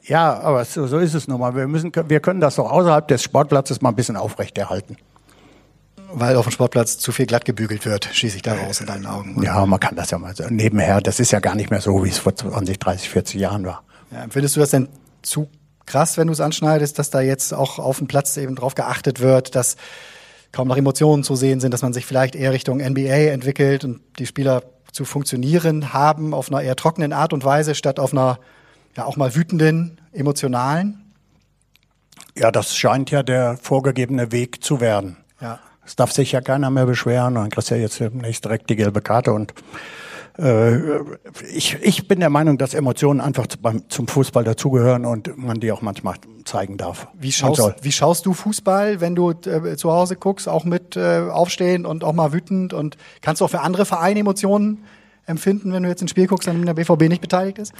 Ja, 0.05 0.40
aber 0.40 0.64
so, 0.64 0.87
so 0.87 0.99
ist 0.99 1.12
es 1.12 1.29
nun 1.29 1.38
mal. 1.38 1.55
Wir, 1.55 1.68
müssen, 1.68 1.92
wir 2.09 2.20
können 2.20 2.40
das 2.40 2.55
doch 2.55 2.70
außerhalb 2.70 3.07
des 3.07 3.23
Sportplatzes 3.23 3.83
mal 3.83 3.90
ein 3.90 3.96
bisschen 3.96 4.16
aufrechterhalten. 4.16 4.96
Weil 6.11 6.37
auf 6.37 6.46
dem 6.46 6.53
Sportplatz 6.53 6.96
zu 6.96 7.12
viel 7.12 7.27
glatt 7.27 7.44
gebügelt 7.44 7.85
wird, 7.85 8.07
schieße 8.07 8.37
ich 8.37 8.42
daraus 8.42 8.81
in 8.81 8.87
deinen 8.87 9.05
Augen. 9.05 9.37
Oder? 9.37 9.44
Ja, 9.44 9.66
man 9.66 9.79
kann 9.79 9.94
das 9.94 10.11
ja 10.11 10.18
mal 10.18 10.35
so 10.35 10.44
nebenher. 10.49 11.03
Das 11.03 11.20
ist 11.20 11.33
ja 11.33 11.38
gar 11.38 11.55
nicht 11.55 11.70
mehr 11.70 11.83
so, 11.83 12.03
wie 12.03 12.09
es 12.09 12.16
vor 12.16 12.35
20, 12.35 12.79
30, 12.79 13.11
40 13.11 13.40
Jahren 13.40 13.66
war. 13.66 13.83
Ja, 14.11 14.23
empfindest 14.23 14.57
du 14.57 14.61
das 14.61 14.70
denn 14.70 14.88
zu 15.23 15.49
krass, 15.87 16.17
wenn 16.17 16.29
du 16.29 16.33
es 16.33 16.41
anschneidest, 16.41 16.99
dass 16.99 17.11
da 17.11 17.21
jetzt 17.21 17.53
auch 17.53 17.79
auf 17.79 17.99
dem 17.99 18.07
Platz 18.07 18.37
eben 18.37 18.55
drauf 18.55 18.75
geachtet 18.75 19.21
wird, 19.21 19.55
dass 19.55 19.77
kaum 20.53 20.69
noch 20.69 20.77
Emotionen 20.77 21.25
zu 21.25 21.37
sehen 21.37 21.61
sind, 21.61 21.73
dass 21.73 21.83
man 21.83 21.93
sich 21.93 22.07
vielleicht 22.07 22.35
eher 22.35 22.53
Richtung 22.53 22.79
NBA 22.79 23.31
entwickelt 23.33 23.85
und 23.85 24.01
die 24.19 24.27
Spieler 24.27 24.63
zu 24.93 25.05
funktionieren 25.05 25.93
haben 25.93 26.35
auf 26.35 26.49
einer 26.51 26.63
eher 26.63 26.77
trockenen 26.77 27.13
Art 27.13 27.33
und 27.33 27.45
Weise 27.45 27.75
statt 27.75 28.01
auf 28.01 28.13
einer 28.13 28.39
ja 28.97 29.05
auch 29.05 29.17
mal 29.17 29.35
wütenden, 29.35 30.01
emotionalen? 30.13 31.13
Ja, 32.37 32.51
das 32.51 32.77
scheint 32.77 33.11
ja 33.11 33.23
der 33.23 33.57
vorgegebene 33.57 34.33
Weg 34.33 34.63
zu 34.65 34.81
werden. 34.81 35.17
Ja. 35.41 35.61
Es 35.85 35.97
darf 35.97 36.13
sich 36.13 36.33
ja 36.33 36.41
keiner 36.41 36.71
mehr 36.71 36.87
beschweren. 36.87 37.35
Dann 37.35 37.51
kriegst 37.51 37.71
du 37.71 37.75
ja 37.75 37.81
jetzt 37.81 37.99
demnächst 38.01 38.45
direkt 38.45 38.71
die 38.71 38.77
gelbe 38.77 39.01
Karte 39.01 39.33
und 39.33 39.55
ich, 41.53 41.77
ich 41.83 42.09
bin 42.09 42.21
der 42.21 42.31
Meinung, 42.31 42.59
dass 42.59 42.75
Emotionen 42.75 43.21
einfach 43.21 43.47
zum 43.88 44.09
Fußball 44.09 44.45
dazugehören 44.45 45.05
und 45.05 45.37
man 45.37 45.61
die 45.61 45.73
auch 45.73 45.83
manchmal 45.83 46.16
zeigen 46.45 46.77
darf. 46.77 47.09
Wie 47.14 47.33
schaust, 47.33 47.75
wie 47.83 47.93
schaust 47.93 48.27
du 48.27 48.33
Fußball, 48.33 49.01
wenn 49.01 49.14
du 49.14 49.31
äh, 49.31 49.77
zu 49.77 49.93
Hause 49.93 50.16
guckst, 50.16 50.49
auch 50.49 50.64
mit 50.64 50.97
äh, 50.97 51.29
Aufstehen 51.31 51.87
und 51.87 52.05
auch 52.05 52.12
mal 52.12 52.33
wütend? 52.33 52.73
Und 52.73 52.97
kannst 53.21 53.40
du 53.40 53.45
auch 53.45 53.51
für 53.51 53.61
andere 53.61 53.85
Vereine 53.85 54.21
Emotionen 54.21 54.85
empfinden, 55.26 55.72
wenn 55.72 55.83
du 55.83 55.89
jetzt 55.89 56.03
ein 56.03 56.09
Spiel 56.09 56.26
guckst, 56.26 56.49
an 56.49 56.57
dem 56.57 56.66
der 56.66 56.74
BVB 56.74 57.09
nicht 57.09 57.20
beteiligt 57.20 57.59
ist? 57.59 57.72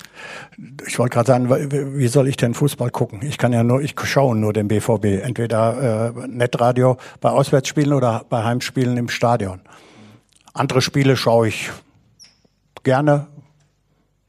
Ich 0.87 0.99
wollte 0.99 1.15
gerade 1.15 1.27
sagen, 1.27 1.51
wie 1.99 2.09
soll 2.09 2.29
ich 2.29 2.37
denn 2.37 2.55
Fußball 2.55 2.91
gucken? 2.91 3.21
Ich 3.23 3.39
kann 3.39 3.53
ja 3.53 3.63
nur, 3.63 3.81
ich 3.81 3.95
schaue 4.05 4.37
nur 4.37 4.53
den 4.53 4.69
BVB. 4.69 5.23
Entweder 5.23 6.13
äh, 6.17 6.27
Netradio 6.29 6.97
bei 7.21 7.31
Auswärtsspielen 7.31 7.93
oder 7.93 8.25
bei 8.29 8.45
Heimspielen 8.45 8.97
im 8.97 9.09
Stadion. 9.09 9.61
Andere 10.53 10.83
Spiele 10.83 11.17
schaue 11.17 11.49
ich 11.49 11.71
gerne, 12.83 13.27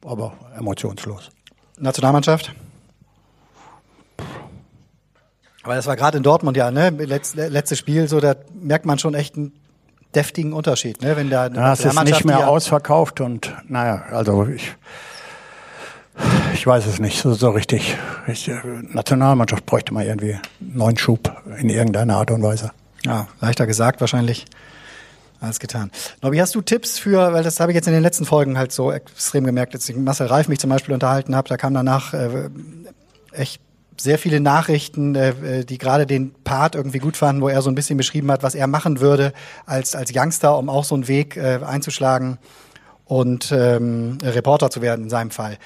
aber 0.05 0.33
emotionslos. 0.57 1.29
Nationalmannschaft? 1.77 2.53
Aber 5.63 5.75
das 5.75 5.85
war 5.85 5.95
gerade 5.95 6.17
in 6.17 6.23
Dortmund 6.23 6.57
ja, 6.57 6.71
ne? 6.71 6.89
Letz, 6.89 7.35
letztes 7.35 7.77
Spiel, 7.77 8.07
so 8.07 8.19
da 8.19 8.35
merkt 8.53 8.85
man 8.85 8.97
schon 8.97 9.13
echt 9.13 9.35
einen 9.35 9.53
deftigen 10.15 10.53
Unterschied, 10.53 11.01
ne? 11.01 11.15
Wenn 11.15 11.29
da 11.29 11.47
ja, 11.47 11.73
es 11.73 11.85
ist 11.85 12.03
nicht 12.03 12.25
mehr 12.25 12.47
ausverkauft 12.47 13.21
und 13.21 13.53
naja, 13.67 14.03
also 14.11 14.47
ich, 14.47 14.75
ich 16.53 16.65
weiß 16.65 16.87
es 16.87 16.99
nicht 16.99 17.21
so, 17.21 17.33
so 17.33 17.51
richtig. 17.51 17.95
Ich, 18.27 18.47
äh, 18.47 18.59
Nationalmannschaft 18.89 19.65
bräuchte 19.65 19.93
mal 19.93 20.05
irgendwie 20.05 20.33
einen 20.33 20.77
neuen 20.77 20.97
Schub 20.97 21.31
in 21.59 21.69
irgendeiner 21.69 22.17
Art 22.17 22.31
und 22.31 22.41
Weise. 22.41 22.71
Ja, 23.05 23.27
leichter 23.39 23.67
gesagt 23.67 24.01
wahrscheinlich 24.01 24.45
als 25.41 25.59
getan. 25.59 25.91
Nobby, 26.21 26.37
hast 26.37 26.55
du 26.55 26.61
Tipps 26.61 26.99
für, 26.99 27.33
weil 27.33 27.43
das 27.43 27.59
habe 27.59 27.71
ich 27.71 27.75
jetzt 27.75 27.87
in 27.87 27.93
den 27.93 28.03
letzten 28.03 28.25
Folgen 28.25 28.57
halt 28.57 28.71
so 28.71 28.91
extrem 28.91 29.43
gemerkt, 29.43 29.73
als 29.73 29.89
ich 29.89 29.95
mit 29.95 30.05
Marcel 30.05 30.27
Reif 30.27 30.47
mich 30.47 30.59
zum 30.59 30.69
Beispiel 30.69 30.93
unterhalten 30.93 31.35
habe, 31.35 31.49
da 31.49 31.57
kam 31.57 31.73
danach 31.73 32.13
äh, 32.13 32.49
echt 33.31 33.61
sehr 33.97 34.17
viele 34.17 34.39
Nachrichten, 34.39 35.15
äh, 35.15 35.65
die 35.65 35.77
gerade 35.77 36.05
den 36.05 36.33
Part 36.43 36.75
irgendwie 36.75 36.99
gut 36.99 37.17
fanden, 37.17 37.41
wo 37.41 37.49
er 37.49 37.61
so 37.61 37.69
ein 37.69 37.75
bisschen 37.75 37.97
beschrieben 37.97 38.31
hat, 38.31 38.43
was 38.43 38.55
er 38.55 38.67
machen 38.67 38.99
würde 38.99 39.33
als, 39.65 39.95
als 39.95 40.11
Youngster, 40.15 40.57
um 40.57 40.69
auch 40.69 40.85
so 40.85 40.95
einen 40.95 41.07
Weg 41.07 41.37
äh, 41.37 41.59
einzuschlagen 41.65 42.37
und 43.05 43.51
ähm, 43.51 44.17
Reporter 44.23 44.69
zu 44.69 44.81
werden 44.81 45.03
in 45.03 45.09
seinem 45.09 45.31
Fall. 45.31 45.57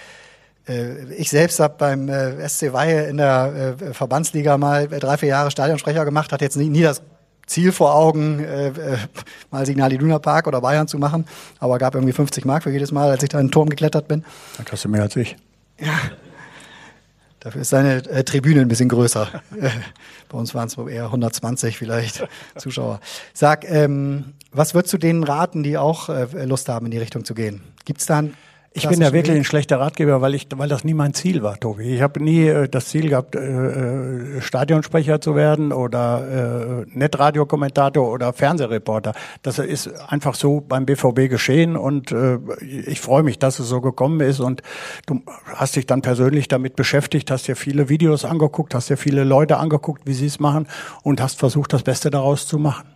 Äh, 0.67 1.13
ich 1.13 1.29
selbst 1.29 1.59
habe 1.59 1.75
beim 1.77 2.09
äh, 2.09 2.47
SC 2.47 2.73
Weihe 2.73 3.05
in 3.05 3.17
der 3.17 3.75
äh, 3.79 3.93
Verbandsliga 3.93 4.57
mal 4.57 4.87
drei, 4.87 5.17
vier 5.17 5.29
Jahre 5.29 5.51
Stadionsprecher 5.51 6.05
gemacht, 6.05 6.31
hat 6.31 6.41
jetzt 6.41 6.57
nie, 6.57 6.69
nie 6.69 6.81
das 6.81 7.01
Ziel 7.45 7.71
vor 7.71 7.93
Augen, 7.95 8.39
äh, 8.39 8.67
äh, 8.67 8.97
mal 9.51 9.65
Signal 9.65 9.93
Iduna 9.93 10.19
Park 10.19 10.47
oder 10.47 10.61
Bayern 10.61 10.87
zu 10.87 10.97
machen, 10.97 11.25
aber 11.59 11.77
gab 11.77 11.95
irgendwie 11.95 12.13
50 12.13 12.45
Mark 12.45 12.63
für 12.63 12.71
jedes 12.71 12.91
Mal, 12.91 13.09
als 13.09 13.23
ich 13.23 13.29
da 13.29 13.39
in 13.39 13.47
den 13.47 13.51
Turm 13.51 13.69
geklettert 13.69 14.07
bin. 14.07 14.25
Das 14.57 14.71
hast 14.71 14.85
du 14.85 14.89
mehr 14.89 15.03
als 15.03 15.15
ich. 15.15 15.35
Ja, 15.79 15.93
Dafür 17.45 17.61
ist 17.61 17.69
seine 17.69 17.97
äh, 18.09 18.23
Tribüne 18.23 18.61
ein 18.61 18.67
bisschen 18.67 18.89
größer. 18.89 19.29
Bei 20.29 20.37
uns 20.37 20.55
waren 20.55 20.65
es 20.65 20.75
eher 20.75 21.05
120 21.05 21.77
vielleicht 21.77 22.27
Zuschauer. 22.55 22.99
Sag, 23.35 23.69
ähm, 23.69 24.33
was 24.51 24.73
würdest 24.73 24.91
du 24.95 24.97
denen 24.97 25.23
raten, 25.23 25.61
die 25.61 25.77
auch 25.77 26.09
äh, 26.09 26.45
Lust 26.45 26.69
haben, 26.69 26.87
in 26.87 26.91
die 26.91 26.97
Richtung 26.97 27.23
zu 27.23 27.35
gehen? 27.35 27.61
Gibt 27.85 28.01
es 28.01 28.07
da 28.07 28.17
einen 28.17 28.35
ich 28.77 28.89
bin 28.89 28.99
ja 28.99 29.13
wirklich 29.13 29.37
ein 29.37 29.45
schlechter 29.45 29.79
Ratgeber, 29.79 30.21
weil 30.21 30.35
ich, 30.35 30.47
weil 30.53 30.67
das 30.67 30.83
nie 30.83 30.93
mein 30.93 31.13
Ziel 31.13 31.41
war, 31.43 31.57
Tobi. 31.57 31.95
Ich 31.95 32.01
habe 32.01 32.21
nie 32.21 32.45
äh, 32.45 32.67
das 32.67 32.89
Ziel 32.89 33.09
gehabt, 33.09 33.35
äh, 33.35 33.39
äh, 33.39 34.41
Stadionsprecher 34.41 35.21
zu 35.21 35.35
werden 35.35 35.71
oder 35.71 36.83
äh, 36.83 36.85
Netradiokommentator 36.89 38.11
oder 38.11 38.33
Fernsehreporter. 38.33 39.13
Das 39.43 39.59
ist 39.59 39.87
einfach 40.09 40.35
so 40.35 40.59
beim 40.59 40.85
BVB 40.85 41.29
geschehen 41.29 41.77
und 41.77 42.11
äh, 42.11 42.37
ich 42.61 42.99
freue 42.99 43.23
mich, 43.23 43.39
dass 43.39 43.59
es 43.59 43.69
so 43.69 43.79
gekommen 43.79 44.19
ist 44.19 44.41
und 44.41 44.61
du 45.05 45.21
hast 45.55 45.77
dich 45.77 45.85
dann 45.85 46.01
persönlich 46.01 46.49
damit 46.49 46.75
beschäftigt, 46.75 47.31
hast 47.31 47.47
dir 47.47 47.55
viele 47.55 47.87
Videos 47.87 48.25
angeguckt, 48.25 48.75
hast 48.75 48.89
dir 48.89 48.97
viele 48.97 49.23
Leute 49.23 49.55
angeguckt, 49.55 50.01
wie 50.05 50.13
sie 50.13 50.25
es 50.25 50.41
machen 50.41 50.67
und 51.01 51.21
hast 51.21 51.39
versucht, 51.39 51.71
das 51.71 51.83
Beste 51.83 52.09
daraus 52.09 52.45
zu 52.45 52.59
machen. 52.59 52.89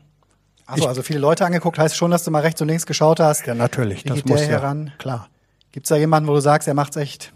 Achso, 0.66 0.88
also 0.88 1.04
viele 1.04 1.20
Leute 1.20 1.46
angeguckt, 1.46 1.80
heißt 1.80 1.96
schon, 1.96 2.12
dass 2.12 2.26
du 2.26 2.32
mal 2.32 2.42
rechts 2.42 2.62
und 2.62 2.68
links 2.68 2.86
geschaut 2.86 3.22
hast. 3.22 3.48
Ja, 3.48 3.56
natürlich. 3.56 4.04
Wie 4.04 4.10
das 4.10 4.26
muss 4.26 4.42
der 4.42 4.50
heran? 4.50 4.92
Klar. 5.00 5.30
Gibt 5.72 5.86
es 5.86 5.90
da 5.90 5.96
jemanden, 5.96 6.28
wo 6.28 6.34
du 6.34 6.42
sagst, 6.42 6.68
er 6.68 6.74
macht's 6.74 6.98
echt 6.98 7.32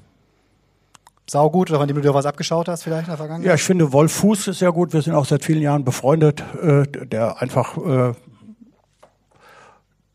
saugut 1.29 1.69
oder 1.69 1.79
von 1.79 1.87
dem 1.87 1.95
du 1.95 2.01
dir 2.01 2.13
was 2.13 2.25
abgeschaut 2.25 2.67
hast 2.67 2.83
vielleicht 2.83 3.03
in 3.03 3.11
der 3.11 3.17
Vergangenheit? 3.17 3.47
Ja, 3.47 3.55
ich 3.55 3.63
finde 3.63 3.93
Wolf 3.93 4.11
Fuß 4.13 4.47
ist 4.47 4.59
sehr 4.59 4.71
gut. 4.71 4.93
Wir 4.93 5.01
sind 5.01 5.13
auch 5.13 5.25
seit 5.25 5.43
vielen 5.43 5.61
Jahren 5.61 5.83
befreundet, 5.83 6.43
äh, 6.61 6.83
der 6.87 7.41
einfach 7.41 7.77
äh, 7.77 8.13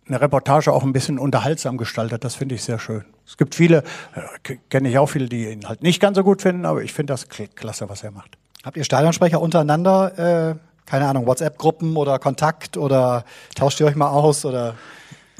eine 0.06 0.20
Reportage 0.20 0.72
auch 0.72 0.82
ein 0.82 0.92
bisschen 0.92 1.18
unterhaltsam 1.18 1.76
gestaltet. 1.76 2.24
Das 2.24 2.34
finde 2.34 2.54
ich 2.54 2.62
sehr 2.62 2.78
schön. 2.78 3.04
Es 3.26 3.36
gibt 3.36 3.54
viele, 3.54 3.84
äh, 4.14 4.56
kenne 4.68 4.88
ich 4.88 4.98
auch 4.98 5.08
viele, 5.08 5.28
die 5.28 5.50
ihn 5.50 5.68
halt 5.68 5.82
nicht 5.82 6.00
ganz 6.00 6.16
so 6.16 6.24
gut 6.24 6.42
finden, 6.42 6.66
aber 6.66 6.82
ich 6.82 6.92
finde 6.92 7.12
das 7.12 7.28
klasse, 7.28 7.88
was 7.88 8.02
er 8.02 8.10
macht. 8.10 8.36
Habt 8.64 8.76
ihr 8.76 8.84
Stadionsprecher 8.84 9.40
untereinander, 9.40 10.50
äh, 10.50 10.54
keine 10.86 11.06
Ahnung, 11.06 11.26
WhatsApp-Gruppen 11.26 11.96
oder 11.96 12.18
Kontakt 12.18 12.76
oder 12.76 13.24
tauscht 13.54 13.78
ihr 13.80 13.86
euch 13.86 13.94
mal 13.94 14.08
aus 14.08 14.44
oder? 14.44 14.74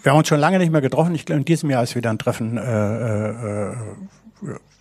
Wir 0.02 0.12
haben 0.12 0.18
uns 0.18 0.28
schon 0.28 0.38
lange 0.38 0.58
nicht 0.58 0.70
mehr 0.70 0.80
getroffen. 0.80 1.14
Ich 1.14 1.26
glaube, 1.26 1.40
in 1.40 1.44
diesem 1.44 1.70
Jahr 1.70 1.82
ist 1.82 1.96
wieder 1.96 2.10
ein 2.10 2.18
Treffen, 2.18 2.56
äh, 2.56 3.70
äh, 3.70 3.76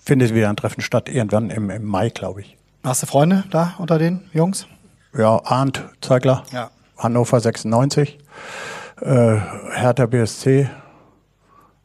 findet 0.03 0.33
wieder 0.33 0.49
ein 0.49 0.55
Treffen 0.55 0.81
statt, 0.81 1.09
irgendwann 1.09 1.49
im, 1.49 1.69
im 1.69 1.85
Mai, 1.85 2.09
glaube 2.09 2.41
ich. 2.41 2.57
Hast 2.83 3.01
du 3.01 3.07
Freunde 3.07 3.43
da 3.49 3.75
unter 3.79 3.97
den 3.97 4.29
Jungs? 4.33 4.67
Ja, 5.17 5.41
Arndt 5.43 5.83
Zeigler, 6.01 6.43
ja. 6.51 6.69
Hannover 6.97 7.39
96, 7.39 8.19
äh, 9.01 9.37
Hertha 9.71 10.05
BSC. 10.05 10.69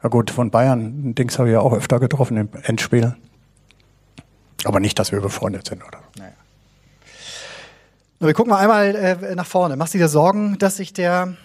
Ja 0.03 0.09
gut, 0.09 0.29
von 0.29 0.51
Bayern, 0.51 1.15
Dings 1.15 1.39
habe 1.39 1.49
ich 1.49 1.53
ja 1.53 1.61
auch 1.61 1.73
öfter 1.73 1.99
getroffen 1.99 2.37
im 2.37 2.49
Endspiel. 2.63 3.15
Aber 4.65 4.79
nicht, 4.79 4.99
dass 4.99 5.11
wir 5.11 5.21
befreundet 5.21 5.67
sind, 5.67 5.83
oder? 5.83 5.99
Naja. 6.17 6.31
wir 8.19 8.33
gucken 8.33 8.51
mal 8.51 8.59
einmal 8.59 8.95
äh, 8.95 9.35
nach 9.35 9.45
vorne. 9.45 9.75
Machst 9.75 9.93
du 9.93 9.97
dir 9.97 10.07
Sorgen, 10.07 10.57
dass 10.59 10.77
sich 10.77 10.93
der 10.93 11.35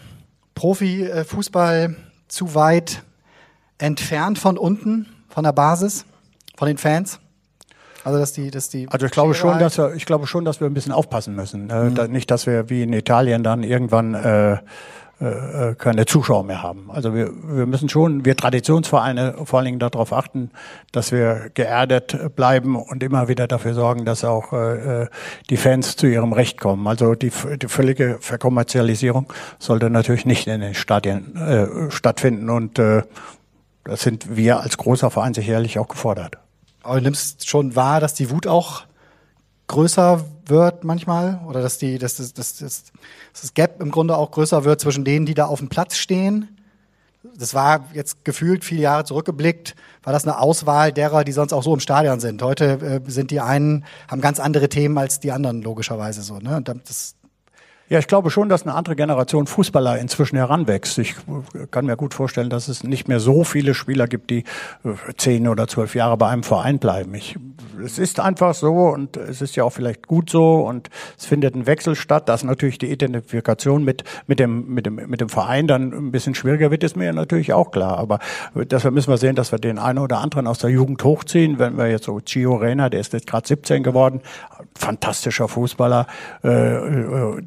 Profifußball 0.58 1.94
zu 2.26 2.54
weit 2.56 3.04
entfernt 3.78 4.40
von 4.40 4.58
unten, 4.58 5.06
von 5.28 5.44
der 5.44 5.52
Basis, 5.52 6.04
von 6.56 6.66
den 6.66 6.78
Fans? 6.78 7.20
Also 8.02 8.18
dass 8.18 8.32
die, 8.32 8.50
dass 8.50 8.68
die. 8.68 8.88
Also 8.88 9.06
ich 9.06 9.12
glaube 9.12 9.34
schon, 9.34 9.60
dass 9.60 9.78
wir, 9.78 9.94
ich 9.94 10.04
glaube 10.04 10.26
schon, 10.26 10.44
dass 10.44 10.60
wir 10.60 10.66
ein 10.66 10.74
bisschen 10.74 10.90
aufpassen 10.90 11.36
müssen. 11.36 11.70
Äh, 11.70 11.84
mhm. 11.84 11.94
da, 11.94 12.08
nicht, 12.08 12.28
dass 12.32 12.46
wir 12.46 12.70
wie 12.70 12.82
in 12.82 12.92
Italien 12.92 13.44
dann 13.44 13.62
irgendwann 13.62 14.14
äh, 14.14 14.58
äh, 15.20 15.74
keine 15.74 16.06
Zuschauer 16.06 16.44
mehr 16.44 16.62
haben. 16.62 16.90
Also 16.92 17.14
wir, 17.14 17.30
wir 17.42 17.66
müssen 17.66 17.88
schon, 17.88 18.24
wir 18.24 18.36
Traditionsvereine 18.36 19.34
vor 19.44 19.58
allen 19.58 19.66
Dingen 19.66 19.78
darauf 19.80 20.12
achten, 20.12 20.50
dass 20.92 21.10
wir 21.10 21.50
geerdet 21.54 22.36
bleiben 22.36 22.76
und 22.76 23.02
immer 23.02 23.28
wieder 23.28 23.48
dafür 23.48 23.74
sorgen, 23.74 24.04
dass 24.04 24.24
auch 24.24 24.52
äh, 24.52 25.06
die 25.50 25.56
Fans 25.56 25.96
zu 25.96 26.06
ihrem 26.06 26.32
Recht 26.32 26.60
kommen. 26.60 26.86
Also 26.86 27.14
die, 27.14 27.32
die 27.60 27.68
völlige 27.68 28.18
Verkommerzialisierung 28.20 29.32
sollte 29.58 29.90
natürlich 29.90 30.24
nicht 30.24 30.46
in 30.46 30.60
den 30.60 30.74
Stadien 30.74 31.36
äh, 31.36 31.90
stattfinden 31.90 32.48
und 32.50 32.78
äh, 32.78 33.02
das 33.84 34.02
sind 34.02 34.36
wir 34.36 34.60
als 34.60 34.76
großer 34.76 35.10
Verein 35.10 35.34
sicherlich 35.34 35.78
auch 35.78 35.88
gefordert. 35.88 36.36
Aber 36.82 36.96
du 36.96 37.02
nimmst 37.02 37.48
schon 37.48 37.74
wahr, 37.74 38.00
dass 38.00 38.14
die 38.14 38.30
Wut 38.30 38.46
auch 38.46 38.82
größer 39.66 40.24
wird 40.48 40.84
manchmal 40.84 41.40
oder 41.46 41.62
dass 41.62 41.78
die, 41.78 41.98
dass 41.98 42.16
das, 42.16 42.32
dass, 42.34 42.56
dass, 42.56 42.84
dass 43.32 43.40
das 43.40 43.54
Gap 43.54 43.80
im 43.80 43.90
Grunde 43.90 44.16
auch 44.16 44.30
größer 44.30 44.64
wird 44.64 44.80
zwischen 44.80 45.04
denen, 45.04 45.26
die 45.26 45.34
da 45.34 45.46
auf 45.46 45.58
dem 45.58 45.68
Platz 45.68 45.96
stehen. 45.96 46.56
Das 47.36 47.52
war 47.52 47.86
jetzt 47.92 48.24
gefühlt 48.24 48.64
viele 48.64 48.82
Jahre 48.82 49.04
zurückgeblickt, 49.04 49.74
war 50.02 50.12
das 50.12 50.24
eine 50.24 50.38
Auswahl 50.38 50.92
derer, 50.92 51.24
die 51.24 51.32
sonst 51.32 51.52
auch 51.52 51.62
so 51.62 51.74
im 51.74 51.80
Stadion 51.80 52.20
sind. 52.20 52.42
Heute 52.42 53.02
äh, 53.06 53.10
sind 53.10 53.30
die 53.30 53.40
einen, 53.40 53.84
haben 54.08 54.20
ganz 54.20 54.40
andere 54.40 54.68
Themen 54.68 54.96
als 54.98 55.20
die 55.20 55.32
anderen, 55.32 55.62
logischerweise 55.62 56.22
so. 56.22 56.38
Ne? 56.38 56.62
Das, 56.62 57.16
ja, 57.88 57.98
ich 57.98 58.06
glaube 58.06 58.30
schon, 58.30 58.48
dass 58.48 58.64
eine 58.64 58.74
andere 58.74 58.96
Generation 58.96 59.46
Fußballer 59.46 59.98
inzwischen 59.98 60.36
heranwächst. 60.36 60.98
Ich 60.98 61.14
kann 61.70 61.86
mir 61.86 61.96
gut 61.96 62.12
vorstellen, 62.12 62.50
dass 62.50 62.68
es 62.68 62.84
nicht 62.84 63.08
mehr 63.08 63.18
so 63.18 63.44
viele 63.44 63.72
Spieler 63.72 64.06
gibt, 64.06 64.30
die 64.30 64.44
äh, 64.84 64.94
zehn 65.16 65.48
oder 65.48 65.68
zwölf 65.68 65.94
Jahre 65.94 66.18
bei 66.18 66.28
einem 66.28 66.42
Verein 66.42 66.78
bleiben. 66.78 67.14
Ich, 67.14 67.36
es 67.82 67.98
ist 67.98 68.20
einfach 68.20 68.54
so 68.54 68.88
und 68.88 69.16
es 69.16 69.40
ist 69.40 69.56
ja 69.56 69.64
auch 69.64 69.72
vielleicht 69.72 70.06
gut 70.06 70.28
so 70.28 70.66
und 70.66 70.90
es 71.16 71.24
findet 71.24 71.54
ein 71.54 71.66
Wechsel 71.66 71.94
statt, 71.94 72.28
dass 72.28 72.44
natürlich 72.44 72.76
die 72.76 72.90
Identifikation 72.90 73.84
mit, 73.84 74.04
mit, 74.26 74.38
dem, 74.38 74.68
mit, 74.68 74.84
dem, 74.84 74.96
mit 74.96 75.20
dem 75.20 75.30
Verein 75.30 75.66
dann 75.66 75.92
ein 75.92 76.10
bisschen 76.10 76.34
schwieriger 76.34 76.70
wird, 76.70 76.84
ist 76.84 76.96
mir 76.96 77.12
natürlich 77.14 77.54
auch 77.54 77.70
klar. 77.70 77.96
Aber 77.96 78.18
deshalb 78.54 78.92
müssen 78.92 79.10
wir 79.10 79.18
sehen, 79.18 79.34
dass 79.34 79.50
wir 79.50 79.58
den 79.58 79.78
einen 79.78 79.98
oder 79.98 80.18
anderen 80.18 80.46
aus 80.46 80.58
der 80.58 80.70
Jugend 80.70 81.02
hochziehen. 81.04 81.58
Wenn 81.58 81.78
wir 81.78 81.88
jetzt 81.88 82.04
so 82.04 82.20
Gio 82.22 82.56
Reyna, 82.56 82.90
der 82.90 83.00
ist 83.00 83.14
jetzt 83.14 83.26
gerade 83.26 83.48
17 83.48 83.82
geworden, 83.82 84.20
fantastischer 84.78 85.48
Fußballer, 85.48 86.06
äh, 86.42 86.48
äh 86.48 87.42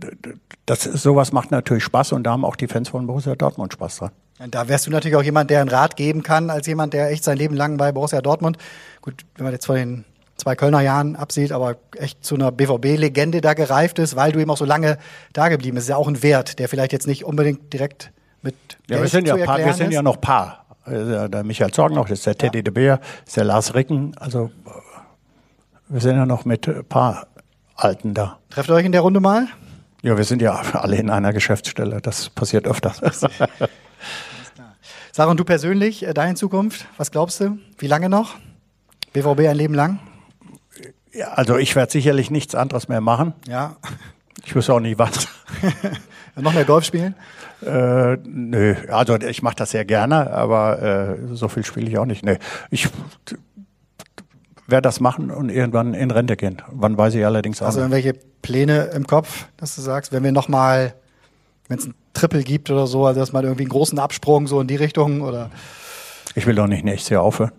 das, 0.65 0.83
sowas 0.83 1.31
macht 1.31 1.51
natürlich 1.51 1.83
Spaß 1.83 2.13
und 2.13 2.23
da 2.23 2.31
haben 2.31 2.45
auch 2.45 2.55
die 2.55 2.67
Fans 2.67 2.89
von 2.89 3.07
Borussia 3.07 3.35
Dortmund 3.35 3.73
Spaß 3.73 3.97
dran. 3.97 4.11
Da 4.49 4.67
wärst 4.67 4.87
du 4.87 4.91
natürlich 4.91 5.15
auch 5.15 5.23
jemand, 5.23 5.49
der 5.49 5.61
einen 5.61 5.69
Rat 5.69 5.95
geben 5.95 6.23
kann, 6.23 6.49
als 6.49 6.65
jemand, 6.65 6.93
der 6.93 7.11
echt 7.11 7.23
sein 7.23 7.37
Leben 7.37 7.55
lang 7.55 7.77
bei 7.77 7.91
Borussia 7.91 8.21
Dortmund, 8.21 8.57
gut, 9.01 9.25
wenn 9.35 9.43
man 9.43 9.53
jetzt 9.53 9.65
von 9.65 9.75
den 9.75 10.05
zwei 10.35 10.55
Kölner 10.55 10.81
Jahren 10.81 11.15
absieht, 11.15 11.51
aber 11.51 11.77
echt 11.97 12.25
zu 12.25 12.35
einer 12.35 12.51
BVB-Legende 12.51 13.41
da 13.41 13.53
gereift 13.53 13.99
ist, 13.99 14.15
weil 14.15 14.31
du 14.31 14.39
eben 14.39 14.49
auch 14.49 14.57
so 14.57 14.65
lange 14.65 14.97
da 15.33 15.49
geblieben 15.49 15.75
bist. 15.75 15.85
ist 15.85 15.89
ja 15.89 15.97
auch 15.97 16.07
ein 16.07 16.23
Wert, 16.23 16.57
der 16.57 16.67
vielleicht 16.67 16.91
jetzt 16.91 17.05
nicht 17.05 17.25
unbedingt 17.25 17.71
direkt 17.71 18.11
mit 18.41 18.55
ja, 18.87 18.97
Geld 18.97 19.01
wir 19.01 19.09
sind 19.09 19.27
ja 19.27 19.37
paar, 19.37 19.59
wir 19.59 19.73
sind 19.73 19.91
ja 19.91 20.01
noch 20.01 20.19
Paar. 20.19 20.65
Also 20.83 21.27
der 21.27 21.43
Michael 21.43 21.71
Zorg 21.71 21.93
noch, 21.93 22.09
das 22.09 22.19
ist 22.19 22.25
der 22.25 22.35
Teddy 22.35 22.59
ja. 22.59 22.63
de 22.63 22.73
Beer, 22.73 22.99
ist 23.25 23.37
der 23.37 23.43
Lars 23.43 23.75
Ricken, 23.75 24.17
also 24.17 24.49
wir 25.91 25.99
sind 25.99 26.15
ja 26.15 26.25
noch 26.25 26.45
mit 26.45 26.87
Paar 26.87 27.27
Alten 27.75 28.13
da. 28.13 28.39
Trefft 28.49 28.69
ihr 28.69 28.75
euch 28.75 28.85
in 28.85 28.93
der 28.93 29.01
Runde 29.01 29.19
mal? 29.19 29.47
Ja, 30.01 30.15
wir 30.17 30.23
sind 30.23 30.41
ja 30.41 30.53
alle 30.73 30.95
in 30.95 31.09
einer 31.09 31.33
Geschäftsstelle. 31.33 31.99
Das 32.01 32.29
passiert 32.29 32.65
öfter. 32.65 32.95
Sarah, 35.11 35.31
und 35.31 35.39
du 35.39 35.43
persönlich, 35.43 36.07
äh, 36.07 36.13
deine 36.13 36.35
Zukunft, 36.35 36.87
was 36.95 37.11
glaubst 37.11 37.41
du? 37.41 37.57
Wie 37.77 37.87
lange 37.87 38.07
noch? 38.07 38.35
BVB 39.11 39.41
ein 39.41 39.57
Leben 39.57 39.73
lang? 39.73 39.99
Ja, 41.13 41.33
also 41.33 41.57
ich 41.57 41.75
werde 41.75 41.91
sicherlich 41.91 42.31
nichts 42.31 42.55
anderes 42.55 42.87
mehr 42.87 43.01
machen. 43.01 43.33
Ja. 43.45 43.75
Ich 44.45 44.55
wüsste 44.55 44.73
auch 44.73 44.79
nicht 44.79 44.97
was. 44.97 45.27
noch 46.37 46.53
mehr 46.53 46.63
Golf 46.63 46.85
spielen? 46.85 47.15
Äh, 47.65 48.15
nö, 48.23 48.75
also 48.89 49.17
ich 49.17 49.43
mache 49.43 49.55
das 49.55 49.71
sehr 49.71 49.83
gerne, 49.83 50.31
aber 50.31 50.81
äh, 50.81 51.35
so 51.35 51.49
viel 51.49 51.65
spiele 51.65 51.89
ich 51.89 51.97
auch 51.97 52.05
nicht. 52.05 52.23
Nö. 52.23 52.37
Ich 52.69 52.87
werde 54.71 54.83
das 54.83 54.99
machen 54.99 55.29
und 55.31 55.49
irgendwann 55.49 55.93
in 55.93 56.11
Rente 56.11 56.37
gehen. 56.37 56.61
Wann 56.71 56.97
weiß 56.97 57.15
ich 57.15 57.25
allerdings 57.25 57.61
auch. 57.61 57.67
Also 57.67 57.79
irgendwelche 57.79 58.13
Pläne 58.41 58.85
im 58.95 59.05
Kopf, 59.05 59.47
dass 59.57 59.75
du 59.75 59.81
sagst, 59.81 60.11
wenn 60.11 60.23
wir 60.23 60.31
nochmal 60.31 60.93
wenn 61.71 61.79
es 61.79 61.85
ein 61.85 61.95
Triple 62.13 62.43
gibt 62.43 62.69
oder 62.69 62.85
so, 62.85 63.05
also 63.05 63.19
dass 63.21 63.31
man 63.31 63.45
irgendwie 63.45 63.63
einen 63.63 63.69
großen 63.69 63.97
Absprung 63.97 64.45
so 64.45 64.59
in 64.59 64.67
die 64.67 64.75
Richtung 64.75 65.21
oder? 65.21 65.49
Ich 66.35 66.45
will 66.45 66.55
doch 66.55 66.67
nicht 66.67 66.83
nächstes 66.83 67.09
Jahr 67.09 67.23
aufhören. 67.23 67.53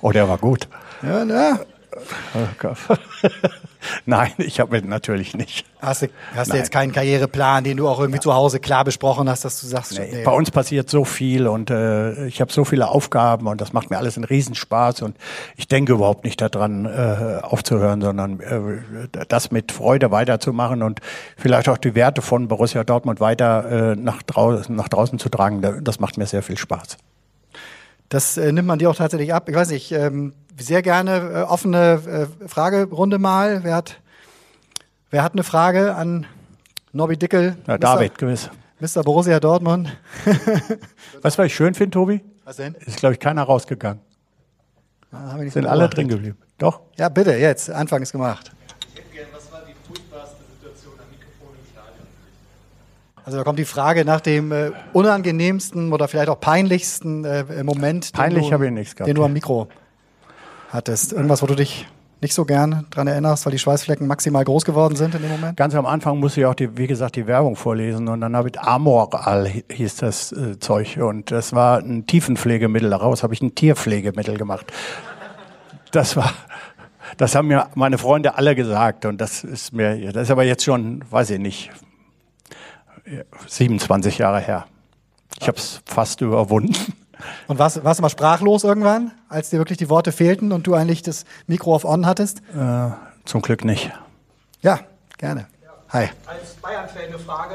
oh, 0.00 0.10
der 0.10 0.26
war 0.26 0.38
gut. 0.38 0.68
Ja, 1.02 1.24
na. 1.24 1.60
Nein, 4.06 4.32
ich 4.38 4.60
habe 4.60 4.80
natürlich 4.82 5.34
nicht. 5.34 5.64
Hast 5.80 6.02
du, 6.02 6.08
hast 6.34 6.52
du 6.52 6.56
jetzt 6.56 6.72
keinen 6.72 6.92
Karriereplan, 6.92 7.64
den 7.64 7.76
du 7.76 7.88
auch 7.88 8.00
irgendwie 8.00 8.18
ja. 8.18 8.22
zu 8.22 8.34
Hause 8.34 8.60
klar 8.60 8.84
besprochen 8.84 9.28
hast, 9.28 9.44
dass 9.44 9.60
du 9.60 9.66
sagst, 9.66 9.98
nee, 9.98 10.08
nee. 10.10 10.24
bei 10.24 10.32
uns 10.32 10.50
passiert 10.50 10.90
so 10.90 11.04
viel 11.04 11.46
und 11.46 11.70
äh, 11.70 12.26
ich 12.26 12.40
habe 12.40 12.52
so 12.52 12.64
viele 12.64 12.88
Aufgaben 12.88 13.46
und 13.46 13.60
das 13.60 13.72
macht 13.72 13.90
mir 13.90 13.98
alles 13.98 14.16
einen 14.16 14.24
Riesenspaß 14.24 15.02
und 15.02 15.16
ich 15.56 15.68
denke 15.68 15.92
überhaupt 15.92 16.24
nicht 16.24 16.40
daran 16.40 16.86
äh, 16.86 17.40
aufzuhören, 17.42 18.00
sondern 18.00 18.40
äh, 18.40 19.08
das 19.28 19.50
mit 19.50 19.72
Freude 19.72 20.10
weiterzumachen 20.10 20.82
und 20.82 21.00
vielleicht 21.36 21.68
auch 21.68 21.78
die 21.78 21.94
Werte 21.94 22.22
von 22.22 22.48
Borussia 22.48 22.84
Dortmund 22.84 23.20
weiter 23.20 23.92
äh, 23.92 23.96
nach, 23.96 24.22
draußen, 24.22 24.74
nach 24.74 24.88
draußen 24.88 25.18
zu 25.18 25.28
tragen. 25.28 25.82
Das 25.82 26.00
macht 26.00 26.18
mir 26.18 26.26
sehr 26.26 26.42
viel 26.42 26.58
Spaß. 26.58 26.96
Das 28.08 28.36
äh, 28.36 28.52
nimmt 28.52 28.68
man 28.68 28.78
dir 28.78 28.90
auch 28.90 28.96
tatsächlich 28.96 29.34
ab. 29.34 29.48
Ich 29.48 29.54
weiß 29.54 29.70
nicht, 29.70 29.92
ähm, 29.92 30.32
sehr 30.58 30.82
gerne 30.82 31.16
äh, 31.16 31.42
offene 31.42 32.28
äh, 32.42 32.48
Fragerunde 32.48 33.18
mal. 33.18 33.64
Wer 33.64 33.74
hat, 33.74 34.00
wer 35.10 35.22
hat 35.22 35.32
eine 35.32 35.42
Frage 35.42 35.94
an 35.94 36.26
Nobby 36.92 37.16
Dickel? 37.16 37.56
Ja, 37.66 37.78
David, 37.78 38.18
gewiss. 38.18 38.50
Mr. 38.78 39.02
Borussia 39.02 39.40
Dortmund. 39.40 39.96
du, 40.24 40.32
was 41.22 41.38
ich 41.38 41.54
schön 41.54 41.74
finde, 41.74 41.90
Tobi? 41.92 42.22
Was 42.44 42.56
denn? 42.56 42.74
Ist, 42.74 42.98
glaube 42.98 43.14
ich, 43.14 43.20
keiner 43.20 43.42
rausgegangen. 43.42 44.00
Ah, 45.10 45.30
haben 45.30 45.38
wir 45.38 45.44
nicht 45.44 45.54
Sind 45.54 45.66
alle 45.66 45.88
drin 45.88 46.08
geblieben. 46.08 46.36
Doch? 46.58 46.80
Ja, 46.96 47.08
bitte, 47.08 47.32
jetzt. 47.34 47.70
Anfang 47.70 48.02
ist 48.02 48.12
gemacht. 48.12 48.52
Also 53.26 53.38
da 53.38 53.44
kommt 53.44 53.58
die 53.58 53.64
Frage 53.64 54.04
nach 54.04 54.20
dem 54.20 54.52
äh, 54.52 54.70
unangenehmsten 54.92 55.92
oder 55.92 56.06
vielleicht 56.06 56.28
auch 56.28 56.38
peinlichsten 56.38 57.24
äh, 57.24 57.64
Moment, 57.64 58.12
Peinlich 58.12 58.52
habe 58.52 58.66
ich 58.66 58.72
nichts 58.72 58.94
gehabt. 58.94 59.08
den 59.08 59.16
du 59.16 59.24
am 59.24 59.32
Mikro 59.32 59.66
hattest. 60.70 61.12
Irgendwas, 61.12 61.42
wo 61.42 61.46
du 61.46 61.56
dich 61.56 61.88
nicht 62.20 62.34
so 62.34 62.44
gern 62.44 62.86
dran 62.90 63.08
erinnerst, 63.08 63.44
weil 63.44 63.50
die 63.50 63.58
Schweißflecken 63.58 64.06
maximal 64.06 64.44
groß 64.44 64.64
geworden 64.64 64.94
sind 64.94 65.12
in 65.16 65.22
dem 65.22 65.32
Moment? 65.32 65.56
Ganz 65.56 65.74
am 65.74 65.86
Anfang 65.86 66.20
musste 66.20 66.38
ich 66.38 66.46
auch, 66.46 66.54
die, 66.54 66.78
wie 66.78 66.86
gesagt, 66.86 67.16
die 67.16 67.26
Werbung 67.26 67.56
vorlesen 67.56 68.06
und 68.06 68.20
dann 68.20 68.36
habe 68.36 68.48
ich 68.48 68.60
Amoral 68.60 69.50
hieß 69.72 69.96
das 69.96 70.30
äh, 70.30 70.60
Zeug 70.60 70.96
und 70.98 71.32
das 71.32 71.52
war 71.52 71.78
ein 71.80 72.06
Tiefenpflegemittel. 72.06 72.90
Daraus 72.90 73.24
habe 73.24 73.34
ich 73.34 73.42
ein 73.42 73.56
Tierpflegemittel 73.56 74.38
gemacht. 74.38 74.72
Das 75.90 76.14
war, 76.14 76.32
das 77.16 77.34
haben 77.34 77.48
mir 77.48 77.66
meine 77.74 77.98
Freunde 77.98 78.36
alle 78.38 78.54
gesagt 78.54 79.04
und 79.04 79.20
das 79.20 79.42
ist 79.42 79.72
mir, 79.72 80.12
das 80.12 80.22
ist 80.22 80.30
aber 80.30 80.44
jetzt 80.44 80.62
schon, 80.62 81.02
weiß 81.10 81.30
ich 81.30 81.40
nicht, 81.40 81.72
27 83.46 84.18
Jahre 84.18 84.40
her. 84.40 84.66
Ich 85.40 85.48
habe 85.48 85.58
es 85.58 85.80
fast 85.84 86.20
überwunden. 86.20 86.74
Und 87.46 87.58
warst, 87.58 87.82
warst 87.82 87.98
du 87.98 88.02
mal 88.02 88.10
sprachlos 88.10 88.64
irgendwann, 88.64 89.12
als 89.28 89.50
dir 89.50 89.58
wirklich 89.58 89.78
die 89.78 89.88
Worte 89.88 90.12
fehlten 90.12 90.52
und 90.52 90.66
du 90.66 90.74
eigentlich 90.74 91.02
das 91.02 91.24
Mikro 91.46 91.74
auf 91.74 91.84
On 91.84 92.06
hattest? 92.06 92.42
Äh, 92.54 92.90
zum 93.24 93.42
Glück 93.42 93.64
nicht. 93.64 93.90
Ja, 94.60 94.80
gerne. 95.18 95.46
Hi. 95.90 96.08
Als 96.26 96.54
Bayern-Fan 96.54 97.04
eine 97.08 97.18
Frage. 97.18 97.54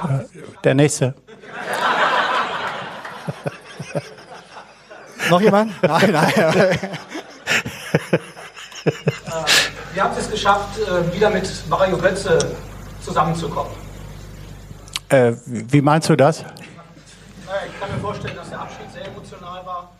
Ähm, 0.00 0.20
äh, 0.20 0.24
der 0.62 0.74
nächste. 0.74 1.14
Noch 5.30 5.40
jemand? 5.40 5.72
Nein, 5.82 6.12
nein. 6.12 6.32
äh, 6.34 6.78
wie 9.94 10.00
habt 10.00 10.16
ihr 10.16 10.22
es 10.22 10.30
geschafft, 10.30 10.78
äh, 10.78 11.14
wieder 11.14 11.30
mit 11.30 11.48
Mario 11.68 11.96
Götze 11.96 12.38
zusammenzukommen? 13.00 13.81
Äh, 15.12 15.34
wie 15.44 15.82
meinst 15.82 16.08
du 16.08 16.16
das? 16.16 16.38
Ich 16.38 16.44
kann 17.80 17.92
mir 17.92 18.00
vorstellen, 18.00 18.34
dass 18.34 18.48
der 18.48 18.60
Abschied 18.60 18.90
sehr 18.92 19.06
emotional 19.06 19.66
war. 19.66 19.92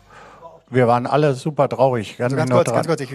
Wir 0.71 0.87
waren 0.87 1.05
alle 1.05 1.35
super 1.35 1.69
traurig. 1.69 2.17
Ganz, 2.17 2.35
ganz 2.35 2.49
kurz, 2.49 2.71
ganz 2.71 2.87
kurz. 2.87 3.01
Ich, 3.01 3.09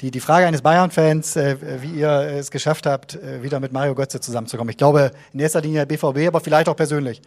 die, 0.00 0.12
die 0.12 0.20
Frage 0.20 0.46
eines 0.46 0.62
Bayern-Fans, 0.62 1.34
äh, 1.34 1.56
wie 1.82 1.98
ihr 1.98 2.08
es 2.08 2.52
geschafft 2.52 2.86
habt, 2.86 3.16
äh, 3.16 3.42
wieder 3.42 3.58
mit 3.58 3.72
Mario 3.72 3.96
Götze 3.96 4.20
zusammenzukommen. 4.20 4.70
Ich 4.70 4.76
glaube, 4.76 5.10
in 5.32 5.40
erster 5.40 5.60
Linie 5.60 5.86
BVB, 5.86 6.28
aber 6.28 6.38
vielleicht 6.38 6.68
auch 6.68 6.76
persönlich. 6.76 7.20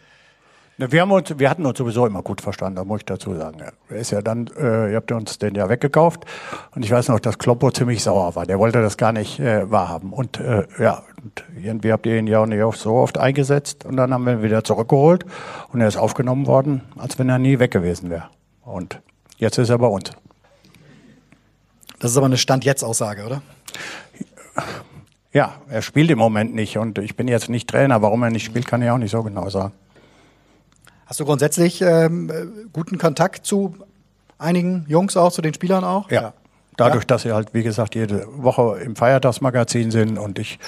Wir, 0.78 1.02
haben 1.02 1.12
uns, 1.12 1.38
wir 1.38 1.50
hatten 1.50 1.66
uns 1.66 1.78
sowieso 1.78 2.08
immer 2.08 2.24
gut 2.24 2.42
verstanden, 2.42 2.78
da 2.78 2.84
muss 2.84 3.02
ich 3.02 3.06
dazu 3.06 3.36
sagen. 3.36 3.60
Er 3.90 3.96
ist 3.96 4.10
ja 4.10 4.22
dann, 4.22 4.48
äh, 4.58 4.90
ihr 4.90 4.96
habt 4.96 5.12
uns 5.12 5.38
den 5.38 5.54
ja 5.54 5.70
weggekauft 5.70 6.26
und 6.74 6.84
ich 6.84 6.90
weiß 6.90 7.10
noch, 7.10 7.20
dass 7.20 7.38
Kloppo 7.38 7.70
ziemlich 7.70 8.02
sauer 8.02 8.36
war. 8.36 8.48
Der 8.48 8.58
wollte 8.58 8.82
das 8.82 8.98
gar 8.98 9.12
nicht 9.12 9.40
äh, 9.40 9.70
wahrhaben. 9.70 10.12
Und 10.12 10.40
äh, 10.40 10.66
ja, 10.80 11.04
und 11.24 11.44
irgendwie 11.62 11.92
habt 11.92 12.08
ihr 12.08 12.18
ihn 12.18 12.26
ja 12.26 12.40
auch 12.40 12.48
nicht 12.48 12.60
so 12.78 12.96
oft 12.96 13.20
eingesetzt 13.20 13.86
und 13.86 13.98
dann 13.98 14.12
haben 14.12 14.26
wir 14.26 14.34
ihn 14.34 14.44
wieder 14.44 14.64
zurückgeholt 14.64 15.26
und 15.72 15.80
er 15.80 15.88
ist 15.88 15.98
aufgenommen 15.98 16.48
worden, 16.48 16.82
als 16.98 17.20
wenn 17.20 17.30
er 17.30 17.38
nie 17.38 17.60
weg 17.60 17.70
gewesen 17.70 18.10
wäre. 18.10 18.30
Und 18.64 19.00
jetzt 19.38 19.60
ist 19.60 19.70
er 19.70 19.78
bei 19.78 19.88
uns. 19.88 20.12
Das 22.00 22.12
ist 22.12 22.18
aber 22.18 22.26
eine 22.26 22.38
Stand-Jetzt-Aussage, 22.38 23.26
oder? 23.26 23.44
Ja, 25.32 25.54
er 25.70 25.82
spielt 25.82 26.10
im 26.12 26.18
Moment 26.20 26.54
nicht 26.54 26.78
und 26.78 26.98
ich 26.98 27.16
bin 27.16 27.28
jetzt 27.28 27.50
nicht 27.50 27.70
Trainer. 27.70 28.02
Warum 28.02 28.24
er 28.24 28.32
nicht 28.32 28.44
spielt, 28.44 28.68
kann 28.68 28.82
ich 28.82 28.90
auch 28.90 28.98
nicht 28.98 29.12
so 29.12 29.24
genau 29.24 29.50
sagen. 29.50 29.74
Hast 31.06 31.20
du 31.20 31.26
grundsätzlich 31.26 31.82
ähm, 31.82 32.32
guten 32.72 32.98
Kontakt 32.98 33.46
zu 33.46 33.76
einigen 34.38 34.86
Jungs 34.88 35.18
auch, 35.18 35.32
zu 35.32 35.42
den 35.42 35.54
Spielern 35.54 35.84
auch? 35.84 36.10
Ja. 36.12 36.34
Dadurch, 36.78 37.04
ja. 37.04 37.08
dass 37.08 37.22
sie 37.24 37.32
halt, 37.32 37.54
wie 37.54 37.64
gesagt, 37.64 37.96
jede 37.96 38.26
Woche 38.36 38.80
im 38.84 38.96
Feiertagsmagazin 38.96 39.92
sind 39.92 40.18
und 40.18 40.40
ich 40.40 40.60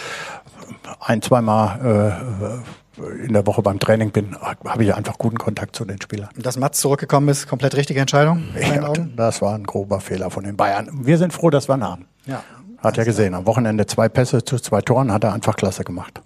ein, 1.00 1.22
zweimal 1.22 2.64
äh, 3.00 3.26
in 3.26 3.34
der 3.34 3.46
Woche 3.46 3.62
beim 3.62 3.80
Training 3.80 4.12
bin, 4.12 4.36
habe 4.40 4.84
ich 4.84 4.94
einfach 4.94 5.18
guten 5.18 5.38
Kontakt 5.38 5.76
zu 5.76 5.84
den 5.86 6.02
Spielern. 6.02 6.30
Dass 6.38 6.58
Mats 6.58 6.80
zurückgekommen 6.80 7.28
ist, 7.30 7.48
komplett 7.48 7.76
richtige 7.76 8.00
Entscheidung? 8.00 8.44
Ja, 8.60 8.94
das 9.16 9.42
war 9.42 9.56
ein 9.56 9.64
grober 9.64 10.00
Fehler 10.00 10.30
von 10.30 10.44
den 10.44 10.56
Bayern. 10.56 10.90
Wir 11.06 11.18
sind 11.18 11.34
froh, 11.34 11.50
dass 11.50 11.68
wir 11.68 11.76
ihn 11.76 11.84
haben. 11.84 12.08
Ja. 12.26 12.44
Hat 12.78 12.98
er 12.98 13.06
gesehen. 13.06 13.34
Am 13.34 13.46
Wochenende 13.48 13.86
zwei 13.86 14.10
Pässe 14.10 14.44
zu 14.44 14.60
zwei 14.60 14.82
Toren, 14.82 15.12
hat 15.12 15.24
er 15.24 15.34
einfach 15.34 15.56
klasse 15.56 15.84
gemacht. 15.84 16.22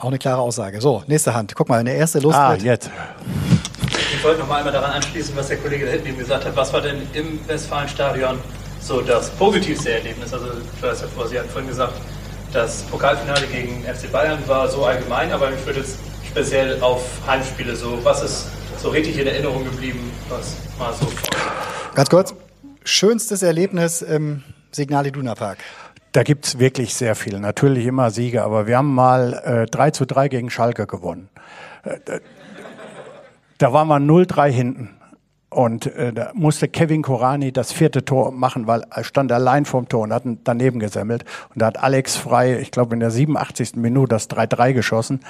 Auch 0.00 0.08
eine 0.08 0.18
klare 0.18 0.40
Aussage. 0.40 0.80
So, 0.80 1.02
nächste 1.06 1.34
Hand. 1.34 1.54
Guck 1.54 1.68
mal, 1.68 1.80
eine 1.80 1.94
erste 1.94 2.20
Lust. 2.20 2.38
Ah, 2.38 2.54
jetzt. 2.54 2.90
Ich 4.14 4.24
wollte 4.24 4.40
noch 4.40 4.48
mal 4.48 4.56
einmal 4.56 4.72
daran 4.72 4.92
anschließen, 4.92 5.36
was 5.36 5.48
der 5.48 5.58
Kollege 5.58 5.84
da 5.84 5.92
hinten 5.92 6.16
gesagt 6.16 6.46
hat. 6.46 6.56
Was 6.56 6.72
war 6.72 6.80
denn 6.80 7.06
im 7.12 7.46
Westfalenstadion 7.46 8.38
so 8.80 9.02
das 9.02 9.28
positivste 9.30 9.92
Erlebnis? 9.92 10.32
Also, 10.32 10.46
ich 10.74 10.82
weiß 10.82 11.02
ja, 11.02 11.26
Sie 11.26 11.38
hatten 11.38 11.50
vorhin 11.50 11.68
gesagt, 11.68 11.92
das 12.50 12.82
Pokalfinale 12.84 13.46
gegen 13.48 13.84
FC 13.84 14.10
Bayern 14.10 14.38
war 14.46 14.68
so 14.68 14.84
allgemein, 14.86 15.32
aber 15.32 15.50
mich 15.50 15.64
würde 15.66 15.80
jetzt 15.80 15.98
speziell 16.26 16.80
auf 16.80 17.02
Heimspiele 17.26 17.76
so, 17.76 18.02
was 18.02 18.22
ist 18.22 18.46
so 18.78 18.88
richtig 18.88 19.18
in 19.18 19.26
Erinnerung 19.26 19.64
geblieben, 19.64 20.10
was 20.30 20.56
mal 20.78 20.94
so. 20.94 21.06
Ganz 21.94 22.08
kurz. 22.08 22.34
Schönstes 22.84 23.42
Erlebnis 23.42 24.00
im 24.00 24.42
Signal 24.70 25.06
Iduna 25.06 25.34
Park. 25.34 25.58
Da 26.12 26.22
gibt's 26.24 26.58
wirklich 26.58 26.94
sehr 26.94 27.14
viel. 27.14 27.38
Natürlich 27.38 27.86
immer 27.86 28.10
Siege, 28.10 28.42
aber 28.42 28.66
wir 28.66 28.78
haben 28.78 28.94
mal 28.94 29.34
äh, 29.44 29.66
3 29.66 29.90
zu 29.92 30.06
3 30.06 30.28
gegen 30.28 30.50
Schalke 30.50 30.86
gewonnen. 30.86 31.28
Äh, 31.84 32.20
da 33.58 33.72
war 33.72 33.84
man 33.84 34.08
0-3 34.08 34.48
hinten. 34.48 34.90
Und 35.50 35.86
äh, 35.86 36.12
da 36.12 36.30
musste 36.34 36.68
Kevin 36.68 37.02
Korani 37.02 37.52
das 37.52 37.72
vierte 37.72 38.04
Tor 38.04 38.30
machen, 38.30 38.68
weil 38.68 38.84
er 38.90 39.02
stand 39.02 39.32
allein 39.32 39.64
vorm 39.64 39.88
Tor 39.88 40.02
und 40.02 40.12
hat 40.12 40.22
daneben 40.44 40.78
gesemmelt. 40.78 41.24
Und 41.52 41.60
da 41.60 41.66
hat 41.66 41.82
Alex 41.82 42.16
Frei, 42.16 42.58
ich 42.60 42.70
glaube 42.70 42.94
in 42.94 43.00
der 43.00 43.10
87. 43.10 43.74
Minute 43.76 44.10
das 44.10 44.30
3-3 44.30 44.72
geschossen. 44.72 45.20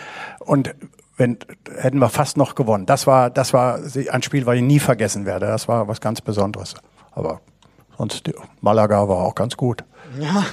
Und 0.41 0.75
wenn, 1.17 1.39
hätten 1.77 1.99
wir 1.99 2.09
fast 2.11 2.37
noch 2.37 2.55
gewonnen. 2.55 2.87
Das 2.87 3.07
war, 3.07 3.31
das 3.31 3.53
war 3.53 3.81
ein 4.11 4.23
Spiel, 4.23 4.47
was 4.47 4.57
ich 4.57 4.63
nie 4.63 4.79
vergessen 4.79 5.27
werde. 5.27 5.47
Das 5.47 5.69
war 5.69 5.89
was 5.89 6.01
ganz 6.01 6.21
Besonderes. 6.21 6.75
Aber 7.13 7.41
sonst, 7.97 8.31
Malaga 8.61 9.09
war 9.09 9.19
auch 9.19 9.35
ganz 9.35 9.57
gut. 9.57 9.85
Ja. 10.19 10.45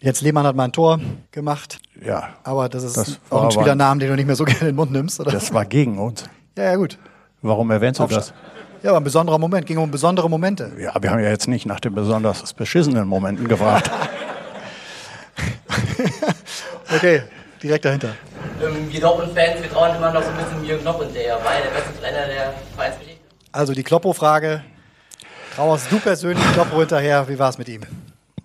Jetzt 0.00 0.20
Lehmann 0.20 0.46
hat 0.46 0.54
mal 0.54 0.64
ein 0.64 0.72
Tor 0.72 1.00
gemacht. 1.30 1.78
Ja. 2.04 2.28
Aber 2.44 2.68
das 2.68 2.84
ist 2.84 2.96
das 2.96 3.18
auch 3.30 3.44
ein 3.44 3.50
Spielernamen, 3.50 3.98
den 3.98 4.10
du 4.10 4.16
nicht 4.16 4.26
mehr 4.26 4.36
so 4.36 4.44
gerne 4.44 4.60
in 4.60 4.66
den 4.66 4.76
Mund 4.76 4.92
nimmst, 4.92 5.18
oder? 5.20 5.32
Das 5.32 5.52
war 5.52 5.64
gegen 5.64 5.98
uns. 5.98 6.24
Ja, 6.56 6.64
ja, 6.64 6.76
gut. 6.76 6.98
Warum 7.42 7.70
erwähnst 7.70 8.00
du 8.00 8.06
das? 8.06 8.32
Ja, 8.82 8.90
aber 8.90 9.00
ein 9.00 9.04
besonderer 9.04 9.38
Moment, 9.38 9.66
ging 9.66 9.78
um 9.78 9.90
besondere 9.90 10.28
Momente. 10.28 10.72
Ja, 10.78 10.92
wir 11.00 11.10
haben 11.10 11.20
ja 11.20 11.30
jetzt 11.30 11.48
nicht 11.48 11.66
nach 11.66 11.80
den 11.80 11.94
besonders 11.94 12.52
beschissenen 12.52 13.08
Momenten 13.08 13.48
gefragt. 13.48 13.90
okay, 16.94 17.22
direkt 17.62 17.84
dahinter. 17.84 18.10
Ähm, 18.62 18.90
wir 18.90 19.00
Dortmund-Fans, 19.00 19.62
wir 19.62 19.70
trauen 19.70 19.96
immer 19.96 20.12
noch 20.12 20.22
so 20.22 20.28
ein 20.30 20.36
bisschen 20.36 20.64
Jürgen 20.64 20.82
Klopp 20.82 21.00
und 21.00 21.14
der 21.14 21.34
war 21.44 21.54
ja 21.54 21.62
der 21.62 21.70
beste 21.70 22.00
Trainer 22.00 22.26
der 22.26 22.54
Vereinsgeschichte. 22.74 23.20
Also 23.52 23.72
die 23.72 23.82
Kloppo-Frage, 23.82 24.62
Trauerst 25.56 25.90
du 25.90 25.98
persönlich 25.98 26.44
Kloppo 26.52 26.80
hinterher? 26.80 27.26
Wie 27.30 27.38
war 27.38 27.48
es 27.48 27.56
mit 27.56 27.66
ihm? 27.70 27.80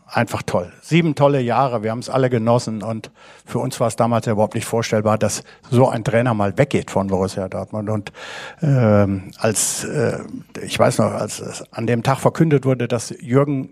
Einfach 0.08 0.44
toll. 0.44 0.72
Sieben 0.82 1.14
tolle 1.14 1.42
Jahre, 1.42 1.84
wir 1.84 1.92
haben 1.92 2.00
es 2.00 2.10
alle 2.10 2.30
genossen 2.30 2.82
und 2.82 3.12
für 3.46 3.60
uns 3.60 3.82
war 3.82 3.90
es 3.90 3.98
damals 3.98 4.28
ja 4.28 4.32
überhaupt 4.32 4.56
nicht 4.56 4.64
vorstellbar, 4.64 5.18
dass 5.18 5.44
so 5.70 5.90
ein 5.90 6.06
Trainer 6.06 6.34
mal 6.34 6.58
weggeht 6.58 6.90
von 6.90 7.08
Borussia 7.08 7.50
Dortmund. 7.50 7.90
Und 7.90 8.14
ähm, 8.62 9.32
als 9.38 9.84
äh, 9.84 10.20
ich 10.62 10.80
weiß 10.80 11.00
noch, 11.00 11.12
als 11.12 11.42
es 11.42 11.64
an 11.74 11.86
dem 11.86 12.02
Tag 12.02 12.20
verkündet 12.20 12.64
wurde, 12.64 12.88
dass 12.88 13.10
Jürgen 13.20 13.72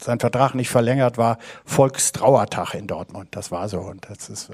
sein 0.00 0.18
Vertrag 0.18 0.56
nicht 0.56 0.68
verlängert 0.68 1.18
war, 1.18 1.38
Volkstrauertag 1.64 2.74
in 2.74 2.88
Dortmund. 2.88 3.28
Das 3.30 3.52
war 3.52 3.68
so. 3.68 3.78
Und 3.78 4.08
das 4.10 4.28
ist, 4.28 4.50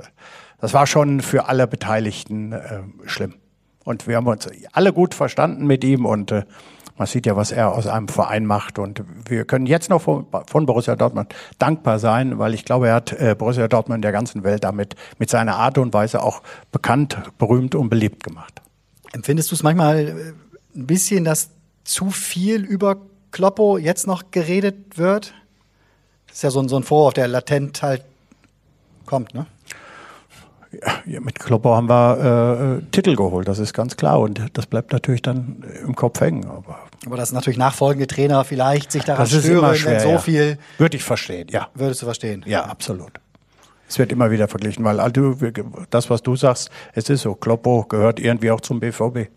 das 0.60 0.74
war 0.74 0.86
schon 0.86 1.22
für 1.22 1.48
alle 1.48 1.66
Beteiligten 1.66 2.52
äh, 2.52 2.80
schlimm. 3.06 3.36
Und 3.82 4.06
wir 4.06 4.16
haben 4.16 4.26
uns 4.26 4.46
alle 4.72 4.92
gut 4.92 5.14
verstanden 5.14 5.66
mit 5.66 5.82
ihm 5.84 6.04
und 6.04 6.32
äh, 6.32 6.42
man 6.98 7.06
sieht 7.06 7.26
ja, 7.26 7.36
was 7.36 7.52
er 7.52 7.72
aus 7.72 7.86
einem 7.86 8.08
Verein 8.08 8.44
macht. 8.44 8.78
Und 8.78 9.02
wir 9.28 9.44
können 9.44 9.66
jetzt 9.66 9.88
noch 9.88 10.02
von, 10.02 10.26
von 10.46 10.66
Borussia 10.66 10.96
Dortmund 10.96 11.34
dankbar 11.58 11.98
sein, 11.98 12.38
weil 12.38 12.54
ich 12.54 12.64
glaube, 12.64 12.88
er 12.88 12.94
hat 12.96 13.12
äh, 13.12 13.34
Borussia 13.36 13.68
Dortmund 13.68 13.98
in 13.98 14.02
der 14.02 14.12
ganzen 14.12 14.44
Welt 14.44 14.64
damit 14.64 14.94
mit 15.18 15.30
seiner 15.30 15.56
Art 15.56 15.78
und 15.78 15.94
Weise 15.94 16.22
auch 16.22 16.42
bekannt, 16.72 17.18
berühmt 17.38 17.74
und 17.74 17.88
beliebt 17.88 18.24
gemacht. 18.24 18.60
Empfindest 19.12 19.50
du 19.50 19.54
es 19.54 19.62
manchmal 19.62 20.08
äh, 20.08 20.12
ein 20.74 20.86
bisschen, 20.86 21.24
dass 21.24 21.50
zu 21.84 22.10
viel 22.10 22.64
über 22.64 22.96
Kloppo 23.30 23.78
jetzt 23.78 24.06
noch 24.06 24.30
geredet 24.30 24.98
wird? 24.98 25.32
Das 26.26 26.36
ist 26.36 26.42
ja 26.42 26.50
so 26.50 26.60
ein, 26.60 26.68
so 26.68 26.76
ein 26.76 26.82
Vorwurf, 26.82 27.14
der 27.14 27.28
latent 27.28 27.82
halt 27.82 28.04
kommt, 29.06 29.34
ne? 29.34 29.46
Ja, 31.06 31.20
mit 31.20 31.38
Kloppo 31.38 31.74
haben 31.74 31.88
wir 31.88 32.80
äh, 32.80 32.90
Titel 32.90 33.16
geholt, 33.16 33.48
das 33.48 33.58
ist 33.58 33.72
ganz 33.72 33.96
klar. 33.96 34.20
Und 34.20 34.40
das 34.52 34.66
bleibt 34.66 34.92
natürlich 34.92 35.22
dann 35.22 35.64
im 35.82 35.94
Kopf 35.96 36.20
hängen. 36.20 36.44
Aber, 36.44 36.78
aber 37.06 37.16
dass 37.16 37.32
natürlich 37.32 37.58
nachfolgende 37.58 38.06
Trainer 38.06 38.44
vielleicht 38.44 38.92
sich 38.92 39.04
daran 39.04 39.26
stören, 39.26 39.76
schwer, 39.76 39.92
wenn 39.92 40.00
so 40.00 40.08
ja. 40.10 40.18
viel. 40.18 40.58
Würde 40.78 40.96
ich 40.96 41.04
verstehen, 41.04 41.48
ja. 41.50 41.68
Würdest 41.74 42.02
du 42.02 42.06
verstehen? 42.06 42.44
Ja, 42.46 42.64
absolut. 42.64 43.12
Es 43.88 43.98
wird 43.98 44.12
immer 44.12 44.30
wieder 44.30 44.48
verglichen, 44.48 44.84
weil 44.84 45.00
also, 45.00 45.34
das, 45.90 46.10
was 46.10 46.22
du 46.22 46.36
sagst, 46.36 46.70
es 46.92 47.08
ist 47.08 47.22
so. 47.22 47.34
Kloppo 47.34 47.84
gehört 47.88 48.20
irgendwie 48.20 48.50
auch 48.50 48.60
zum 48.60 48.80
BVB. 48.80 49.30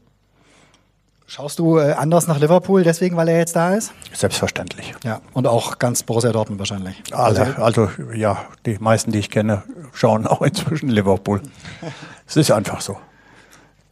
Schaust 1.26 1.60
du 1.60 1.78
äh, 1.78 1.94
anders 1.94 2.28
nach 2.28 2.40
Liverpool, 2.40 2.84
deswegen, 2.84 3.16
weil 3.16 3.30
er 3.30 3.38
jetzt 3.38 3.56
da 3.56 3.74
ist? 3.74 3.94
Selbstverständlich. 4.12 4.94
Ja, 5.06 5.22
und 5.32 5.48
auch 5.48 5.80
ganz 5.80 6.04
Borussia 6.04 6.34
Dortmund 6.34 6.60
wahrscheinlich. 6.60 7.02
Alle, 7.14 7.58
also 7.58 7.90
ja, 8.14 8.46
die 8.66 8.78
meisten, 8.80 9.14
die 9.14 9.20
ich 9.20 9.30
kenne, 9.30 9.64
schauen 9.94 10.28
auch 10.28 10.42
inzwischen 10.42 10.90
Liverpool. 10.90 11.42
es 12.28 12.36
ist 12.36 12.52
einfach 12.52 12.82
so. 12.82 12.98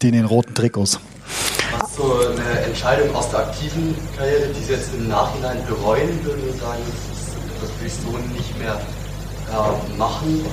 Die 0.01 0.07
in 0.07 0.13
den 0.13 0.25
roten 0.25 0.55
Trikots. 0.55 0.99
Was 1.77 1.95
so 1.95 2.19
eine 2.19 2.59
Entscheidung 2.61 3.13
aus 3.13 3.29
der 3.31 3.39
aktiven 3.39 3.95
Karriere, 4.17 4.47
die 4.47 4.63
Sie 4.63 4.71
jetzt 4.71 4.93
im 4.93 5.09
Nachhinein 5.09 5.57
bereuen 5.67 6.23
würden 6.23 6.49
und 6.49 6.59
sagen, 6.59 6.81
das, 7.61 7.69
will 7.79 7.87
ich 7.87 7.93
so 7.93 8.17
nicht 8.33 8.57
mehr 8.57 8.79
äh, 9.51 9.97
machen? 9.97 10.45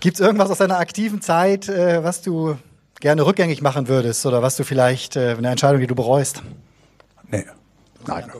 Gibt 0.00 0.14
es 0.14 0.20
irgendwas 0.20 0.50
aus 0.50 0.58
deiner 0.58 0.78
aktiven 0.78 1.20
Zeit, 1.20 1.68
äh, 1.68 2.04
was 2.04 2.22
du 2.22 2.56
gerne 3.00 3.26
rückgängig 3.26 3.62
machen 3.62 3.88
würdest 3.88 4.24
oder 4.26 4.42
was 4.42 4.56
du 4.56 4.62
vielleicht 4.62 5.16
äh, 5.16 5.34
eine 5.36 5.50
Entscheidung, 5.50 5.80
die 5.80 5.88
du 5.88 5.96
bereust? 5.96 6.42
Nee, 7.30 7.44
nein, 8.06 8.30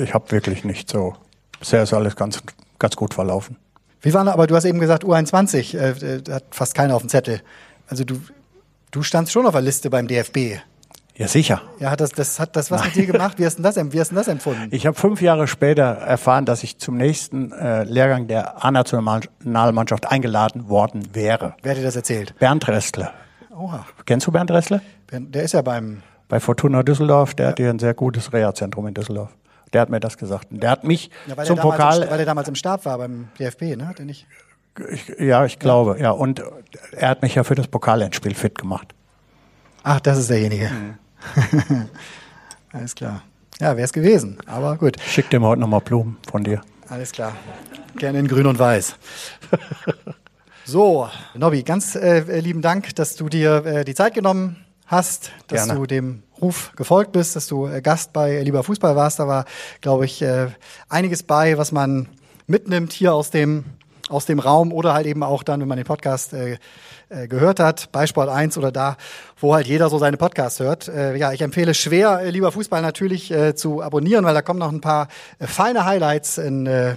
ich 0.00 0.14
habe 0.14 0.30
wirklich 0.30 0.64
nicht 0.64 0.88
so. 0.88 1.14
Bisher 1.58 1.82
ist 1.82 1.92
alles 1.92 2.14
ganz, 2.14 2.40
ganz 2.78 2.94
gut 2.94 3.12
verlaufen. 3.12 3.56
Wie 4.00 4.14
war 4.14 4.26
aber, 4.28 4.46
du 4.46 4.54
hast 4.54 4.64
eben 4.64 4.78
gesagt, 4.78 5.04
U21, 5.04 5.76
äh, 5.76 6.32
hat 6.32 6.44
fast 6.52 6.74
keiner 6.74 6.94
auf 6.94 7.02
dem 7.02 7.08
Zettel. 7.08 7.42
Also 7.88 8.04
du, 8.04 8.20
du 8.90 9.02
standst 9.02 9.32
schon 9.32 9.46
auf 9.46 9.52
der 9.52 9.62
Liste 9.62 9.90
beim 9.90 10.08
DFB. 10.08 10.58
Ja, 11.18 11.26
sicher. 11.26 11.62
Ja, 11.80 11.90
hat 11.90 12.00
das, 12.00 12.10
das 12.10 12.38
hat 12.38 12.54
das 12.54 12.70
was 12.70 12.80
Nein. 12.80 12.90
mit 12.94 12.96
dir 12.96 13.12
gemacht? 13.12 13.40
Wie 13.40 13.44
hast 13.44 13.58
du 13.58 13.62
das, 13.64 13.76
wie 13.76 14.00
hast 14.00 14.12
du 14.12 14.14
das 14.14 14.28
empfunden? 14.28 14.68
Ich 14.70 14.86
habe 14.86 14.96
fünf 14.96 15.20
Jahre 15.20 15.48
später 15.48 15.82
erfahren, 15.82 16.44
dass 16.44 16.62
ich 16.62 16.78
zum 16.78 16.96
nächsten 16.96 17.50
äh, 17.50 17.82
Lehrgang 17.82 18.28
der 18.28 18.64
A-Nationalmannschaft 18.64 20.06
eingeladen 20.06 20.68
worden 20.68 21.08
wäre. 21.14 21.56
Wer 21.62 21.72
hat 21.72 21.78
dir 21.78 21.82
das 21.82 21.96
erzählt? 21.96 22.38
Bernd 22.38 22.68
Restler. 22.68 23.12
Oha. 23.50 23.84
Kennst 24.06 24.28
du 24.28 24.30
Bernd 24.30 24.52
Ressle? 24.52 24.80
Der 25.10 25.42
ist 25.42 25.54
ja 25.54 25.62
beim... 25.62 26.02
Bei 26.28 26.38
Fortuna 26.38 26.84
Düsseldorf, 26.84 27.34
der 27.34 27.46
ja. 27.46 27.50
hat 27.50 27.58
hier 27.58 27.70
ein 27.70 27.80
sehr 27.80 27.94
gutes 27.94 28.32
Reha-Zentrum 28.32 28.86
in 28.86 28.94
Düsseldorf. 28.94 29.30
Der 29.72 29.80
hat 29.80 29.88
mir 29.90 29.98
das 29.98 30.18
gesagt. 30.18 30.52
Und 30.52 30.62
der 30.62 30.70
hat 30.70 30.84
mich 30.84 31.10
ja, 31.26 31.42
zum 31.42 31.58
Pokal... 31.58 32.04
Im, 32.04 32.10
weil 32.10 32.20
er 32.20 32.26
damals 32.26 32.46
im 32.46 32.54
Stab 32.54 32.84
war 32.84 32.96
beim 32.98 33.28
DFB, 33.40 33.76
ne? 33.76 33.88
Hat 33.88 33.98
er 33.98 34.04
nicht? 34.04 34.28
Ich, 34.90 35.08
ja, 35.18 35.44
ich 35.44 35.58
glaube, 35.58 35.98
ja. 36.00 36.10
Und 36.10 36.42
er 36.92 37.08
hat 37.08 37.22
mich 37.22 37.34
ja 37.34 37.44
für 37.44 37.54
das 37.54 37.68
Pokalendspiel 37.68 38.34
fit 38.34 38.56
gemacht. 38.56 38.94
Ach, 39.82 40.00
das 40.00 40.18
ist 40.18 40.30
derjenige. 40.30 40.70
Mhm. 40.70 41.88
Alles 42.72 42.94
klar. 42.94 43.22
Ja, 43.60 43.76
wäre 43.76 43.84
es 43.84 43.92
gewesen, 43.92 44.38
aber 44.46 44.76
gut. 44.76 44.96
Schick 45.00 45.30
dir 45.30 45.40
mal 45.40 45.48
heute 45.48 45.60
nochmal 45.60 45.80
Blumen 45.80 46.16
von 46.30 46.44
dir. 46.44 46.60
Alles 46.88 47.12
klar. 47.12 47.32
Gerne 47.96 48.20
in 48.20 48.28
grün 48.28 48.46
und 48.46 48.58
weiß. 48.58 48.96
So, 50.70 51.08
Nobby, 51.34 51.62
ganz 51.62 51.94
äh, 51.94 52.40
lieben 52.40 52.60
Dank, 52.60 52.94
dass 52.96 53.16
du 53.16 53.30
dir 53.30 53.64
äh, 53.64 53.84
die 53.86 53.94
Zeit 53.94 54.12
genommen 54.12 54.66
hast, 54.84 55.30
dass 55.46 55.64
Gerne. 55.64 55.80
du 55.80 55.86
dem 55.86 56.22
Ruf 56.42 56.72
gefolgt 56.76 57.12
bist, 57.12 57.36
dass 57.36 57.46
du 57.46 57.66
äh, 57.66 57.80
Gast 57.80 58.12
bei 58.12 58.42
Lieber 58.42 58.62
Fußball 58.62 58.94
warst. 58.94 59.18
Da 59.18 59.26
war, 59.26 59.46
glaube 59.80 60.04
ich, 60.04 60.20
äh, 60.20 60.48
einiges 60.90 61.22
bei, 61.22 61.56
was 61.56 61.72
man 61.72 62.06
mitnimmt 62.46 62.92
hier 62.92 63.14
aus 63.14 63.30
dem, 63.30 63.64
aus 64.08 64.26
dem 64.26 64.38
Raum 64.38 64.72
oder 64.72 64.94
halt 64.94 65.06
eben 65.06 65.22
auch 65.22 65.42
dann, 65.42 65.60
wenn 65.60 65.68
man 65.68 65.76
den 65.76 65.86
Podcast 65.86 66.32
äh, 66.32 66.58
äh, 67.10 67.28
gehört 67.28 67.60
hat, 67.60 67.90
bei 67.92 68.06
Sport 68.06 68.28
1 68.28 68.58
oder 68.58 68.72
da, 68.72 68.96
wo 69.38 69.54
halt 69.54 69.66
jeder 69.66 69.88
so 69.88 69.98
seine 69.98 70.16
Podcasts 70.16 70.60
hört. 70.60 70.88
Äh, 70.88 71.16
ja, 71.16 71.32
ich 71.32 71.40
empfehle 71.40 71.74
schwer, 71.74 72.20
äh, 72.20 72.30
lieber 72.30 72.52
Fußball 72.52 72.82
natürlich 72.82 73.30
äh, 73.30 73.54
zu 73.54 73.82
abonnieren, 73.82 74.24
weil 74.24 74.34
da 74.34 74.42
kommen 74.42 74.58
noch 74.58 74.72
ein 74.72 74.80
paar 74.80 75.08
äh, 75.38 75.46
feine 75.46 75.84
Highlights 75.84 76.38
in 76.38 76.66
äh, 76.66 76.96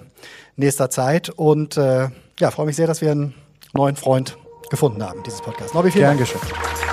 nächster 0.55 0.89
Zeit. 0.89 1.29
Und 1.29 1.77
äh, 1.77 2.09
ja, 2.39 2.51
freue 2.51 2.65
mich 2.65 2.75
sehr, 2.75 2.87
dass 2.87 3.01
wir 3.01 3.11
ein 3.11 3.33
neuen 3.73 3.95
Freund 3.95 4.37
gefunden 4.69 5.03
haben, 5.03 5.23
dieses 5.23 5.41
Podcast. 5.41 5.73
Nobby, 5.73 5.91
vielen 5.91 6.17
Gern 6.17 6.17
Dank. 6.17 6.29
Geschehen. 6.29 6.90